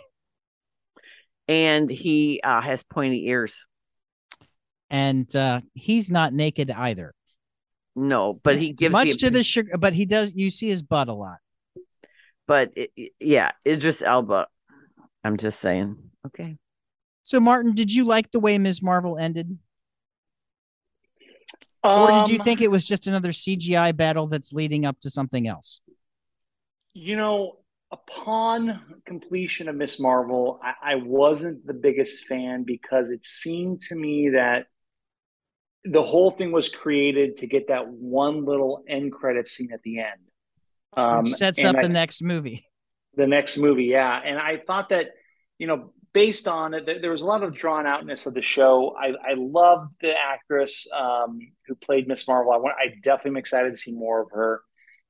And 1.48 1.90
he 1.90 2.40
uh, 2.44 2.62
has 2.62 2.84
pointy 2.84 3.28
ears 3.28 3.66
and 4.92 5.34
uh, 5.36 5.62
he's 5.74 6.12
not 6.12 6.34
naked 6.34 6.70
either. 6.70 7.16
No, 7.96 8.34
but 8.34 8.60
he 8.60 8.74
gives 8.74 8.92
much 8.92 9.14
the, 9.14 9.18
to 9.18 9.30
the 9.32 9.44
sugar. 9.44 9.78
But 9.78 9.94
he 9.94 10.06
does. 10.06 10.36
You 10.36 10.52
see 10.52 10.68
his 10.68 10.82
butt 10.82 11.08
a 11.08 11.14
lot. 11.14 11.38
But 12.48 12.72
it, 12.76 13.14
yeah, 13.20 13.52
it's 13.66 13.84
just 13.84 14.04
Elba. 14.04 14.48
I'm 15.24 15.38
just 15.38 15.60
saying. 15.60 15.98
Okay. 16.28 16.58
So, 17.24 17.40
Martin, 17.40 17.74
did 17.74 17.94
you 17.94 18.04
like 18.04 18.32
the 18.32 18.40
way 18.40 18.58
Ms. 18.58 18.82
Marvel 18.82 19.18
ended? 19.18 19.58
Um, 21.84 22.02
or 22.02 22.12
did 22.12 22.32
you 22.32 22.40
um, 22.40 22.46
think 22.46 22.62
it 22.62 22.70
was 22.70 22.86
just 22.86 23.08
another 23.08 23.30
CGI 23.30 23.96
battle 23.96 24.28
that's 24.28 24.52
leading 24.52 24.86
up 24.86 25.00
to 25.02 25.10
something 25.10 25.48
else? 25.48 25.82
You 26.94 27.16
know, 27.16 27.58
upon 27.92 28.82
completion 29.06 29.70
of 29.70 29.76
Miss 29.76 30.00
Marvel, 30.00 30.60
I, 30.64 30.94
I 30.94 30.96
wasn't 30.96 31.66
the 31.66 31.74
biggest 31.74 32.26
fan 32.26 32.64
because 32.64 33.10
it 33.10 33.26
seemed 33.26 33.82
to 33.82 33.96
me 33.96 34.30
that 34.30 34.68
the 35.84 36.04
whole 36.04 36.32
thing 36.32 36.52
was 36.52 36.70
created 36.70 37.38
to 37.38 37.48
get 37.48 37.68
that 37.68 37.88
one 37.88 38.46
little 38.46 38.84
end 38.88 39.12
credit 39.12 39.48
scene 39.48 39.72
at 39.74 39.82
the 39.84 40.00
end. 40.00 40.20
Um, 40.96 41.26
sets 41.26 41.64
up 41.64 41.78
I, 41.78 41.82
the 41.82 41.90
next 41.90 42.22
movie. 42.22 42.68
The 43.16 43.28
next 43.28 43.58
movie, 43.58 43.86
yeah. 43.86 44.20
And 44.24 44.38
I 44.38 44.58
thought 44.58 44.90
that, 44.90 45.12
you 45.58 45.68
know, 45.68 45.94
based 46.14 46.48
on 46.48 46.74
it, 46.74 46.86
there 47.02 47.12
was 47.12 47.22
a 47.22 47.26
lot 47.26 47.44
of 47.44 47.56
drawn 47.56 47.88
outness 47.88 48.26
of 48.26 48.34
the 48.34 48.42
show. 48.42 48.96
I, 48.98 49.32
I 49.32 49.34
loved 49.36 49.94
the 50.02 50.14
actress 50.14 50.88
um, 50.94 51.40
who 51.68 51.76
played 51.76 52.08
Miss 52.08 52.28
Marvel. 52.28 52.52
I, 52.52 52.58
want, 52.58 52.76
I 52.78 52.96
definitely 53.02 53.32
am 53.32 53.38
excited 53.38 53.74
to 53.74 53.80
see 53.80 53.94
more 53.94 54.22
of 54.22 54.32
her. 54.32 54.62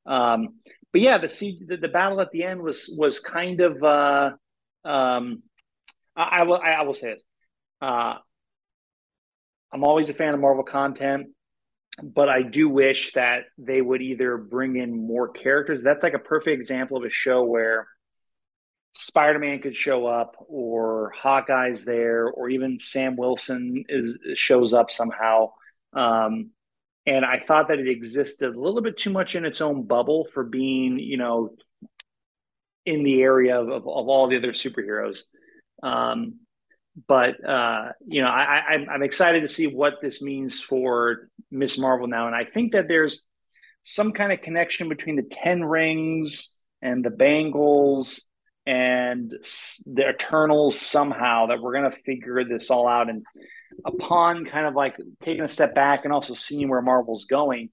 Um, 0.06 0.56
but 0.92 1.02
yeah, 1.02 1.18
the, 1.18 1.28
the, 1.68 1.78
the 1.78 1.88
battle 1.88 2.22
at 2.22 2.32
the 2.32 2.44
end 2.44 2.62
was 2.62 2.94
was 2.98 3.20
kind 3.20 3.62
of. 3.62 3.84
Uh, 3.84 4.32
um, 4.84 5.44
I, 6.16 6.40
I 6.40 6.44
will 6.44 6.58
I, 6.58 6.72
I 6.72 6.82
will 6.82 6.94
say 6.94 7.14
this. 7.14 7.24
Uh, 7.82 8.16
I'm 9.74 9.84
always 9.84 10.10
a 10.10 10.14
fan 10.14 10.34
of 10.34 10.40
Marvel 10.40 10.64
content, 10.64 11.28
but 12.02 12.30
I 12.30 12.42
do 12.42 12.68
wish 12.70 13.14
that 13.14 13.44
they 13.58 13.82
would 13.82 14.02
either 14.02 14.38
bring 14.38 14.76
in 14.76 15.08
more 15.08 15.30
characters. 15.30 15.84
That's 15.84 16.04
like 16.04 16.14
a 16.14 16.20
perfect 16.20 16.54
example 16.54 16.98
of 16.98 17.04
a 17.04 17.10
show 17.10 17.44
where 17.44 17.88
Spider-Man 18.94 19.60
could 19.60 19.76
show 19.76 20.06
up, 20.06 20.36
or 20.48 21.14
Hawkeye's 21.16 21.86
there, 21.86 22.28
or 22.28 22.50
even 22.50 22.78
Sam 22.80 23.16
Wilson 23.16 23.86
is 23.88 24.20
shows 24.36 24.74
up 24.74 24.92
somehow. 24.92 25.52
Um, 25.94 26.52
and 27.06 27.26
I 27.26 27.42
thought 27.48 27.70
that 27.70 27.80
it 27.80 27.88
existed 27.88 28.54
a 28.54 28.60
little 28.60 28.82
bit 28.82 28.98
too 28.98 29.10
much 29.10 29.36
in 29.36 29.46
its 29.46 29.62
own 29.62 29.84
bubble 29.84 30.26
for 30.26 30.44
being, 30.44 31.00
you 31.00 31.18
know, 31.18 31.56
in 32.86 33.04
the 33.04 33.22
area 33.22 33.60
of, 33.60 33.70
of, 33.70 33.84
of 33.84 34.08
all 34.10 34.28
the 34.28 34.38
other 34.38 34.52
superheroes. 34.52 35.22
Um, 35.82 36.42
but 37.08 37.44
uh, 37.48 37.90
you 38.06 38.22
know, 38.22 38.28
I, 38.28 38.62
I, 38.70 38.94
I'm 38.94 39.04
excited 39.04 39.42
to 39.42 39.48
see 39.48 39.68
what 39.68 39.96
this 40.02 40.22
means 40.22 40.62
for 40.62 41.30
Miss 41.50 41.78
Marvel 41.78 42.08
now, 42.08 42.28
and 42.28 42.36
I 42.36 42.46
think 42.46 42.74
that 42.74 42.88
there's 42.88 43.24
some 43.84 44.12
kind 44.12 44.32
of 44.32 44.42
connection 44.42 44.90
between 44.90 45.16
the 45.16 45.24
Ten 45.24 45.64
Rings 45.64 46.56
and 46.82 47.04
the 47.04 47.10
Bangles 47.10 48.28
and 48.66 49.32
the 49.86 50.10
Eternals 50.10 50.80
somehow 50.80 51.48
that 51.48 51.62
we're 51.62 51.74
going 51.74 51.90
to 51.90 51.98
figure 51.98 52.44
this 52.44 52.70
all 52.70 52.88
out. 52.88 53.10
And 53.10 53.26
upon 53.86 54.46
kind 54.46 54.68
of 54.68 54.76
like 54.76 54.96
taking 55.20 55.44
a 55.44 55.48
step 55.48 55.74
back 55.74 56.02
and 56.04 56.14
also 56.14 56.34
seeing 56.34 56.70
where 56.70 56.82
Marvel's 56.82 57.26
going, 57.26 57.70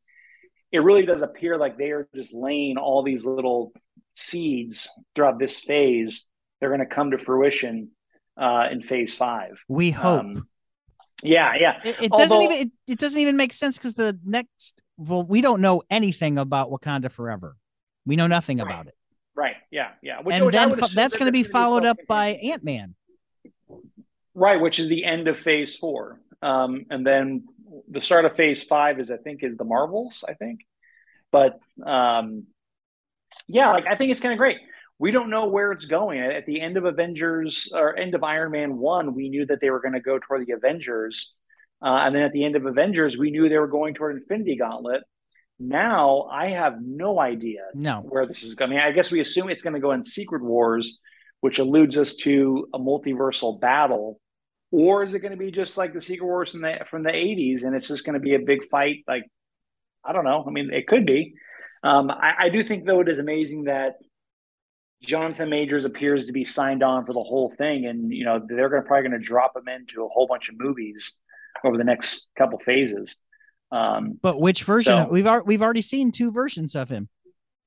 it 0.73 0.79
really 0.79 1.05
does 1.05 1.23
appear 1.23 1.59
like 1.59 1.77
they 1.77 1.91
are 1.91 2.09
just 2.15 2.33
laying 2.33 2.79
all 2.79 3.03
these 3.03 3.25
little 3.25 3.73
seeds 4.15 4.89
throughout 5.15 5.39
this 5.39 5.59
phase. 5.59 6.27
They're 6.61 6.71
going 6.71 6.81
to 6.81 6.87
come 6.87 7.11
to 7.11 7.19
fruition 7.19 7.91
uh, 8.39 8.69
in 8.71 8.83
phase 8.83 9.15
five. 9.15 9.59
We 9.69 9.91
hope. 9.91 10.21
Um, 10.21 10.49
yeah, 11.23 11.55
yeah. 11.59 11.81
It, 11.85 12.03
it 12.03 12.13
doesn't 12.13 12.43
even 12.43 12.59
it, 12.59 12.71
it, 12.87 12.99
doesn't 12.99 13.21
even 13.21 13.37
make 13.37 13.53
sense 13.53 13.77
because 13.77 13.95
the 13.95 14.19
next 14.25 14.83
well, 14.97 15.25
we 15.25 15.41
don't 15.41 15.61
know 15.61 15.83
anything 15.91 16.39
about 16.39 16.71
Wakanda 16.71 17.11
Forever. 17.11 17.57
We 18.07 18.17
know 18.17 18.29
nothing 18.29 18.59
right. 18.59 18.67
about 18.67 18.87
it. 18.87 18.95
Right. 19.35 19.57
Yeah. 19.71 19.91
Yeah. 20.03 20.21
Which, 20.21 20.37
and 20.37 20.47
which 20.47 20.55
then 20.55 20.71
that's 20.95 21.17
going 21.17 21.27
to 21.27 21.33
be 21.33 21.43
followed 21.43 21.85
up 21.85 21.99
by 22.07 22.29
Ant 22.29 22.63
Man. 22.63 22.95
Right, 24.35 24.61
which 24.61 24.79
is 24.79 24.89
the 24.89 25.05
end 25.05 25.27
of 25.27 25.37
Phase 25.37 25.75
Four, 25.75 26.21
um, 26.43 26.87
and 26.91 27.05
then 27.05 27.49
the 27.91 28.01
start 28.01 28.25
of 28.25 28.37
Phase 28.37 28.63
Five 28.63 29.01
is, 29.01 29.11
I 29.11 29.17
think, 29.17 29.43
is 29.43 29.57
the 29.57 29.65
Marvels. 29.65 30.23
I 30.29 30.35
think, 30.35 30.61
but 31.33 31.59
um, 31.85 32.45
yeah, 33.49 33.73
like 33.73 33.87
I 33.89 33.97
think 33.97 34.13
it's 34.13 34.21
kind 34.21 34.33
of 34.33 34.39
great 34.39 34.59
we 34.99 35.11
don't 35.11 35.31
know 35.31 35.47
where 35.47 35.73
it's 35.73 35.85
going. 35.85 36.21
At 36.21 36.47
the 36.47 36.61
end 36.61 36.77
of 36.77 36.85
Avengers 36.85 37.71
or 37.73 37.97
end 37.97 38.15
of 38.15 38.25
Iron 38.25 38.53
Man 38.53 38.79
1, 38.79 39.15
we 39.15 39.29
knew 39.29 39.47
that 39.47 39.61
they 39.61 39.71
were 39.71 39.81
going 39.81 39.95
to 39.95 40.01
go 40.01 40.19
toward 40.19 40.47
the 40.47 40.53
Avengers. 40.53 41.35
Uh, 41.81 42.01
and 42.03 42.15
then 42.15 42.23
at 42.23 42.33
the 42.33 42.45
end 42.45 42.57
of 42.57 42.67
Avengers, 42.67 43.17
we 43.17 43.31
knew 43.31 43.49
they 43.49 43.59
were 43.59 43.69
going 43.69 43.95
toward 43.95 44.17
Infinity 44.17 44.57
Gauntlet. 44.57 45.03
Now 45.61 46.29
I 46.31 46.51
have 46.51 46.79
no 46.81 47.21
idea 47.21 47.63
no. 47.75 48.01
where 48.01 48.27
this 48.27 48.43
is 48.43 48.55
going. 48.55 48.73
I, 48.73 48.75
mean, 48.75 48.83
I 48.83 48.93
guess 48.93 49.11
we 49.11 49.21
assume 49.21 49.49
it's 49.49 49.63
going 49.63 49.75
to 49.75 49.81
go 49.81 49.93
in 49.93 50.05
Secret 50.05 50.43
Wars, 50.43 50.99
which 51.41 51.59
alludes 51.59 51.97
us 51.97 52.17
to 52.17 52.69
a 52.75 52.79
multiversal 52.79 53.61
battle. 53.61 54.21
Or 54.71 55.03
is 55.03 55.15
it 55.15 55.21
going 55.21 55.33
to 55.33 55.39
be 55.39 55.51
just 55.51 55.77
like 55.77 55.95
the 55.95 56.01
Secret 56.01 56.27
Wars 56.27 56.53
from 56.53 56.63
the 56.63 56.79
from 56.91 57.03
the 57.03 57.11
80s 57.11 57.63
and 57.63 57.75
it's 57.75 57.89
just 57.89 58.05
going 58.05 58.15
to 58.15 58.21
be 58.21 58.35
a 58.35 58.41
big 58.41 58.69
fight? 58.69 59.05
Like, 59.09 59.25
I 60.05 60.13
don't 60.13 60.25
know. 60.25 60.45
I 60.47 60.51
mean, 60.51 60.71
it 60.73 60.87
could 60.87 61.07
be. 61.07 61.35
Um, 61.83 62.11
I, 62.11 62.35
I 62.41 62.49
do 62.51 62.63
think, 62.63 62.85
though, 62.85 63.01
it 63.01 63.09
is 63.09 63.19
amazing 63.19 63.65
that 63.65 63.95
Jonathan 65.03 65.49
Majors 65.49 65.85
appears 65.85 66.27
to 66.27 66.33
be 66.33 66.45
signed 66.45 66.83
on 66.83 67.07
for 67.07 67.13
the 67.13 67.23
whole 67.23 67.51
thing, 67.51 67.87
and 67.87 68.13
you 68.13 68.25
know 68.25 68.41
they're 68.47 68.69
going 68.69 68.83
to 68.83 68.87
probably 68.87 69.09
going 69.09 69.21
to 69.21 69.27
drop 69.27 69.57
him 69.57 69.69
into 69.69 70.05
a 70.05 70.09
whole 70.09 70.27
bunch 70.27 70.49
of 70.49 70.57
movies 70.59 71.17
over 71.65 71.77
the 71.77 71.85
next 71.85 72.29
couple 72.37 72.59
phases. 72.59 73.17
Um, 73.71 74.19
but 74.21 74.41
which 74.41 74.65
version? 74.65 75.01
So, 75.01 75.09
we've 75.11 75.29
we've 75.45 75.63
already 75.63 75.83
seen 75.83 76.11
two 76.11 76.33
versions 76.33 76.75
of 76.75 76.89
him. 76.89 77.09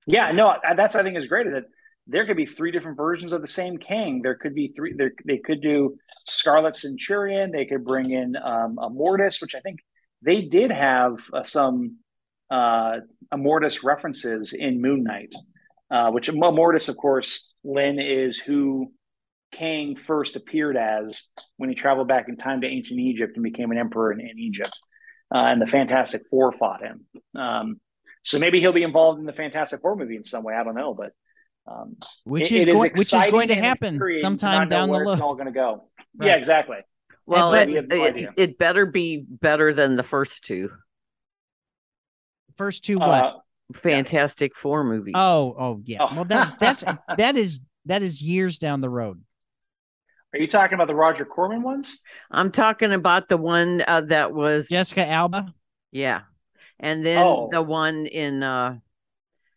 Yeah, 0.06 0.32
no, 0.32 0.56
that's 0.76 0.96
I 0.96 1.04
think 1.04 1.18
is 1.18 1.28
great. 1.28 1.50
That 1.50 1.64
there 2.08 2.26
could 2.26 2.38
be 2.38 2.46
three 2.46 2.72
different 2.72 2.98
versions 2.98 3.32
of 3.32 3.42
the 3.42 3.48
same 3.48 3.78
Kang. 3.78 4.22
There 4.22 4.36
could 4.36 4.54
be 4.54 4.74
three. 4.76 4.94
There, 4.94 5.12
they 5.26 5.38
could 5.38 5.62
do 5.62 5.96
Scarlet 6.28 6.76
Centurion. 6.76 7.52
They 7.52 7.66
could 7.66 7.86
bring 7.86 8.12
in 8.12 8.36
um, 8.36 8.78
Mortis, 8.92 9.42
which 9.42 9.56
I 9.56 9.62
think 9.62 9.80
they 10.22 10.42
did 10.42 10.72
have 10.72 11.20
uh, 11.32 11.44
some 11.44 11.98
uh, 12.50 12.98
Immortus 13.34 13.84
references 13.84 14.52
in 14.54 14.82
Moon 14.82 15.04
Knight 15.04 15.34
uh, 15.92 16.10
which 16.12 16.32
Mortis, 16.32 16.88
of 16.88 16.98
course, 16.98 17.52
Lynn 17.64 18.00
is 18.00 18.38
who 18.38 18.92
Kang 19.52 19.96
first 19.96 20.36
appeared 20.36 20.78
as 20.78 21.28
when 21.58 21.70
he 21.70 21.76
traveled 21.76 22.08
back 22.08 22.30
in 22.30 22.38
time 22.38 22.62
to 22.62 22.68
ancient 22.68 23.00
Egypt 23.00 23.34
and 23.36 23.44
became 23.44 23.72
an 23.72 23.78
emperor 23.78 24.12
in, 24.12 24.22
in 24.22 24.40
Egypt. 24.40 24.72
Uh, 25.34 25.40
and 25.40 25.62
the 25.62 25.68
Fantastic 25.68 26.24
Four 26.30 26.52
fought 26.52 26.82
him. 26.82 27.06
Um, 27.36 27.80
so 28.24 28.40
maybe 28.40 28.60
he'll 28.60 28.74
be 28.74 28.84
involved 28.84 29.20
in 29.20 29.26
the 29.26 29.34
Fantastic 29.34 29.82
Four 29.82 29.96
movie 29.96 30.16
in 30.16 30.24
some 30.24 30.44
way. 30.44 30.54
I 30.54 30.64
don't 30.64 30.76
know, 30.76 30.94
but 30.94 31.12
um, 31.68 31.98
which 32.24 32.52
is, 32.52 32.66
going, 32.66 32.92
which 32.96 33.14
is 33.14 33.28
going 33.28 33.50
to 33.50 33.56
happen 33.56 34.02
sometime 34.20 34.68
down 34.68 34.92
the 34.92 35.00
road. 35.00 35.14
It's 35.14 35.22
all 35.22 35.36
going 35.36 35.46
to 35.46 35.52
go. 35.52 35.90
Right. 36.16 36.28
Yeah, 36.28 36.36
exactly. 36.36 36.78
Well, 37.26 37.54
it, 37.54 37.70
no 37.70 38.04
it, 38.04 38.30
it, 38.36 38.58
better 38.58 38.86
be 38.86 39.24
better 39.28 39.74
than 39.74 39.96
the 39.96 40.04
first 40.04 40.44
two. 40.44 40.70
First 42.58 42.84
two, 42.84 43.00
what? 43.00 43.10
Uh, 43.10 43.34
Fantastic 43.74 44.56
Four 44.56 44.84
movies. 44.84 45.14
Oh, 45.16 45.56
oh 45.58 45.82
yeah. 45.84 45.98
Oh. 46.02 46.16
Well, 46.16 46.26
that 46.26 46.56
that's 46.60 46.84
that 47.18 47.38
is 47.38 47.62
that 47.86 48.04
is 48.04 48.22
years 48.22 48.58
down 48.58 48.82
the 48.82 48.90
road. 48.90 49.22
Are 50.34 50.40
you 50.40 50.48
talking 50.48 50.76
about 50.76 50.88
the 50.88 50.96
Roger 50.96 51.26
Corman 51.26 51.62
ones? 51.62 52.00
I'm 52.30 52.52
talking 52.52 52.94
about 52.94 53.28
the 53.28 53.38
one 53.38 53.84
uh, 53.86 54.02
that 54.02 54.34
was 54.34 54.70
Jessica 54.70 55.06
Alba. 55.06 55.54
Yeah, 55.92 56.22
and 56.80 57.06
then 57.06 57.26
oh. 57.26 57.50
the 57.52 57.62
one 57.62 58.06
in 58.06 58.42
uh, 58.42 58.78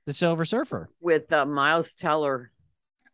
the 0.06 0.12
Silver 0.12 0.44
Surfer 0.44 0.90
with 1.00 1.32
uh, 1.32 1.46
Miles 1.46 1.94
Teller. 1.94 2.50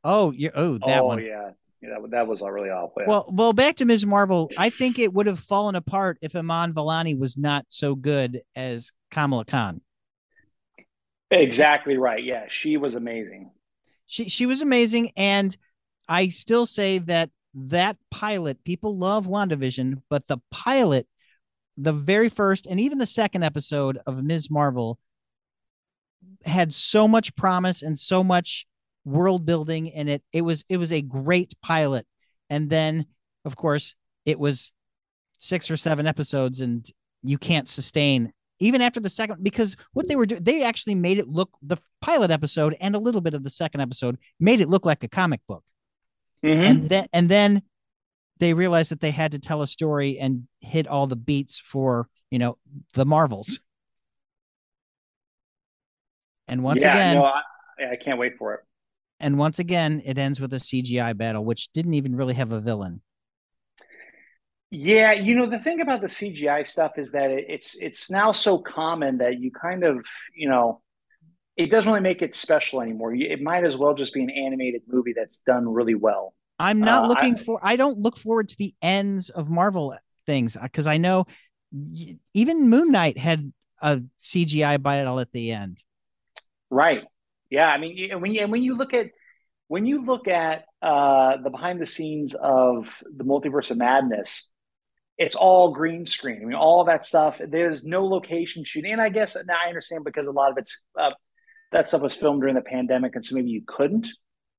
Oh, 0.03 0.33
yeah. 0.33 0.51
Oh, 0.55 0.79
that 0.79 1.01
oh, 1.01 1.07
one. 1.07 1.25
yeah. 1.25 1.51
Yeah, 1.83 1.99
that, 2.01 2.11
that 2.11 2.27
was 2.27 2.43
really 2.43 2.69
awful. 2.69 3.03
Yeah. 3.03 3.09
Well, 3.09 3.31
well, 3.33 3.53
back 3.55 3.77
to 3.77 3.87
Ms. 3.87 4.05
Marvel. 4.05 4.51
I 4.59 4.69
think 4.69 4.99
it 4.99 5.15
would 5.15 5.27
have 5.27 5.39
fallen 5.39 5.75
apart 5.75 6.19
if 6.21 6.37
Iman 6.37 6.75
Vellani 6.75 7.19
was 7.19 7.39
not 7.39 7.65
so 7.69 7.95
good 7.95 8.43
as 8.55 8.93
Kamala 9.11 9.47
Khan. 9.47 9.81
Exactly 11.31 11.97
right. 11.97 12.23
Yeah, 12.23 12.47
she 12.49 12.77
was 12.77 12.95
amazing. 12.95 13.51
She 14.07 14.29
she 14.29 14.47
was 14.47 14.61
amazing, 14.61 15.13
and 15.17 15.57
I 16.09 16.29
still 16.29 16.67
say 16.67 16.99
that 16.99 17.31
that 17.55 17.97
pilot 18.11 18.65
people 18.65 18.97
love 18.97 19.27
WandaVision, 19.27 20.03
but 20.09 20.27
the 20.27 20.39
pilot, 20.51 21.07
the 21.77 21.93
very 21.93 22.29
first 22.29 22.67
and 22.67 22.81
even 22.81 22.99
the 22.99 23.07
second 23.07 23.45
episode 23.45 23.99
of 24.07 24.23
Ms. 24.23 24.51
Marvel 24.51 24.99
had 26.45 26.73
so 26.73 27.07
much 27.07 27.35
promise 27.37 27.83
and 27.83 27.99
so 27.99 28.25
much 28.25 28.67
world 29.05 29.47
building 29.47 29.91
and 29.93 30.09
it 30.11 30.23
it 30.33 30.43
was 30.43 30.65
it 30.69 30.77
was 30.77 30.93
a 30.93 31.01
great 31.01 31.55
pilot 31.63 32.07
and 32.51 32.69
then 32.69 33.07
of 33.45 33.57
course 33.57 33.95
it 34.27 34.39
was 34.39 34.73
six 35.39 35.71
or 35.71 35.77
seven 35.77 36.07
episodes 36.07 36.61
and 36.61 36.87
you 37.23 37.39
can't 37.39 37.67
sustain 37.67 38.33
even 38.61 38.81
after 38.81 39.01
the 39.01 39.09
second 39.09 39.43
because 39.43 39.77
what 39.93 40.07
they 40.07 40.17
were 40.17 40.27
doing 40.27 40.43
they 40.45 40.63
actually 40.63 40.95
made 40.95 41.19
it 41.19 41.27
look 41.29 41.51
the 41.63 41.79
pilot 42.01 42.31
episode 42.31 42.77
and 42.81 42.95
a 42.95 42.99
little 42.99 43.21
bit 43.21 43.35
of 43.35 43.43
the 43.43 43.51
second 43.51 43.81
episode 43.81 44.17
made 44.39 44.61
it 44.61 44.69
look 44.69 44.85
like 44.87 45.03
a 45.03 45.09
comic 45.09 45.41
book. 45.49 45.65
Mm-hmm. 46.45 46.63
and 46.63 46.89
then 46.89 47.07
and 47.13 47.29
then 47.29 47.63
they 48.39 48.55
realized 48.55 48.91
that 48.91 49.01
they 49.01 49.11
had 49.11 49.33
to 49.33 49.39
tell 49.39 49.61
a 49.61 49.67
story 49.67 50.19
and 50.19 50.47
hit 50.61 50.87
all 50.87 51.07
the 51.07 51.17
beats 51.17 51.59
for 51.59 52.09
you 52.31 52.39
know 52.39 52.57
the 52.95 53.05
marvels. 53.05 53.61
And 56.49 56.63
once 56.63 56.83
yeah, 56.83 56.91
again 56.91 57.17
no, 57.17 57.25
I, 57.25 57.93
I 57.93 57.97
can't 57.97 58.19
wait 58.19 58.39
for 58.39 58.55
it. 58.55 58.61
and 59.21 59.39
once 59.39 59.59
again 59.59 60.03
it 60.05 60.19
ends 60.19 60.41
with 60.41 60.53
a 60.53 60.57
cgi 60.57 61.17
battle 61.17 61.45
which 61.45 61.71
didn't 61.73 61.95
even 61.95 62.17
really 62.17 62.35
have 62.35 62.53
a 62.53 62.61
villain 62.61 63.03
yeah, 64.71 65.13
you 65.13 65.35
know 65.35 65.47
the 65.47 65.59
thing 65.59 65.81
about 65.81 66.01
the 66.01 66.07
CGI 66.07 66.65
stuff 66.67 66.93
is 66.97 67.11
that 67.11 67.31
it's 67.31 67.75
it's 67.75 68.11
now 68.11 68.31
so 68.31 68.59
common 68.59 69.19
that 69.19 69.41
you 69.41 69.51
kind 69.51 69.83
of 69.83 70.07
you 70.35 70.49
know 70.49 70.81
it 71.57 71.71
doesn't 71.71 71.91
really 71.91 72.03
make 72.03 72.23
it 72.23 72.35
special 72.35 72.81
anymore. 72.81 73.13
It 73.13 73.43
might 73.43 73.65
as 73.65 73.77
well 73.77 73.95
just 73.95 74.15
be 74.15 74.23
an 74.23 74.31
animated 74.31 74.83
movie 74.87 75.13
that's 75.15 75.41
done 75.41 75.69
really 75.69 75.97
well. 75.97 76.35
I'm 76.59 76.79
not 76.79 77.05
uh, 77.05 77.09
looking 77.09 77.35
I, 77.35 77.39
for. 77.39 77.61
I 77.63 77.77
don't 77.77 77.99
look 77.99 78.17
forward 78.17 78.49
to 78.51 78.57
the 78.59 78.73
ends 78.81 79.29
of 79.29 79.51
Marvel 79.51 79.97
things 80.27 80.57
because 80.63 80.87
I 80.87 80.99
know 80.99 81.27
even 82.33 82.71
Moon 82.71 82.93
Knight 82.93 83.19
had 83.19 83.53
a 83.83 84.03
CGI 84.23 84.81
battle 84.81 85.19
at 85.19 85.33
the 85.33 85.51
end. 85.51 85.83
Right. 86.71 87.03
Yeah. 87.51 87.67
I 87.67 87.79
mean, 87.79 88.21
when 88.21 88.33
you 88.33 88.43
and 88.43 88.53
when 88.53 88.63
you 88.63 88.77
look 88.77 88.95
at 88.95 89.11
when 89.67 89.85
you 89.85 90.05
look 90.05 90.29
at 90.29 90.65
uh, 90.81 91.39
the 91.39 91.51
behind 91.51 91.81
the 91.81 91.87
scenes 91.87 92.35
of 92.35 93.03
the 93.05 93.25
multiverse 93.25 93.73
of 93.73 93.79
madness 93.79 94.53
it's 95.21 95.35
all 95.35 95.71
green 95.71 96.07
screen. 96.07 96.41
I 96.43 96.47
mean, 96.47 96.55
all 96.55 96.83
that 96.85 97.05
stuff. 97.05 97.39
There's 97.47 97.85
no 97.85 98.07
location 98.07 98.65
shooting, 98.65 98.93
and 98.93 99.03
I 99.03 99.11
guess 99.11 99.37
now 99.37 99.55
I 99.63 99.69
understand 99.69 100.03
because 100.03 100.27
a 100.27 100.33
lot 100.33 100.51
of 100.51 100.57
it's 100.57 100.83
uh, 100.99 101.11
that 101.73 101.87
stuff 101.87 102.01
was 102.01 102.15
filmed 102.15 102.41
during 102.41 102.55
the 102.55 102.63
pandemic, 102.63 103.15
and 103.15 103.25
so 103.25 103.35
maybe 103.35 103.51
you 103.51 103.63
couldn't. 103.67 104.09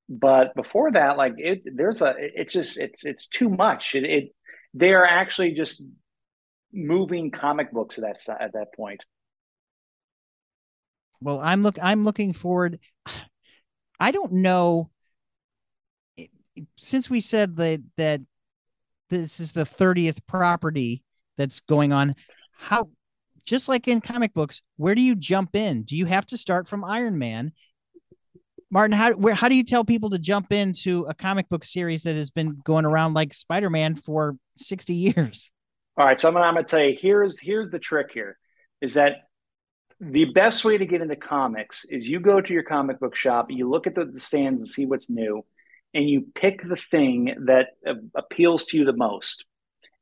But 0.07 0.53
before 0.53 0.91
that, 0.91 1.17
like 1.17 1.33
it, 1.37 1.63
there's 1.65 2.03
a. 2.03 2.13
It's 2.15 2.53
just 2.53 2.77
it's 2.77 3.03
it's 3.03 3.25
too 3.25 3.49
much. 3.49 3.95
It, 3.95 4.03
it 4.03 4.35
they 4.75 4.93
are 4.93 5.05
actually 5.05 5.53
just 5.53 5.83
moving 6.71 7.31
comic 7.31 7.71
books 7.73 7.97
at 7.97 8.03
that 8.03 8.41
at 8.41 8.53
that 8.53 8.67
point. 8.75 9.01
Well, 11.21 11.39
I'm 11.39 11.63
look. 11.63 11.77
I'm 11.81 12.03
looking 12.03 12.33
forward. 12.33 12.79
I 13.99 14.11
don't 14.11 14.33
know. 14.33 14.91
Since 16.77 17.09
we 17.09 17.19
said 17.19 17.55
that 17.55 17.81
that 17.97 18.21
this 19.11 19.39
is 19.39 19.51
the 19.51 19.63
30th 19.63 20.25
property 20.25 21.03
that's 21.37 21.59
going 21.59 21.91
on. 21.93 22.15
How 22.57 22.89
just 23.45 23.67
like 23.67 23.87
in 23.87 24.01
comic 24.01 24.33
books 24.33 24.61
where 24.77 24.95
do 24.95 25.01
you 25.01 25.15
jump 25.15 25.55
in? 25.55 25.83
Do 25.83 25.95
you 25.95 26.05
have 26.05 26.25
to 26.27 26.37
start 26.37 26.67
from 26.67 26.83
iron 26.83 27.19
man? 27.19 27.51
Martin, 28.71 28.97
how 28.97 29.13
where 29.13 29.33
how 29.33 29.49
do 29.49 29.55
you 29.55 29.63
tell 29.63 29.83
people 29.83 30.09
to 30.11 30.19
jump 30.19 30.51
into 30.51 31.05
a 31.05 31.13
comic 31.13 31.49
book 31.49 31.63
series 31.63 32.03
that 32.03 32.15
has 32.15 32.31
been 32.31 32.59
going 32.63 32.85
around 32.85 33.13
like 33.13 33.33
Spider-Man 33.33 33.95
for 33.95 34.37
60 34.57 34.93
years? 34.93 35.51
All 35.97 36.05
right, 36.05 36.19
so 36.19 36.29
I'm 36.29 36.33
gonna, 36.33 36.45
I'm 36.45 36.53
gonna 36.53 36.65
tell 36.65 36.81
you 36.81 36.97
here's 36.99 37.39
here's 37.39 37.69
the 37.69 37.79
trick 37.79 38.11
here 38.13 38.37
is 38.79 38.93
that 38.93 39.27
the 39.99 40.25
best 40.25 40.65
way 40.65 40.77
to 40.77 40.85
get 40.85 41.01
into 41.01 41.15
comics 41.15 41.85
is 41.85 42.09
you 42.09 42.19
go 42.19 42.41
to 42.41 42.53
your 42.53 42.63
comic 42.63 42.99
book 42.99 43.15
shop, 43.15 43.51
you 43.51 43.69
look 43.69 43.85
at 43.85 43.93
the, 43.93 44.05
the 44.05 44.19
stands 44.19 44.61
and 44.61 44.69
see 44.69 44.87
what's 44.87 45.09
new, 45.09 45.45
and 45.93 46.09
you 46.09 46.27
pick 46.35 46.61
the 46.67 46.75
thing 46.75 47.35
that 47.45 47.69
uh, 47.85 47.93
appeals 48.15 48.65
to 48.67 48.77
you 48.77 48.85
the 48.85 48.93
most. 48.93 49.45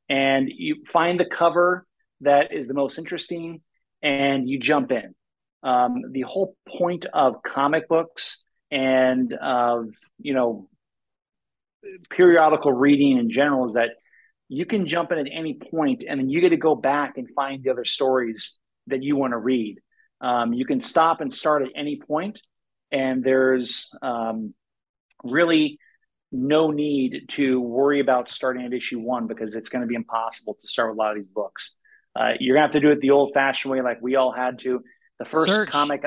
And 0.08 0.50
you 0.50 0.84
find 0.92 1.20
the 1.20 1.26
cover 1.26 1.86
that 2.22 2.54
is 2.54 2.68
the 2.68 2.74
most 2.74 2.98
interesting 2.98 3.62
and 4.02 4.50
you 4.50 4.60
jump 4.60 4.92
in. 4.92 5.14
Um, 5.62 6.02
the 6.12 6.22
whole 6.22 6.56
point 6.68 7.06
of 7.14 7.44
comic 7.44 7.88
books 7.88 8.44
and 8.72 9.34
of, 9.34 9.90
you 10.20 10.34
know, 10.34 10.70
periodical 12.10 12.72
reading 12.72 13.18
in 13.18 13.30
general 13.30 13.66
is 13.66 13.74
that 13.74 13.92
you 14.48 14.66
can 14.66 14.86
jump 14.86 15.12
in 15.12 15.20
at 15.20 15.28
any 15.32 15.54
point 15.54 16.04
and 16.08 16.20
then 16.20 16.30
you 16.30 16.42
get 16.42 16.50
to 16.50 16.58
go 16.58 16.76
back 16.76 17.18
and 17.18 17.28
find 17.36 17.64
the 17.64 17.70
other 17.70 17.86
stories 17.86 18.60
that 18.88 19.04
you 19.04 19.16
want 19.16 19.32
to 19.32 19.38
read. 19.38 19.80
Um, 20.22 20.54
you 20.54 20.66
can 20.66 20.80
stop 20.80 21.22
and 21.22 21.34
start 21.34 21.62
at 21.62 21.70
any 21.76 21.98
point, 21.98 22.42
and 22.92 23.24
there's 23.24 23.92
um, 24.02 24.54
really 25.24 25.80
no 26.32 26.70
need 26.72 27.26
to 27.30 27.60
worry 27.60 28.00
about 28.00 28.30
starting 28.30 28.66
at 28.66 28.74
issue 28.74 29.00
one 29.00 29.28
because 29.28 29.56
it's 29.56 29.70
going 29.70 29.82
to 29.82 29.88
be 29.88 29.96
impossible 29.96 30.58
to 30.62 30.68
start 30.68 30.90
with 30.90 30.98
a 30.98 31.00
lot 31.00 31.12
of 31.12 31.18
these 31.18 31.28
books. 31.28 31.76
Uh, 32.16 32.34
you're 32.40 32.56
going 32.56 32.70
to 32.70 32.74
have 32.74 32.74
to 32.74 32.80
do 32.80 32.92
it 32.92 33.02
the 33.02 33.12
old 33.12 33.32
fashioned 33.34 33.72
way, 33.72 33.82
like 33.82 34.00
we 34.02 34.16
all 34.16 34.32
had 34.32 34.60
to. 34.60 34.84
The 35.18 35.26
first 35.26 35.52
search. 35.52 35.70
comic, 35.70 36.04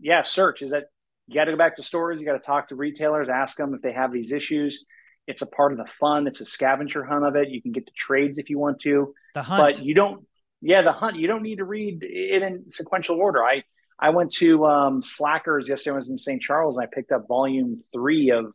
yeah, 0.00 0.22
search 0.22 0.62
is 0.62 0.70
that 0.70 0.84
you 1.26 1.34
got 1.34 1.44
to 1.44 1.52
go 1.52 1.56
back 1.56 1.76
to 1.76 1.82
stores, 1.82 2.20
you 2.20 2.26
got 2.26 2.32
to 2.32 2.38
talk 2.38 2.68
to 2.68 2.74
retailers, 2.74 3.28
ask 3.28 3.56
them 3.56 3.74
if 3.74 3.82
they 3.82 3.92
have 3.92 4.12
these 4.12 4.32
issues. 4.32 4.84
It's 5.26 5.42
a 5.42 5.46
part 5.46 5.72
of 5.72 5.78
the 5.78 5.86
fun. 6.00 6.26
It's 6.26 6.40
a 6.40 6.44
scavenger 6.44 7.04
hunt 7.04 7.24
of 7.24 7.36
it. 7.36 7.48
You 7.48 7.62
can 7.62 7.72
get 7.72 7.86
the 7.86 7.92
trades 7.92 8.38
if 8.38 8.50
you 8.50 8.58
want 8.58 8.80
to, 8.80 9.14
the 9.34 9.42
hunt. 9.42 9.62
but 9.62 9.84
you 9.84 9.94
don't. 9.94 10.26
Yeah, 10.60 10.82
the 10.82 10.92
hunt. 10.92 11.16
You 11.16 11.26
don't 11.26 11.42
need 11.42 11.56
to 11.56 11.64
read 11.64 12.02
it 12.02 12.42
in 12.42 12.70
sequential 12.70 13.16
order. 13.16 13.42
I 13.42 13.64
I 14.02 14.10
went 14.10 14.32
to 14.34 14.66
um, 14.66 15.00
Slackers 15.00 15.68
yesterday. 15.68 15.92
I 15.92 15.96
was 15.96 16.10
in 16.10 16.18
St. 16.18 16.42
Charles 16.42 16.76
and 16.76 16.84
I 16.84 16.88
picked 16.92 17.12
up 17.12 17.28
volume 17.28 17.84
three 17.92 18.32
of 18.32 18.46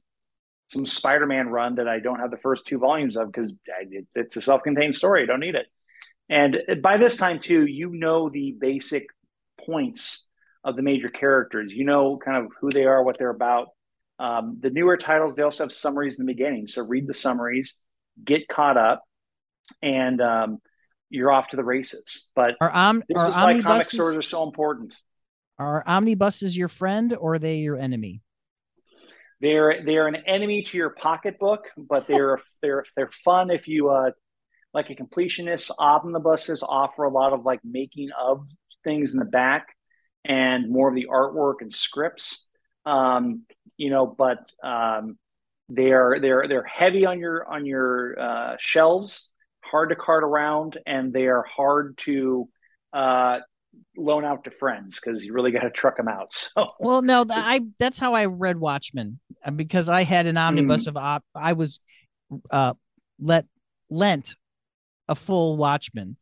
some 0.68 0.86
Spider-Man 0.86 1.48
run 1.48 1.76
that 1.76 1.88
I 1.88 2.00
don't 2.00 2.20
have 2.20 2.32
the 2.32 2.38
first 2.38 2.68
two 2.68 2.78
volumes 2.78 3.16
of 3.16 3.32
because 3.32 3.54
it's 4.14 4.36
a 4.36 4.42
self-contained 4.42 4.94
story. 4.94 5.24
I 5.24 5.26
don't 5.26 5.40
need 5.40 5.56
it. 5.56 5.68
And 6.30 6.82
by 6.84 6.98
this 6.98 7.16
time 7.16 7.40
too, 7.40 7.66
you 7.66 7.92
know 7.92 8.30
the 8.30 8.58
basic 8.60 9.08
points 9.66 10.28
of 10.66 10.76
the 10.76 10.82
major 10.82 11.08
characters. 11.08 11.74
You 11.74 11.86
know 11.86 12.18
kind 12.18 12.46
of 12.46 12.52
who 12.60 12.70
they 12.70 12.84
are, 12.84 13.02
what 13.02 13.18
they're 13.18 13.30
about. 13.30 13.70
Um, 14.20 14.58
the 14.60 14.70
newer 14.70 14.98
titles 14.98 15.36
they 15.36 15.44
also 15.44 15.64
have 15.64 15.72
summaries 15.72 16.20
in 16.20 16.26
the 16.26 16.34
beginning, 16.34 16.68
so 16.68 16.82
read 16.82 17.08
the 17.08 17.14
summaries, 17.14 17.78
get 18.22 18.50
caught 18.50 18.76
up, 18.76 19.04
and 19.82 20.20
um, 20.20 20.58
you're 21.10 21.32
off 21.32 21.50
to 21.50 21.56
the 21.56 21.64
races. 21.64 22.30
But 22.36 22.56
are, 22.60 22.76
um, 22.76 23.02
this 23.08 23.18
are 23.18 23.30
is 23.30 23.34
why 23.34 23.62
comic 23.62 23.84
stores 23.86 24.16
are 24.16 24.22
so 24.22 24.44
important. 24.44 24.94
Are 25.60 25.84
omnibuses 25.88 26.56
your 26.56 26.68
friend 26.68 27.16
or 27.20 27.34
are 27.34 27.40
they 27.40 27.58
your 27.58 27.78
enemy? 27.78 28.22
They're 29.42 29.84
they're 29.86 30.08
an 30.08 30.18
enemy 30.28 30.64
to 30.64 30.78
your 30.78 30.92
pocketbook, 30.92 31.66
but 31.78 32.08
they're 32.08 32.40
they're 32.62 32.86
they're 32.96 33.12
fun 33.12 33.50
if 33.52 33.68
you 33.68 33.90
uh 33.90 34.12
like 34.74 34.90
a 34.90 34.96
completionist. 34.96 35.72
Omnibuses 35.80 36.64
offer 36.68 37.04
a 37.04 37.10
lot 37.10 37.34
of 37.34 37.44
like 37.44 37.60
making 37.64 38.10
of 38.20 38.46
things 38.84 39.14
in 39.14 39.20
the 39.20 39.26
back 39.26 39.68
and 40.26 40.70
more 40.70 40.90
of 40.90 40.96
the 40.96 41.08
artwork 41.12 41.56
and 41.62 41.74
scripts. 41.74 42.48
Um, 42.86 43.44
you 43.78 43.90
know, 43.90 44.06
but 44.06 44.52
um, 44.64 45.18
they're 45.70 46.20
they're 46.22 46.48
they're 46.48 46.64
heavy 46.64 47.06
on 47.06 47.20
your 47.20 47.48
on 47.48 47.66
your 47.66 48.20
uh, 48.20 48.56
shelves, 48.60 49.32
hard 49.62 49.90
to 49.90 49.96
cart 49.96 50.24
around, 50.24 50.78
and 50.86 51.12
they 51.14 51.28
are 51.28 51.44
hard 51.44 51.98
to 52.00 52.48
uh, 52.94 53.40
loan 53.98 54.24
out 54.24 54.44
to 54.44 54.52
friends 54.52 55.00
because 55.00 55.26
you 55.26 55.34
really 55.34 55.52
got 55.52 55.62
to 55.62 55.70
truck 55.70 55.98
them 55.98 56.08
out. 56.08 56.34
So 56.58 56.72
well, 56.80 57.02
no, 57.02 57.26
I 57.30 57.62
that's 57.80 58.00
how 58.00 58.14
I 58.14 58.26
read 58.26 58.58
Watchmen 58.58 59.20
uh, 59.44 59.52
because 59.52 59.90
I 59.90 60.04
had 60.04 60.26
an 60.26 60.38
omnibus 60.38 60.86
mm. 60.86 60.90
of 60.90 60.98
op. 60.98 61.24
I 61.36 61.54
was 61.54 61.80
uh 62.50 62.74
let 63.20 63.46
lent 63.90 64.36
a 65.08 65.16
full 65.16 65.58
Watchmen. 65.58 66.18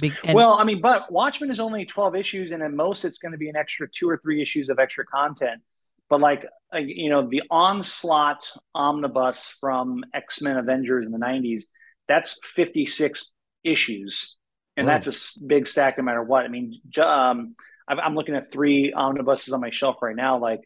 Be- 0.00 0.12
and- 0.24 0.34
well, 0.34 0.54
I 0.54 0.64
mean, 0.64 0.80
but 0.80 1.10
Watchmen 1.10 1.50
is 1.50 1.60
only 1.60 1.86
twelve 1.86 2.14
issues, 2.14 2.50
and 2.50 2.62
at 2.62 2.72
most 2.72 3.04
it's 3.04 3.18
going 3.18 3.32
to 3.32 3.38
be 3.38 3.48
an 3.48 3.56
extra 3.56 3.88
two 3.88 4.08
or 4.08 4.18
three 4.18 4.42
issues 4.42 4.68
of 4.68 4.78
extra 4.78 5.06
content. 5.06 5.62
But 6.10 6.20
like 6.20 6.46
uh, 6.74 6.78
you 6.78 7.08
know, 7.08 7.28
the 7.28 7.42
onslaught 7.50 8.44
omnibus 8.74 9.56
from 9.60 10.04
X 10.12 10.42
Men 10.42 10.56
Avengers 10.56 11.06
in 11.06 11.12
the 11.12 11.18
'90s, 11.18 11.62
that's 12.08 12.38
fifty 12.44 12.84
six 12.84 13.32
issues 13.64 14.36
and 14.76 14.88
that's 14.88 15.42
a 15.42 15.46
big 15.46 15.66
stack 15.66 15.98
no 15.98 16.04
matter 16.04 16.22
what. 16.22 16.44
I 16.44 16.48
mean, 16.48 16.80
um, 17.02 17.54
I'm 17.88 18.14
looking 18.14 18.34
at 18.34 18.50
three 18.50 18.92
omnibuses 18.92 19.52
on 19.52 19.60
my 19.60 19.70
shelf 19.70 19.96
right 20.02 20.16
now. 20.16 20.38
Like 20.38 20.60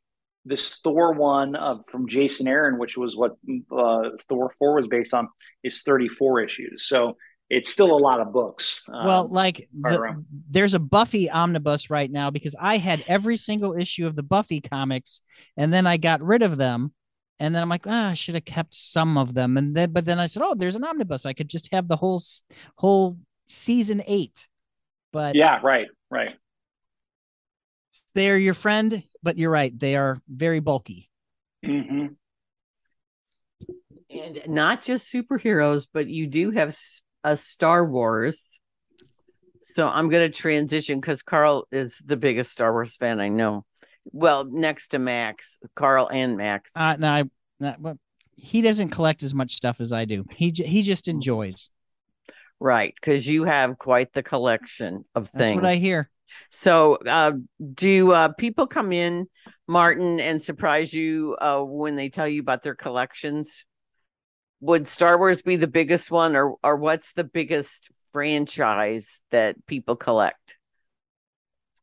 this 0.44 0.76
Thor 0.84 1.12
one 1.12 1.56
of 1.56 1.80
from 1.88 2.08
Jason 2.08 2.46
Aaron, 2.46 2.78
which 2.78 2.96
was 2.96 3.16
what 3.16 3.32
uh, 3.70 4.10
Thor 4.28 4.52
four 4.58 4.76
was 4.76 4.86
based 4.86 5.12
on, 5.12 5.28
is 5.62 5.82
34 5.82 6.40
issues. 6.40 6.86
So 6.86 7.16
it's 7.48 7.70
still 7.70 7.92
a 7.92 7.98
lot 7.98 8.20
of 8.20 8.32
books. 8.32 8.82
Um, 8.88 9.06
well, 9.06 9.28
like 9.28 9.68
the, 9.72 10.24
there's 10.48 10.74
a 10.74 10.80
Buffy 10.80 11.30
omnibus 11.30 11.90
right 11.90 12.10
now 12.10 12.30
because 12.30 12.56
I 12.60 12.76
had 12.78 13.04
every 13.06 13.36
single 13.36 13.74
issue 13.74 14.06
of 14.06 14.16
the 14.16 14.22
Buffy 14.22 14.60
comics, 14.60 15.20
and 15.56 15.72
then 15.72 15.86
I 15.86 15.96
got 15.96 16.22
rid 16.22 16.42
of 16.42 16.58
them. 16.58 16.92
And 17.38 17.54
then 17.54 17.62
I'm 17.62 17.68
like, 17.68 17.86
ah, 17.86 18.10
I 18.10 18.14
should 18.14 18.34
have 18.34 18.46
kept 18.46 18.72
some 18.72 19.18
of 19.18 19.34
them. 19.34 19.58
And 19.58 19.74
then, 19.74 19.92
but 19.92 20.06
then 20.06 20.18
I 20.18 20.24
said, 20.24 20.42
oh, 20.42 20.54
there's 20.54 20.74
an 20.74 20.84
omnibus. 20.84 21.26
I 21.26 21.34
could 21.34 21.50
just 21.50 21.70
have 21.70 21.86
the 21.86 21.96
whole 21.96 22.22
whole 22.76 23.18
season 23.46 24.02
eight. 24.06 24.48
But 25.12 25.34
yeah, 25.34 25.60
right, 25.62 25.88
right. 26.10 26.34
They're 28.14 28.38
your 28.38 28.54
friend, 28.54 29.02
but 29.22 29.38
you're 29.38 29.50
right. 29.50 29.76
They 29.78 29.96
are 29.96 30.20
very 30.28 30.60
bulky. 30.60 31.10
Mm-hmm. 31.64 32.06
And 34.10 34.42
not 34.46 34.82
just 34.82 35.12
superheroes, 35.12 35.86
but 35.92 36.06
you 36.06 36.26
do 36.26 36.50
have 36.50 36.76
a 37.24 37.36
Star 37.36 37.84
Wars. 37.84 38.60
So 39.62 39.88
I'm 39.88 40.08
going 40.08 40.30
to 40.30 40.36
transition 40.36 41.00
because 41.00 41.22
Carl 41.22 41.66
is 41.72 42.00
the 42.04 42.16
biggest 42.16 42.52
Star 42.52 42.72
Wars 42.72 42.96
fan 42.96 43.20
I 43.20 43.28
know. 43.28 43.64
Well, 44.12 44.44
next 44.44 44.88
to 44.88 44.98
Max, 44.98 45.58
Carl 45.74 46.08
and 46.10 46.36
Max. 46.36 46.72
Uh, 46.76 46.96
no, 46.98 47.08
I, 47.08 47.24
not, 47.58 47.80
well, 47.80 47.98
he 48.36 48.62
doesn't 48.62 48.90
collect 48.90 49.22
as 49.22 49.34
much 49.34 49.56
stuff 49.56 49.80
as 49.80 49.92
I 49.92 50.04
do. 50.04 50.24
He 50.30 50.50
he 50.50 50.82
just 50.82 51.08
enjoys. 51.08 51.70
Right, 52.58 52.94
because 52.94 53.28
you 53.28 53.44
have 53.44 53.78
quite 53.78 54.12
the 54.12 54.22
collection 54.22 55.04
of 55.14 55.28
things. 55.28 55.50
That's 55.50 55.54
what 55.54 55.66
I 55.66 55.76
hear. 55.76 56.10
So, 56.50 56.98
uh, 57.06 57.32
do 57.74 58.12
uh, 58.12 58.28
people 58.32 58.66
come 58.66 58.92
in, 58.92 59.26
Martin, 59.66 60.20
and 60.20 60.40
surprise 60.40 60.92
you 60.92 61.36
uh, 61.40 61.60
when 61.60 61.96
they 61.96 62.08
tell 62.08 62.28
you 62.28 62.40
about 62.40 62.62
their 62.62 62.74
collections? 62.74 63.64
Would 64.60 64.86
Star 64.86 65.18
Wars 65.18 65.42
be 65.42 65.56
the 65.56 65.68
biggest 65.68 66.10
one, 66.10 66.34
or 66.34 66.56
or 66.62 66.76
what's 66.76 67.12
the 67.12 67.24
biggest 67.24 67.90
franchise 68.12 69.22
that 69.30 69.56
people 69.66 69.96
collect? 69.96 70.56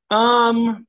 Um, 0.10 0.88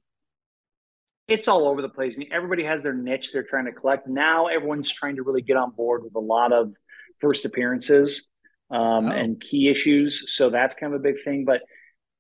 it's 1.29 1.49
all 1.49 1.69
over 1.69 1.83
the 1.83 1.89
place. 1.89 2.15
I 2.17 2.19
mean, 2.19 2.31
everybody 2.33 2.65
has 2.65 2.83
their 2.83 2.95
niche 2.95 3.33
they're 3.33 3.43
trying 3.43 3.67
to 3.67 3.73
collect. 3.73 4.09
Now, 4.09 4.47
everyone's 4.47 4.93
trying 4.93 5.17
to 5.17 5.23
really 5.23 5.43
get 5.43 5.57
on 5.57 5.71
board 5.71 6.05
with 6.05 6.15
a 6.15 6.21
lot 6.21 6.53
of 6.53 6.75
first 7.21 7.45
appearances 7.45 8.29
um, 8.71 9.07
oh. 9.07 9.13
and 9.13 9.41
key 9.41 9.69
issues. 9.69 10.35
So 10.35 10.51
that's 10.51 10.75
kind 10.75 10.95
of 10.95 11.01
a 11.01 11.03
big 11.03 11.23
thing. 11.23 11.45
But 11.45 11.63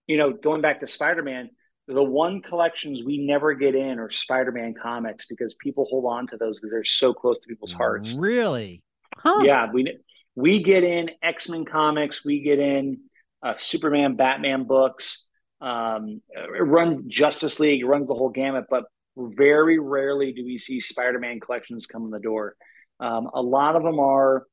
you 0.07 0.18
know, 0.18 0.32
going 0.32 0.61
back 0.61 0.80
to 0.80 0.86
Spider-Man, 0.86 1.51
the 1.86 2.03
one 2.03 2.40
collections 2.40 3.03
we 3.03 3.26
never 3.26 3.55
get 3.55 3.74
in 3.74 3.99
are 3.99 4.11
Spider-Man 4.11 4.74
comics 4.80 5.26
because 5.26 5.55
people 5.55 5.86
hold 5.90 6.05
on 6.07 6.26
to 6.28 6.36
those 6.36 6.61
because 6.61 6.72
they're 6.72 6.84
so 6.84 7.12
close 7.12 7.38
to 7.40 7.49
people's 7.49 7.72
hearts. 7.72 8.14
Really? 8.14 8.82
Huh. 9.16 9.42
Yeah, 9.45 9.70
we 9.72 9.99
we 10.34 10.62
get 10.62 10.82
in 10.82 11.11
X-Men 11.22 11.64
comics, 11.64 12.24
we 12.24 12.42
get 12.42 12.59
in 12.59 13.01
uh, 13.42 13.55
Superman, 13.57 14.16
Batman 14.16 14.64
books. 14.64 15.26
Um, 15.61 16.20
it 16.30 16.62
runs 16.62 17.05
Justice 17.07 17.61
League, 17.61 17.82
it 17.82 17.86
runs 17.86 18.09
the 18.09 18.14
whole 18.14 18.30
gamut, 18.30 18.64
but 18.68 18.84
very 19.16 19.78
rarely 19.78 20.32
do 20.32 20.45
we 20.45 20.59
see 20.59 20.80
Spider-Man 20.80 21.40
collections 21.40 21.86
come 21.86 22.05
in 22.05 22.11
the 22.11 22.18
door. 22.18 22.57
Um, 23.01 23.30
a 23.32 23.40
lot 23.40 23.76
of 23.76 23.82
them 23.82 23.99
are 24.01 24.47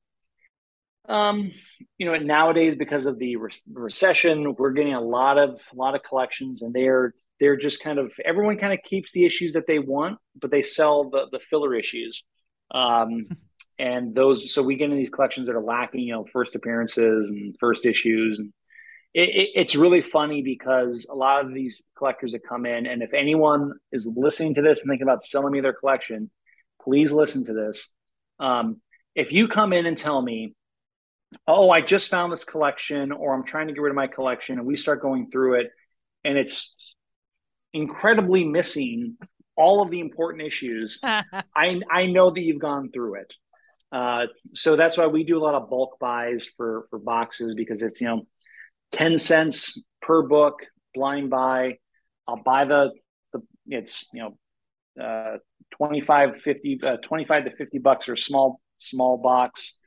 um, 1.08 1.52
you 1.98 2.06
know, 2.06 2.16
nowadays 2.18 2.76
because 2.76 3.06
of 3.06 3.18
the 3.18 3.36
re- 3.36 3.52
recession, 3.72 4.56
we're 4.58 4.72
getting 4.72 4.94
a 4.94 5.02
lot 5.02 5.38
of 5.38 5.62
a 5.72 5.76
lot 5.76 5.96
of 5.96 6.04
collections, 6.04 6.62
and 6.62 6.74
they're 6.74 7.14
they're 7.40 7.58
just 7.58 7.84
kind 7.84 8.00
of 8.00 8.14
everyone 8.24 8.58
kind 8.58 8.74
of 8.74 8.80
keeps 8.84 9.12
the 9.12 9.26
issues 9.26 9.54
that 9.54 9.68
they 9.68 9.80
want, 9.80 10.20
but 10.40 10.52
they 10.52 10.62
sell 10.62 11.10
the 11.10 11.28
the 11.32 11.40
filler 11.40 11.76
issues. 11.76 12.24
Um, 12.70 13.28
and 13.80 14.14
those, 14.14 14.54
so 14.54 14.62
we 14.62 14.76
get 14.76 14.92
in 14.92 14.96
these 14.96 15.10
collections 15.10 15.48
that 15.48 15.56
are 15.56 15.64
lacking, 15.64 16.02
you 16.02 16.14
know, 16.14 16.26
first 16.32 16.54
appearances 16.56 17.28
and 17.28 17.56
first 17.60 17.86
issues, 17.86 18.38
and 18.38 18.54
it, 19.14 19.30
it, 19.30 19.50
it's 19.56 19.76
really 19.76 20.02
funny 20.02 20.44
because 20.44 21.08
a 21.10 21.16
lot 21.16 21.44
of 21.44 21.54
these 21.54 21.82
collectors 21.98 22.34
that 22.34 22.48
come 22.48 22.66
in, 22.68 22.86
and 22.86 23.02
if 23.02 23.14
anyone 23.14 23.74
is 23.92 24.08
listening 24.16 24.54
to 24.54 24.62
this 24.62 24.82
and 24.82 24.90
thinking 24.90 25.08
about 25.08 25.24
selling 25.24 25.52
me 25.52 25.62
their 25.62 25.74
collection, 25.74 26.30
please 26.84 27.12
listen 27.12 27.44
to 27.46 27.54
this. 27.54 27.92
Um, 28.40 28.82
if 29.16 29.32
you 29.32 29.48
come 29.48 29.74
in 29.74 29.86
and 29.86 29.98
tell 29.98 30.22
me, 30.22 30.56
oh, 31.48 31.70
I 31.70 31.82
just 31.82 32.10
found 32.10 32.32
this 32.32 32.44
collection, 32.44 33.12
or 33.12 33.34
I'm 33.34 33.44
trying 33.44 33.68
to 33.68 33.74
get 33.74 33.82
rid 33.82 33.92
of 33.92 33.96
my 33.96 34.08
collection, 34.08 34.58
and 34.58 34.68
we 34.68 34.76
start 34.76 35.02
going 35.02 35.30
through 35.32 35.62
it, 35.62 35.72
and 36.24 36.38
it's 36.38 36.76
incredibly 37.74 38.44
missing 38.44 39.18
all 39.56 39.82
of 39.82 39.90
the 39.90 40.00
important 40.00 40.44
issues, 40.44 41.00
I 41.04 41.82
I 41.90 42.06
know 42.08 42.32
that 42.32 42.42
you've 42.42 42.62
gone 42.62 42.92
through 42.92 43.16
it. 43.16 43.34
Uh, 43.92 44.28
so 44.54 44.76
that's 44.76 44.98
why 44.98 45.08
we 45.08 45.24
do 45.24 45.38
a 45.38 45.44
lot 45.44 45.54
of 45.54 45.70
bulk 45.70 45.98
buys 46.00 46.46
for 46.58 46.88
for 46.90 47.00
boxes 47.00 47.54
because 47.56 47.82
it's 47.82 48.02
you 48.02 48.08
know 48.08 48.28
10 48.94 49.18
cents 49.18 49.84
per 50.02 50.24
book 50.24 50.66
blind 50.94 51.30
buy. 51.30 51.78
I'll 52.28 52.42
buy 52.42 52.66
the 52.66 52.92
the 53.34 53.42
it's 53.68 54.08
you 54.14 54.24
know 54.24 54.38
uh 55.02 55.38
25 55.78 56.42
50 56.42 56.80
uh, 56.84 56.98
25 56.98 57.46
to 57.46 57.52
50 57.56 57.80
bucks 57.80 58.06
for 58.06 58.14
a 58.14 58.18
small 58.18 58.60
small 58.78 59.18
box 59.18 59.78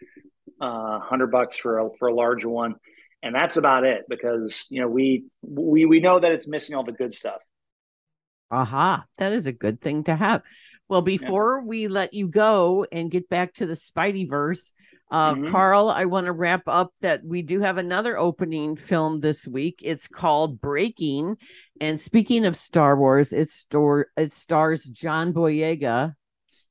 uh 0.65 0.99
100 0.99 1.31
bucks 1.31 1.57
for 1.57 1.79
a 1.79 1.89
for 1.99 2.09
a 2.09 2.15
larger 2.15 2.49
one 2.49 2.75
and 3.23 3.35
that's 3.35 3.57
about 3.57 3.85
it 3.85 4.05
because 4.09 4.67
you 4.71 4.81
know 4.81 4.89
we 4.89 5.25
we 5.43 5.85
we 5.87 6.01
know 6.01 6.21
that 6.21 6.33
it's 6.33 6.47
missing 6.47 6.75
all 6.75 6.85
the 6.85 6.93
good 6.93 7.13
stuff 7.13 7.41
aha 8.51 9.05
that 9.19 9.33
is 9.33 9.47
a 9.47 9.53
good 9.53 9.81
thing 9.81 10.05
to 10.05 10.15
have 10.15 10.43
well 10.89 11.03
before 11.03 11.61
yeah. 11.61 11.67
we 11.67 11.89
let 11.89 12.15
you 12.15 12.29
go 12.29 12.87
and 12.93 13.11
get 13.11 13.29
back 13.29 13.53
to 13.55 13.67
the 13.67 13.75
spideyverse 13.75 14.73
uh, 15.11 15.35
mm-hmm. 15.35 15.51
Carl, 15.51 15.91
I 15.91 16.07
want 16.07 16.27
to 16.27 16.33
wrap 16.33 16.63
up 16.67 16.93
that 17.01 17.25
we 17.25 17.43
do 17.43 17.61
have 17.61 17.79
another 17.79 18.19
opening 18.19 18.75
film 18.75 19.21
this 19.21 19.47
week. 19.47 19.79
It's 19.81 20.09
called 20.09 20.61
Breaking. 20.61 21.37
And 21.81 22.01
speaking 22.01 22.45
of 22.47 22.57
Star 22.57 22.97
Wars, 22.97 23.33
it, 23.33 23.51
store, 23.51 24.09
it 24.17 24.33
stars 24.33 24.83
John 24.85 25.33
Boyega. 25.33 26.15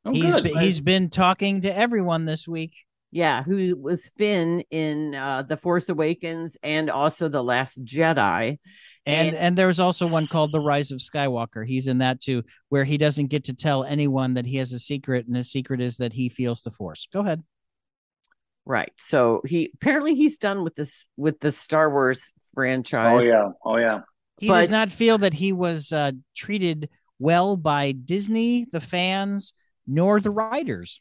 Oh, 0.04 0.12
he's, 0.12 0.36
been, 0.36 0.58
he's 0.58 0.80
been 0.82 1.10
talking 1.10 1.62
to 1.62 1.74
everyone 1.74 2.26
this 2.26 2.46
week. 2.46 2.74
Yeah, 3.14 3.44
who 3.44 3.78
was 3.80 4.10
Finn 4.18 4.64
in 4.72 5.14
uh, 5.14 5.44
The 5.44 5.56
Force 5.56 5.88
Awakens 5.88 6.58
and 6.64 6.90
also 6.90 7.28
The 7.28 7.44
Last 7.44 7.86
Jedi. 7.86 8.58
And, 9.06 9.28
and 9.28 9.38
and 9.38 9.56
there's 9.56 9.80
also 9.80 10.08
one 10.08 10.26
called 10.26 10.52
The 10.52 10.60
Rise 10.60 10.90
of 10.90 10.98
Skywalker. 10.98 11.64
He's 11.64 11.86
in 11.86 12.00
that 12.00 12.22
too, 12.22 12.42
where 12.70 12.84
he 12.84 12.98
doesn't 12.98 13.28
get 13.28 13.44
to 13.46 13.54
tell 13.54 13.84
anyone 13.84 14.34
that 14.34 14.48
he 14.48 14.58
has 14.58 14.74
a 14.74 14.80
secret, 14.80 15.28
and 15.28 15.36
his 15.36 15.52
secret 15.52 15.80
is 15.80 15.98
that 15.98 16.14
he 16.14 16.28
feels 16.28 16.62
the 16.62 16.72
Force. 16.72 17.08
Go 17.14 17.20
ahead. 17.20 17.44
Right. 18.66 18.92
So 18.98 19.44
he 19.46 19.72
apparently 19.76 20.16
he's 20.16 20.40
done 20.40 20.64
with 20.64 20.74
this 20.74 21.08
with 21.16 21.40
the 21.40 21.52
Star 21.52 21.92
Wars 21.92 22.32
franchise. 22.56 23.22
Oh 23.22 23.24
yeah. 23.24 23.50
Oh 23.64 23.78
yeah. 23.78 24.00
He 24.40 24.48
but, 24.48 24.62
does 24.62 24.72
not 24.72 24.90
feel 24.90 25.20
that 25.20 25.36
he 25.36 25.54
was 25.54 25.92
uh, 25.92 26.14
treated 26.36 26.90
well 27.20 27.58
by 27.58 27.92
Disney, 27.92 28.66
the 28.72 28.82
fans, 28.82 29.54
nor 29.86 30.20
the 30.20 30.32
writers. 30.32 31.00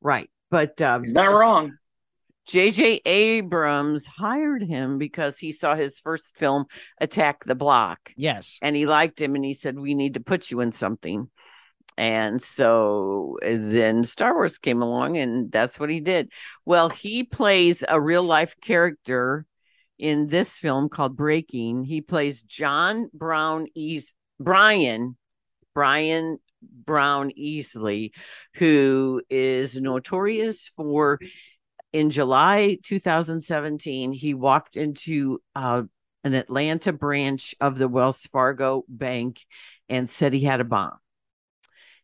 Right. 0.00 0.28
But 0.50 0.80
um, 0.82 1.04
he's 1.04 1.12
not 1.12 1.26
wrong. 1.26 1.76
J.J. 2.46 3.00
Abrams 3.06 4.06
hired 4.06 4.62
him 4.62 4.98
because 4.98 5.38
he 5.38 5.50
saw 5.50 5.74
his 5.74 5.98
first 5.98 6.36
film, 6.36 6.66
Attack 7.00 7.44
the 7.44 7.54
Block. 7.54 8.12
Yes. 8.16 8.58
And 8.60 8.76
he 8.76 8.84
liked 8.84 9.20
him 9.20 9.34
and 9.34 9.44
he 9.44 9.54
said, 9.54 9.78
We 9.78 9.94
need 9.94 10.14
to 10.14 10.20
put 10.20 10.50
you 10.50 10.60
in 10.60 10.72
something. 10.72 11.30
And 11.96 12.42
so 12.42 13.38
then 13.40 14.04
Star 14.04 14.34
Wars 14.34 14.58
came 14.58 14.82
along 14.82 15.16
and 15.16 15.50
that's 15.50 15.78
what 15.78 15.90
he 15.90 16.00
did. 16.00 16.30
Well, 16.66 16.88
he 16.88 17.22
plays 17.22 17.84
a 17.88 18.00
real 18.00 18.24
life 18.24 18.56
character 18.60 19.46
in 19.98 20.26
this 20.26 20.52
film 20.52 20.88
called 20.88 21.16
Breaking. 21.16 21.84
He 21.84 22.00
plays 22.00 22.42
John 22.42 23.08
Brown 23.14 23.68
Eas 23.74 24.12
Brian 24.40 25.16
Brian 25.74 26.38
Brown 26.70 27.30
Easley, 27.38 28.10
who 28.54 29.22
is 29.30 29.80
notorious 29.80 30.70
for 30.76 31.18
in 31.94 32.10
July 32.10 32.76
2017, 32.82 34.10
he 34.10 34.34
walked 34.34 34.76
into 34.76 35.40
uh, 35.54 35.82
an 36.24 36.34
Atlanta 36.34 36.92
branch 36.92 37.54
of 37.60 37.78
the 37.78 37.86
Wells 37.86 38.26
Fargo 38.32 38.84
Bank 38.88 39.38
and 39.88 40.10
said 40.10 40.32
he 40.32 40.40
had 40.40 40.60
a 40.60 40.64
bomb. 40.64 40.98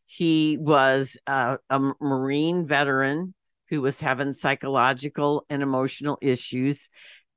He 0.07 0.59
was 0.61 1.19
uh, 1.27 1.57
a 1.69 1.81
Marine 2.01 2.67
veteran 2.67 3.35
who 3.69 3.81
was 3.81 4.01
having 4.01 4.33
psychological 4.33 5.45
and 5.51 5.61
emotional 5.61 6.19
issues. 6.21 6.89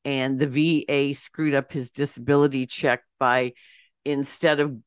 And 0.05 0.38
the 0.39 0.84
VA 0.86 1.15
screwed 1.15 1.55
up 1.55 1.71
his 1.71 1.91
disability 1.91 2.67
check 2.67 3.01
by 3.19 3.53
instead 4.05 4.59
of 4.59 4.78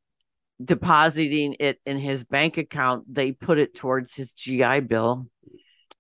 depositing 0.63 1.57
it 1.61 1.79
in 1.85 1.99
his 1.99 2.25
bank 2.25 2.57
account, 2.57 3.05
they 3.13 3.33
put 3.33 3.59
it 3.59 3.75
towards 3.75 4.15
his 4.15 4.33
GI 4.33 4.81
Bill. 4.81 5.27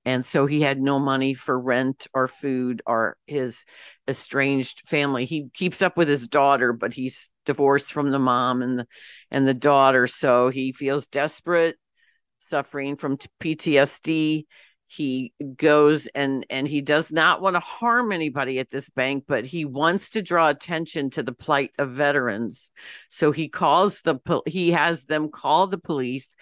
And 0.04 0.24
so 0.24 0.46
he 0.46 0.60
had 0.60 0.80
no 0.80 1.00
money 1.00 1.34
for 1.34 1.58
rent 1.58 2.06
or 2.14 2.28
food 2.28 2.80
or 2.86 3.16
his 3.26 3.64
estranged 4.06 4.82
family. 4.86 5.24
He 5.24 5.48
keeps 5.52 5.82
up 5.82 5.96
with 5.96 6.06
his 6.06 6.28
daughter, 6.28 6.72
but 6.72 6.94
he's 6.94 7.28
divorced 7.44 7.92
from 7.92 8.10
the 8.12 8.20
mom 8.20 8.62
and 8.62 8.78
the 8.78 8.86
and 9.32 9.48
the 9.48 9.54
daughter. 9.54 10.06
So 10.06 10.48
he 10.48 10.70
feels 10.70 11.08
desperate, 11.08 11.76
suffering 12.38 12.96
from 12.96 13.18
PTSD. 13.40 14.46
He 14.88 15.32
goes 15.56 16.06
and 16.08 16.46
and 16.48 16.68
he 16.68 16.80
does 16.80 17.12
not 17.12 17.40
want 17.40 17.56
to 17.56 17.60
harm 17.60 18.12
anybody 18.12 18.58
at 18.58 18.70
this 18.70 18.88
bank, 18.88 19.24
but 19.26 19.44
he 19.44 19.64
wants 19.64 20.10
to 20.10 20.22
draw 20.22 20.48
attention 20.48 21.10
to 21.10 21.22
the 21.22 21.32
plight 21.32 21.72
of 21.78 21.90
veterans. 21.90 22.70
So 23.08 23.32
he 23.32 23.48
calls 23.48 24.02
the 24.02 24.18
he 24.46 24.72
has 24.72 25.04
them 25.04 25.30
call 25.30 25.66
the 25.66 25.78
police, 25.78 26.36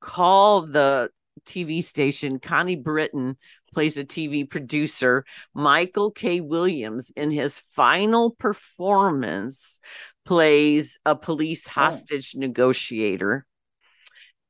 call 0.00 0.62
the 0.62 1.10
TV 1.44 1.82
station. 1.82 2.38
Connie 2.38 2.76
Britton 2.76 3.36
plays 3.72 3.96
a 3.96 4.04
TV 4.04 4.48
producer. 4.48 5.24
Michael 5.54 6.10
K. 6.10 6.40
Williams, 6.40 7.10
in 7.16 7.30
his 7.30 7.58
final 7.58 8.30
performance, 8.30 9.80
plays 10.24 10.98
a 11.04 11.16
police 11.16 11.66
oh. 11.68 11.72
hostage 11.72 12.34
oh. 12.36 12.40
negotiator. 12.40 13.46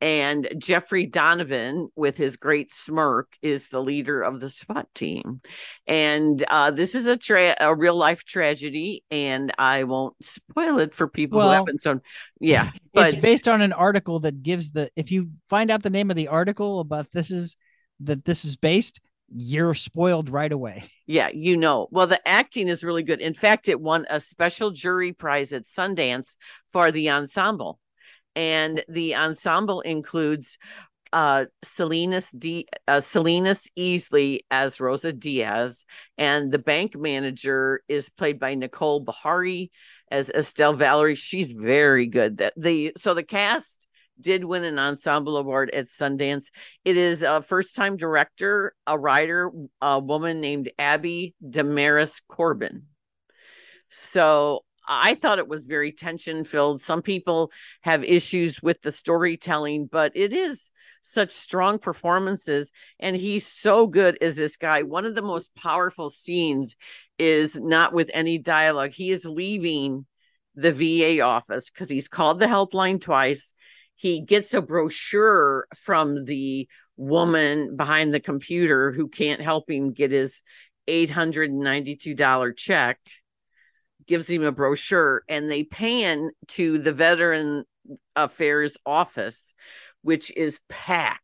And 0.03 0.49
Jeffrey 0.59 1.07
Donovan, 1.07 1.89
with 1.95 2.17
his 2.17 2.37
great 2.37 2.73
smirk, 2.73 3.37
is 3.41 3.69
the 3.69 3.81
leader 3.81 4.21
of 4.21 4.41
the 4.41 4.49
SWAT 4.49 4.93
team. 4.97 5.41
And 5.87 6.43
uh, 6.49 6.73
this 6.73 6.97
is 6.97 7.07
a 7.07 7.17
tra- 7.17 7.55
a 7.61 7.73
real 7.73 7.95
life 7.95 8.25
tragedy, 8.25 9.05
and 9.13 9.53
I 9.59 9.85
won't 9.85 10.17
spoil 10.21 10.81
it 10.81 10.93
for 10.93 11.07
people 11.07 11.39
well, 11.39 11.51
who 11.51 11.55
haven't. 11.55 11.85
So, 11.85 12.01
yeah, 12.41 12.73
but 12.93 13.15
it's 13.15 13.23
based 13.23 13.47
on 13.47 13.63
an 13.63 13.73
article 13.73 14.19
that 14.21 14.43
gives 14.43 14.73
the. 14.73 14.91
If 14.97 15.13
you 15.13 15.31
find 15.49 15.71
out 15.71 15.85
the 15.85 15.91
name 15.91 16.11
of 16.11 16.17
the 16.17 16.27
article 16.27 16.81
about 16.81 17.13
this 17.13 17.31
is 17.31 17.57
that 18.01 18.25
this 18.25 18.45
is 18.45 18.57
based, 18.57 19.01
you're 19.33 19.75
spoiled 19.75 20.31
right 20.31 20.53
away. 20.53 20.83
Yeah, 21.05 21.29
you 21.35 21.59
know. 21.59 21.89
Well, 21.91 22.07
the 22.07 22.27
acting 22.27 22.69
is 22.69 22.83
really 22.83 23.03
good. 23.03 23.21
In 23.21 23.35
fact, 23.35 23.69
it 23.69 23.81
won 23.81 24.07
a 24.09 24.19
special 24.19 24.71
jury 24.71 25.13
prize 25.13 25.53
at 25.53 25.67
Sundance 25.67 26.37
for 26.71 26.91
the 26.91 27.11
ensemble 27.11 27.79
and 28.35 28.85
the 28.89 29.15
ensemble 29.17 29.81
includes 29.81 30.59
uh 31.13 31.45
Salinas 31.63 32.31
D 32.31 32.67
uh, 32.89 33.01
Salinas 33.01 33.69
Easley 33.79 34.41
as 34.51 34.81
Rosa 34.81 35.13
Diaz 35.13 35.85
and 36.17 36.51
the 36.51 36.59
bank 36.59 36.97
manager 36.97 37.83
is 37.89 38.09
played 38.09 38.39
by 38.39 38.55
Nicole 38.55 39.05
Beharie 39.05 39.71
as 40.11 40.31
Estelle 40.31 40.75
Valerie. 40.75 41.15
She's 41.15 41.53
very 41.53 42.07
good. 42.07 42.39
That 42.39 42.53
the 42.57 42.93
so 42.97 43.15
the 43.15 43.23
cast 43.23 43.89
did 44.21 44.45
win 44.45 44.63
an 44.63 44.79
ensemble 44.79 45.37
award 45.37 45.71
at 45.71 45.87
Sundance. 45.87 46.47
It 46.85 46.97
is 46.97 47.23
a 47.23 47.43
first 47.43 47.75
time 47.75 47.97
director 47.97 48.75
a 48.87 48.99
writer 48.99 49.51
a 49.81 49.99
woman 49.99 50.41
named 50.41 50.71
Abi 50.79 51.35
Damaris 51.47 52.21
Corbin. 52.29 52.85
So 53.91 54.65
I 54.89 55.15
thought 55.15 55.39
it 55.39 55.49
was 55.49 55.67
very 55.67 55.93
tension 55.93 56.45
filled. 56.45 56.81
Some 56.83 57.03
people 57.03 57.51
have 57.83 58.05
issues 58.05 58.63
with 58.63 58.81
the 58.83 58.93
storytelling, 58.93 59.87
but 59.87 60.13
it 60.15 60.33
is 60.33 60.71
such 61.03 61.31
strong 61.33 61.79
performances. 61.79 62.73
And 62.99 63.17
he's 63.17 63.47
so 63.47 63.87
good 63.87 64.19
as 64.21 64.37
this 64.37 64.57
guy. 64.57 64.83
One 64.83 65.05
of 65.05 65.15
the 65.15 65.23
most 65.23 65.55
powerful 65.55 66.11
scenes 66.11 66.77
is 67.19 67.59
not 67.61 67.93
with 67.93 68.11
any 68.15 68.39
dialogue. 68.39 68.93
He 68.93 69.11
is 69.11 69.25
leaving 69.25 70.07
the 70.55 70.73
VA 70.73 71.23
office 71.23 71.71
because 71.71 71.89
he's 71.89 72.09
called 72.09 72.39
the 72.39 72.47
helpline 72.47 73.01
twice. 73.01 73.55
He 73.95 74.21
gets 74.21 74.53
a 74.55 74.63
brochure 74.63 75.67
from 75.77 76.25
the 76.25 76.69
woman 76.97 77.77
behind 77.77 78.13
the 78.13 78.21
computer 78.21 78.93
who 78.93 79.09
can't 79.09 79.41
help 79.41 79.71
him 79.71 79.93
get 79.93 80.11
his 80.11 80.43
$892 80.89 82.57
check 82.57 82.99
gives 84.07 84.29
him 84.29 84.43
a 84.43 84.53
brochure 84.53 85.23
and 85.29 85.51
they 85.51 85.65
pan 85.65 86.31
to 86.49 86.79
the 86.79 86.93
veteran 86.93 87.65
affairs 88.17 88.77
office 88.87 89.53
which 90.03 90.33
is 90.37 90.61
packed. 90.69 91.21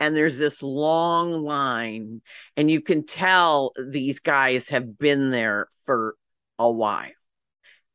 And 0.00 0.14
there's 0.14 0.38
this 0.38 0.62
long 0.62 1.30
line 1.30 2.20
and 2.56 2.70
you 2.70 2.80
can 2.80 3.06
tell 3.06 3.72
these 3.78 4.20
guys 4.20 4.68
have 4.68 4.98
been 4.98 5.30
there 5.30 5.68
for 5.86 6.16
a 6.58 6.70
while. 6.70 7.10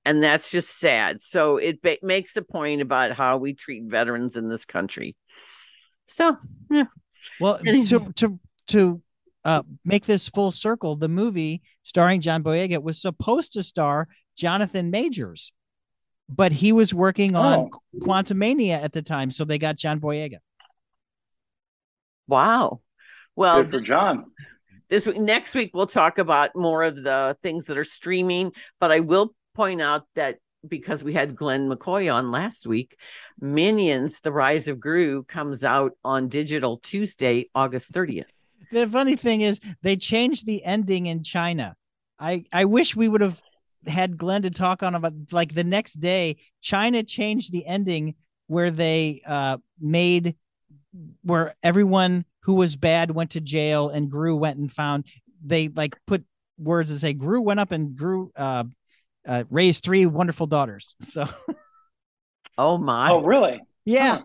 And 0.05 0.23
that's 0.23 0.49
just 0.49 0.79
sad. 0.79 1.21
So 1.21 1.57
it 1.57 1.81
ba- 1.81 1.97
makes 2.01 2.35
a 2.37 2.41
point 2.41 2.81
about 2.81 3.11
how 3.11 3.37
we 3.37 3.53
treat 3.53 3.83
veterans 3.83 4.37
in 4.37 4.47
this 4.47 4.65
country. 4.65 5.15
So 6.05 6.37
yeah. 6.71 6.85
Well, 7.39 7.59
to 7.59 8.11
to 8.15 8.39
to 8.67 9.01
uh, 9.45 9.63
make 9.85 10.05
this 10.05 10.27
full 10.29 10.51
circle, 10.51 10.95
the 10.95 11.07
movie 11.09 11.61
starring 11.83 12.21
John 12.21 12.43
Boyega 12.43 12.81
was 12.81 13.01
supposed 13.01 13.53
to 13.53 13.63
star 13.63 14.07
Jonathan 14.35 14.91
Majors, 14.91 15.51
but 16.27 16.51
he 16.51 16.71
was 16.71 16.93
working 16.93 17.35
on 17.35 17.69
Oh. 17.73 17.99
Quantumania 17.99 18.81
at 18.81 18.93
the 18.93 19.01
time, 19.01 19.31
so 19.31 19.45
they 19.45 19.57
got 19.57 19.75
John 19.77 19.99
Boyega. 19.99 20.37
Wow. 22.27 22.81
Well, 23.35 23.63
Good 23.63 23.71
for 23.71 23.77
this, 23.77 23.87
John. 23.87 24.25
this 24.89 25.07
week, 25.07 25.17
next 25.19 25.55
week 25.55 25.71
we'll 25.73 25.87
talk 25.87 26.17
about 26.17 26.51
more 26.55 26.83
of 26.83 26.95
the 27.01 27.37
things 27.41 27.65
that 27.65 27.77
are 27.77 27.83
streaming. 27.83 28.51
But 28.79 28.91
I 28.91 28.99
will 28.99 29.33
point 29.55 29.81
out 29.81 30.03
that 30.15 30.37
because 30.67 31.03
we 31.03 31.13
had 31.13 31.35
Glenn 31.35 31.69
McCoy 31.69 32.13
on 32.13 32.31
last 32.31 32.67
week, 32.67 32.97
Minions: 33.39 34.19
The 34.19 34.31
Rise 34.31 34.67
of 34.67 34.79
Gru 34.79 35.23
comes 35.23 35.63
out 35.63 35.93
on 36.03 36.27
digital 36.27 36.77
Tuesday, 36.77 37.49
August 37.55 37.93
thirtieth. 37.93 38.38
The 38.71 38.87
funny 38.87 39.15
thing 39.15 39.41
is, 39.41 39.59
they 39.81 39.95
changed 39.95 40.45
the 40.45 40.63
ending 40.63 41.07
in 41.07 41.23
China. 41.23 41.75
I 42.19 42.45
I 42.53 42.65
wish 42.65 42.95
we 42.95 43.07
would 43.07 43.21
have 43.21 43.41
had 43.87 44.17
Glenn 44.17 44.41
to 44.43 44.49
talk 44.49 44.83
on 44.83 44.95
about 44.95 45.13
like 45.31 45.53
the 45.53 45.63
next 45.63 45.95
day. 45.95 46.37
China 46.61 47.03
changed 47.03 47.51
the 47.51 47.65
ending 47.65 48.15
where 48.47 48.71
they 48.71 49.21
uh 49.25 49.57
made 49.79 50.35
where 51.23 51.55
everyone 51.63 52.25
who 52.41 52.55
was 52.55 52.75
bad 52.75 53.11
went 53.11 53.31
to 53.31 53.41
jail 53.41 53.89
and 53.89 54.09
Gru 54.09 54.35
went 54.35 54.57
and 54.59 54.71
found 54.71 55.05
they 55.43 55.69
like 55.69 55.95
put 56.05 56.23
words 56.57 56.89
that 56.89 56.99
say 56.99 57.13
Gru 57.13 57.41
went 57.41 57.59
up 57.59 57.71
and 57.71 57.95
Gru 57.95 58.31
uh, 58.35 58.65
uh 59.25 59.43
raised 59.49 59.83
three 59.83 60.05
wonderful 60.05 60.47
daughters. 60.47 60.95
So 61.01 61.27
Oh 62.57 62.77
my! 62.77 63.09
Oh, 63.09 63.21
really? 63.21 63.61
yeah, 63.85 64.17
Huh. 64.17 64.23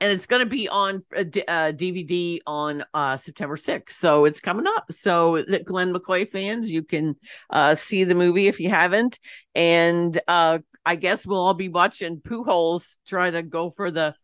And 0.00 0.12
it's 0.12 0.26
going 0.26 0.40
to 0.40 0.46
be 0.46 0.68
on 0.68 1.00
uh, 1.16 1.22
D- 1.22 1.44
uh, 1.46 1.72
DVD 1.72 2.38
on 2.46 2.84
uh, 2.94 3.16
September 3.16 3.56
6th. 3.56 3.90
So 3.90 4.24
it's 4.24 4.40
coming 4.40 4.66
up. 4.66 4.90
So 4.90 5.42
that 5.42 5.64
Glenn 5.64 5.92
McCoy 5.92 6.26
fans, 6.26 6.70
you 6.70 6.82
can 6.82 7.16
uh, 7.50 7.74
see 7.74 8.04
the 8.04 8.14
movie 8.14 8.48
if 8.48 8.60
you 8.60 8.70
haven't. 8.70 9.18
And 9.54 10.18
uh, 10.28 10.58
I 10.84 10.96
guess 10.96 11.26
we'll 11.26 11.40
all 11.40 11.54
be 11.54 11.68
watching 11.68 12.20
Pujols 12.20 12.96
try 13.06 13.30
to 13.30 13.42
go 13.42 13.70
for 13.70 13.90
the 13.90 14.14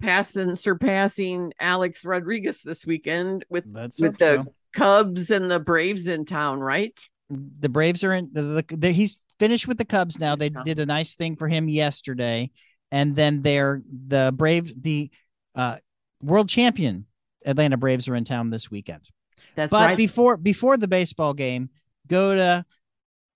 passing, 0.00 0.56
surpassing 0.56 1.52
Alex 1.60 2.04
Rodriguez 2.04 2.62
this 2.62 2.86
weekend 2.86 3.44
with 3.48 3.72
that's 3.72 4.00
with 4.00 4.18
the 4.18 4.46
Cubs 4.72 5.30
and 5.30 5.50
the 5.50 5.60
Braves 5.60 6.06
in 6.06 6.24
town, 6.24 6.60
right? 6.60 6.98
the 7.30 7.68
Braves 7.68 8.02
are 8.04 8.12
in 8.12 8.30
the, 8.32 8.42
the, 8.42 8.76
the 8.76 8.92
he's 8.92 9.18
finished 9.38 9.68
with 9.68 9.78
the 9.78 9.84
Cubs 9.84 10.18
now. 10.18 10.36
They 10.36 10.50
did 10.50 10.80
a 10.80 10.86
nice 10.86 11.14
thing 11.14 11.36
for 11.36 11.48
him 11.48 11.68
yesterday, 11.68 12.50
and 12.90 13.14
then 13.16 13.42
they're 13.42 13.82
the 13.86 14.32
Braves, 14.36 14.72
the 14.74 15.10
uh, 15.54 15.76
world 16.22 16.48
champion 16.48 17.06
Atlanta 17.44 17.76
Braves 17.76 18.08
are 18.08 18.14
in 18.14 18.24
town 18.24 18.50
this 18.50 18.70
weekend. 18.70 19.08
That's 19.54 19.70
but 19.70 19.88
right. 19.88 19.96
before 19.96 20.36
before 20.36 20.76
the 20.76 20.88
baseball 20.88 21.34
game, 21.34 21.70
go 22.06 22.34
to 22.34 22.64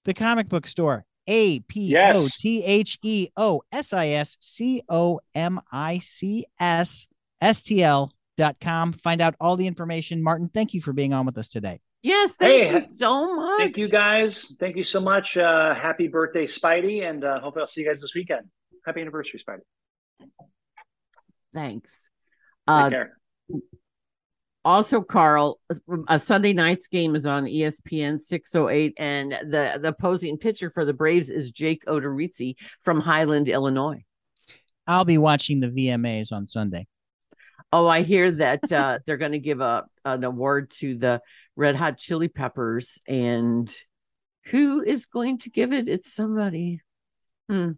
the 0.05 0.15
comic 0.15 0.49
book 0.49 0.67
store. 0.67 1.05
A 1.27 1.61
P 1.61 1.97
O 1.97 2.29
T 2.39 2.63
H 2.63 2.99
E 3.03 3.29
O 3.39 3.63
S 3.73 3.95
I 3.95 4.09
S 4.09 4.37
C 4.41 4.83
O 4.91 5.21
M 5.35 5.59
I 5.73 5.97
C 5.99 6.45
S 6.61 7.07
S 7.41 7.63
T 7.63 7.83
L 7.83 8.13
dot 8.37 8.57
com. 8.61 8.93
Find 8.93 9.23
out 9.23 9.35
all 9.41 9.57
the 9.57 9.67
information. 9.67 10.23
Martin, 10.23 10.49
thank 10.49 10.75
you 10.75 10.83
for 10.83 10.93
being 10.93 11.15
on 11.15 11.25
with 11.25 11.39
us 11.39 11.49
today. 11.49 11.81
yes, 12.03 12.37
thank 12.37 12.69
Hey, 12.69 12.75
you 12.75 12.81
so 12.87 13.35
much. 13.37 13.59
Thank 13.59 13.79
you 13.79 13.89
guys. 13.89 14.55
Thank 14.61 14.77
you 14.77 14.83
so 14.83 15.01
much. 15.01 15.39
Uh, 15.39 15.75
happy 15.75 16.09
birthday, 16.09 16.45
Spidey, 16.45 17.09
and 17.09 17.25
uh, 17.25 17.41
hope 17.41 17.57
I'll 17.57 17.67
see 17.67 17.81
you 17.81 17.87
guys 17.87 18.03
this 18.03 18.15
weekend. 18.15 18.47
Happy 18.87 19.01
anniversary, 19.01 19.41
Spidey. 19.41 20.29
Thanks. 21.53 22.11
Take 22.69 22.75
Uh, 22.75 22.91
care. 22.91 23.19
also 24.65 25.03
carl 25.03 25.61
a 26.09 26.19
sunday 26.19 26.55
night's 26.55 26.89
game 26.89 27.15
is 27.15 27.27
on 27.27 27.45
espn 27.45 28.19
608 28.19 28.95
and 28.97 29.33
the 29.33 29.79
the 29.81 29.89
opposing 29.89 30.39
pitcher 30.39 30.71
for 30.71 30.87
the 30.87 30.95
braves 30.95 31.29
is 31.29 31.51
jake 31.51 31.85
odorizzi 31.85 32.55
from 32.83 32.99
highland 33.01 33.47
illinois 33.49 34.03
I'll 34.87 35.05
be 35.05 35.17
watching 35.19 35.61
the 35.61 35.71
VMAs 35.71 36.33
on 36.33 36.47
Sunday. 36.47 36.87
oh 37.75 37.87
i 37.87 38.01
hear 38.03 38.31
that 38.33 38.73
uh 38.73 38.99
they're 39.07 39.19
going 39.19 39.33
to 39.33 39.39
give 39.39 39.61
a 39.61 39.85
an 40.07 40.25
award 40.25 40.71
to 40.79 40.97
the 40.97 41.21
red 41.57 41.77
hot 41.77 41.99
chili 41.99 42.29
peppers 42.29 42.99
and 43.07 43.71
who 44.47 44.83
is 44.83 45.05
going 45.05 45.37
to 45.41 45.51
give 45.51 45.75
it 45.75 45.89
it's 45.89 46.11
somebody 46.15 46.81
hmm 47.51 47.73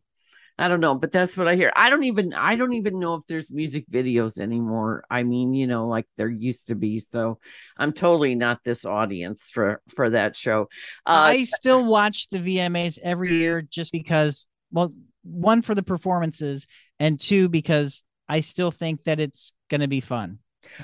I 0.58 0.68
don't 0.68 0.80
know, 0.80 0.94
but 0.94 1.12
that's 1.12 1.36
what 1.36 1.48
I 1.48 1.54
hear. 1.56 1.70
I 1.76 1.90
don't 1.90 2.04
even 2.04 2.32
I 2.32 2.56
don't 2.56 2.72
even 2.72 2.98
know 2.98 3.14
if 3.14 3.26
there's 3.26 3.50
music 3.50 3.84
videos 3.90 4.38
anymore. 4.38 5.04
I 5.10 5.22
mean, 5.22 5.52
you 5.52 5.66
know, 5.66 5.86
like 5.86 6.06
there 6.16 6.30
used 6.30 6.68
to 6.68 6.74
be. 6.74 6.98
So 6.98 7.38
I'm 7.76 7.92
totally 7.92 8.34
not 8.34 8.64
this 8.64 8.86
audience 8.86 9.50
for 9.50 9.82
for 9.88 10.10
that 10.10 10.34
show. 10.34 10.62
Uh 11.04 11.36
I 11.36 11.44
still 11.44 11.86
watch 11.86 12.28
the 12.28 12.38
VMAs 12.38 12.98
every 13.02 13.34
year 13.34 13.60
just 13.62 13.92
because, 13.92 14.46
well, 14.72 14.94
one 15.22 15.60
for 15.60 15.74
the 15.74 15.82
performances, 15.82 16.66
and 16.98 17.20
two 17.20 17.48
because 17.50 18.02
I 18.28 18.40
still 18.40 18.70
think 18.70 19.04
that 19.04 19.20
it's 19.20 19.52
going 19.68 19.82
to 19.82 19.88
be 19.88 20.00
fun. 20.00 20.38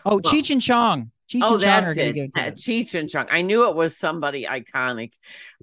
Oh, 0.05 0.17
Well- 0.17 0.21
Cheech 0.21 0.51
and 0.51 0.61
Chong. 0.61 1.11
Cheech 1.33 1.41
Oh, 1.45 1.55
and 1.55 1.63
Chong 1.63 1.71
are 1.85 1.95
that's 1.95 1.95
going 1.97 2.09
it. 2.09 2.13
to 2.13 2.13
give 2.29 2.31
it 2.47 2.57
to. 2.57 2.63
Cheech 2.71 2.99
and 2.99 3.09
Chong. 3.09 3.27
I 3.31 3.43
knew 3.43 3.69
it 3.69 3.77
was 3.77 3.97
somebody 3.97 4.45
iconic. 4.45 5.13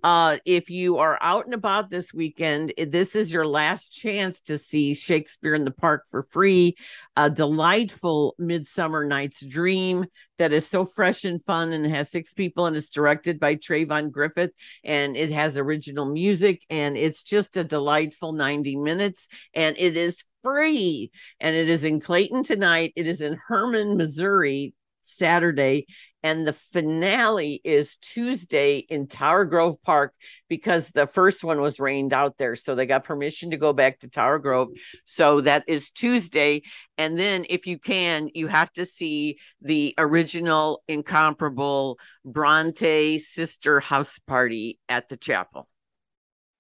Uh, 0.02 0.38
if 0.46 0.70
you 0.70 0.98
are 0.98 1.18
out 1.22 1.46
and 1.46 1.54
about 1.54 1.90
this 1.90 2.14
weekend, 2.14 2.74
this 2.78 3.16
is 3.16 3.32
your 3.34 3.46
last 3.46 3.90
chance 3.90 4.42
to 4.42 4.58
see 4.58 4.96
Shakespeare 4.96 5.54
in 5.54 5.66
the 5.66 5.72
Park 5.72 6.06
for 6.10 6.24
free. 6.24 6.76
A 7.18 7.30
delightful 7.30 8.34
Midsummer 8.40 9.06
Night's 9.06 9.46
Dream 9.46 10.06
that 10.38 10.54
is 10.54 10.66
so 10.66 10.86
fresh 10.86 11.26
and 11.26 11.44
fun 11.44 11.74
and 11.74 11.86
has 11.86 12.10
six 12.10 12.34
people 12.34 12.66
and 12.66 12.76
it's 12.78 12.88
directed 12.90 13.40
by 13.42 13.56
Tre'von 13.56 14.10
Griffith 14.10 14.52
and 14.86 15.18
it 15.18 15.32
has 15.32 15.58
original 15.58 16.06
music 16.06 16.62
and 16.70 16.98
it's 16.98 17.24
just 17.24 17.58
a 17.58 17.64
delightful 17.66 18.32
90 18.32 18.78
minutes 18.78 19.28
and 19.54 19.78
it 19.78 19.98
is 19.98 20.24
free 20.42 21.12
and 21.42 21.58
it 21.58 21.68
is 21.68 21.84
in 21.84 22.00
Clayton 22.00 22.44
tonight. 22.44 22.94
It 22.96 23.06
is 23.06 23.20
in 23.20 23.38
Hermann, 23.48 23.98
Missouri 23.98 24.74
Saturday, 25.10 25.86
and 26.24 26.46
the 26.46 26.54
finale 26.54 27.62
is 27.64 27.96
Tuesday 27.98 28.80
in 28.80 29.08
Tower 29.08 29.46
Grove 29.46 29.82
Park 29.84 30.14
because 30.50 30.90
the 30.90 31.08
first 31.08 31.44
one 31.44 31.62
was 31.62 31.80
rained 31.80 32.14
out 32.14 32.38
there. 32.38 32.56
So 32.56 32.76
they 32.76 32.86
got 32.86 33.04
permission 33.04 33.52
to 33.52 33.58
go 33.58 33.72
back 33.74 34.00
to 34.00 34.10
Tower 34.10 34.40
Grove. 34.40 34.70
So 35.06 35.42
that 35.42 35.64
is 35.68 35.92
Tuesday. 35.92 36.64
And 36.98 37.18
then, 37.18 37.46
if 37.50 37.68
you 37.68 37.80
can, 37.80 38.30
you 38.34 38.48
have 38.48 38.72
to 38.74 38.86
see 38.86 39.38
the 39.62 39.94
original, 39.98 40.84
incomparable 40.88 41.98
Bronte 42.26 43.20
sister 43.20 43.80
house 43.80 44.20
party 44.20 44.80
at 44.90 45.08
the 45.10 45.18
chapel. 45.18 45.70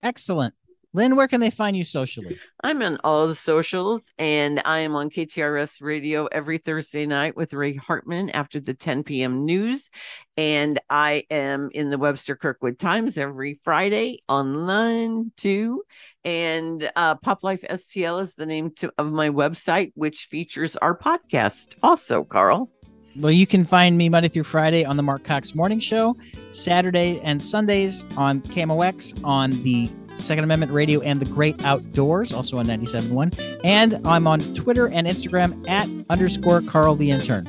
Excellent. 0.01 0.53
Lynn, 0.91 1.15
where 1.15 1.27
can 1.27 1.39
they 1.39 1.51
find 1.51 1.77
you 1.77 1.83
socially? 1.83 2.39
I'm 2.63 2.81
on 2.81 2.97
all 3.03 3.27
the 3.27 3.35
socials 3.35 4.11
and 4.17 4.59
I 4.65 4.79
am 4.79 4.95
on 4.95 5.11
KTRS 5.11 5.83
radio 5.83 6.25
every 6.25 6.57
Thursday 6.57 7.05
night 7.05 7.35
with 7.35 7.53
Ray 7.53 7.75
Hartman 7.75 8.31
after 8.31 8.59
the 8.59 8.73
10 8.73 9.03
p.m. 9.03 9.45
news. 9.45 9.91
And 10.35 10.79
I 10.89 11.25
am 11.29 11.69
in 11.73 11.91
the 11.91 11.99
Webster 11.99 12.35
Kirkwood 12.35 12.79
Times 12.79 13.19
every 13.19 13.53
Friday 13.53 14.23
online 14.27 15.31
too. 15.37 15.83
And 16.25 16.89
uh, 16.95 17.15
Pop 17.15 17.43
Life 17.43 17.63
STL 17.69 18.23
is 18.23 18.33
the 18.33 18.47
name 18.47 18.71
to, 18.77 18.91
of 18.97 19.11
my 19.11 19.29
website, 19.29 19.91
which 19.93 20.25
features 20.25 20.75
our 20.77 20.97
podcast 20.97 21.75
also, 21.83 22.23
Carl. 22.23 22.71
Well, 23.15 23.31
you 23.31 23.45
can 23.45 23.63
find 23.63 23.95
me 23.95 24.09
Monday 24.09 24.29
through 24.29 24.43
Friday 24.43 24.85
on 24.85 24.97
the 24.97 25.03
Mark 25.03 25.23
Cox 25.23 25.53
Morning 25.53 25.79
Show, 25.79 26.17
Saturday 26.51 27.19
and 27.23 27.43
Sundays 27.43 28.05
on 28.17 28.41
KMOX 28.41 29.23
on 29.23 29.61
the 29.63 29.89
Second 30.23 30.43
Amendment 30.43 30.71
Radio 30.71 31.01
and 31.01 31.21
the 31.21 31.25
Great 31.25 31.63
Outdoors, 31.65 32.31
also 32.33 32.57
on 32.57 32.67
97.1. 32.67 33.59
And 33.63 33.99
I'm 34.07 34.27
on 34.27 34.39
Twitter 34.53 34.87
and 34.87 35.07
Instagram 35.07 35.67
at 35.69 35.87
underscore 36.09 36.61
Carl 36.61 36.95
the 36.95 37.11
Intern. 37.11 37.45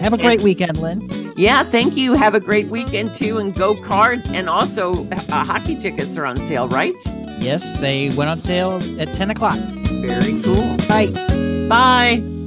Have 0.00 0.12
a 0.12 0.18
great 0.18 0.42
weekend, 0.42 0.78
Lynn. 0.78 1.32
Yeah, 1.36 1.64
thank 1.64 1.96
you. 1.96 2.14
Have 2.14 2.34
a 2.34 2.40
great 2.40 2.68
weekend 2.68 3.14
too, 3.14 3.38
and 3.38 3.54
go 3.54 3.80
cards. 3.82 4.28
And 4.28 4.48
also, 4.48 5.08
uh, 5.10 5.44
hockey 5.44 5.76
tickets 5.80 6.16
are 6.16 6.26
on 6.26 6.36
sale, 6.48 6.68
right? 6.68 6.94
Yes, 7.40 7.76
they 7.78 8.10
went 8.16 8.30
on 8.30 8.40
sale 8.40 8.80
at 9.00 9.14
10 9.14 9.30
o'clock. 9.30 9.58
Very 10.00 10.40
cool. 10.42 10.76
Bye. 10.88 11.10
Bye. 11.68 12.37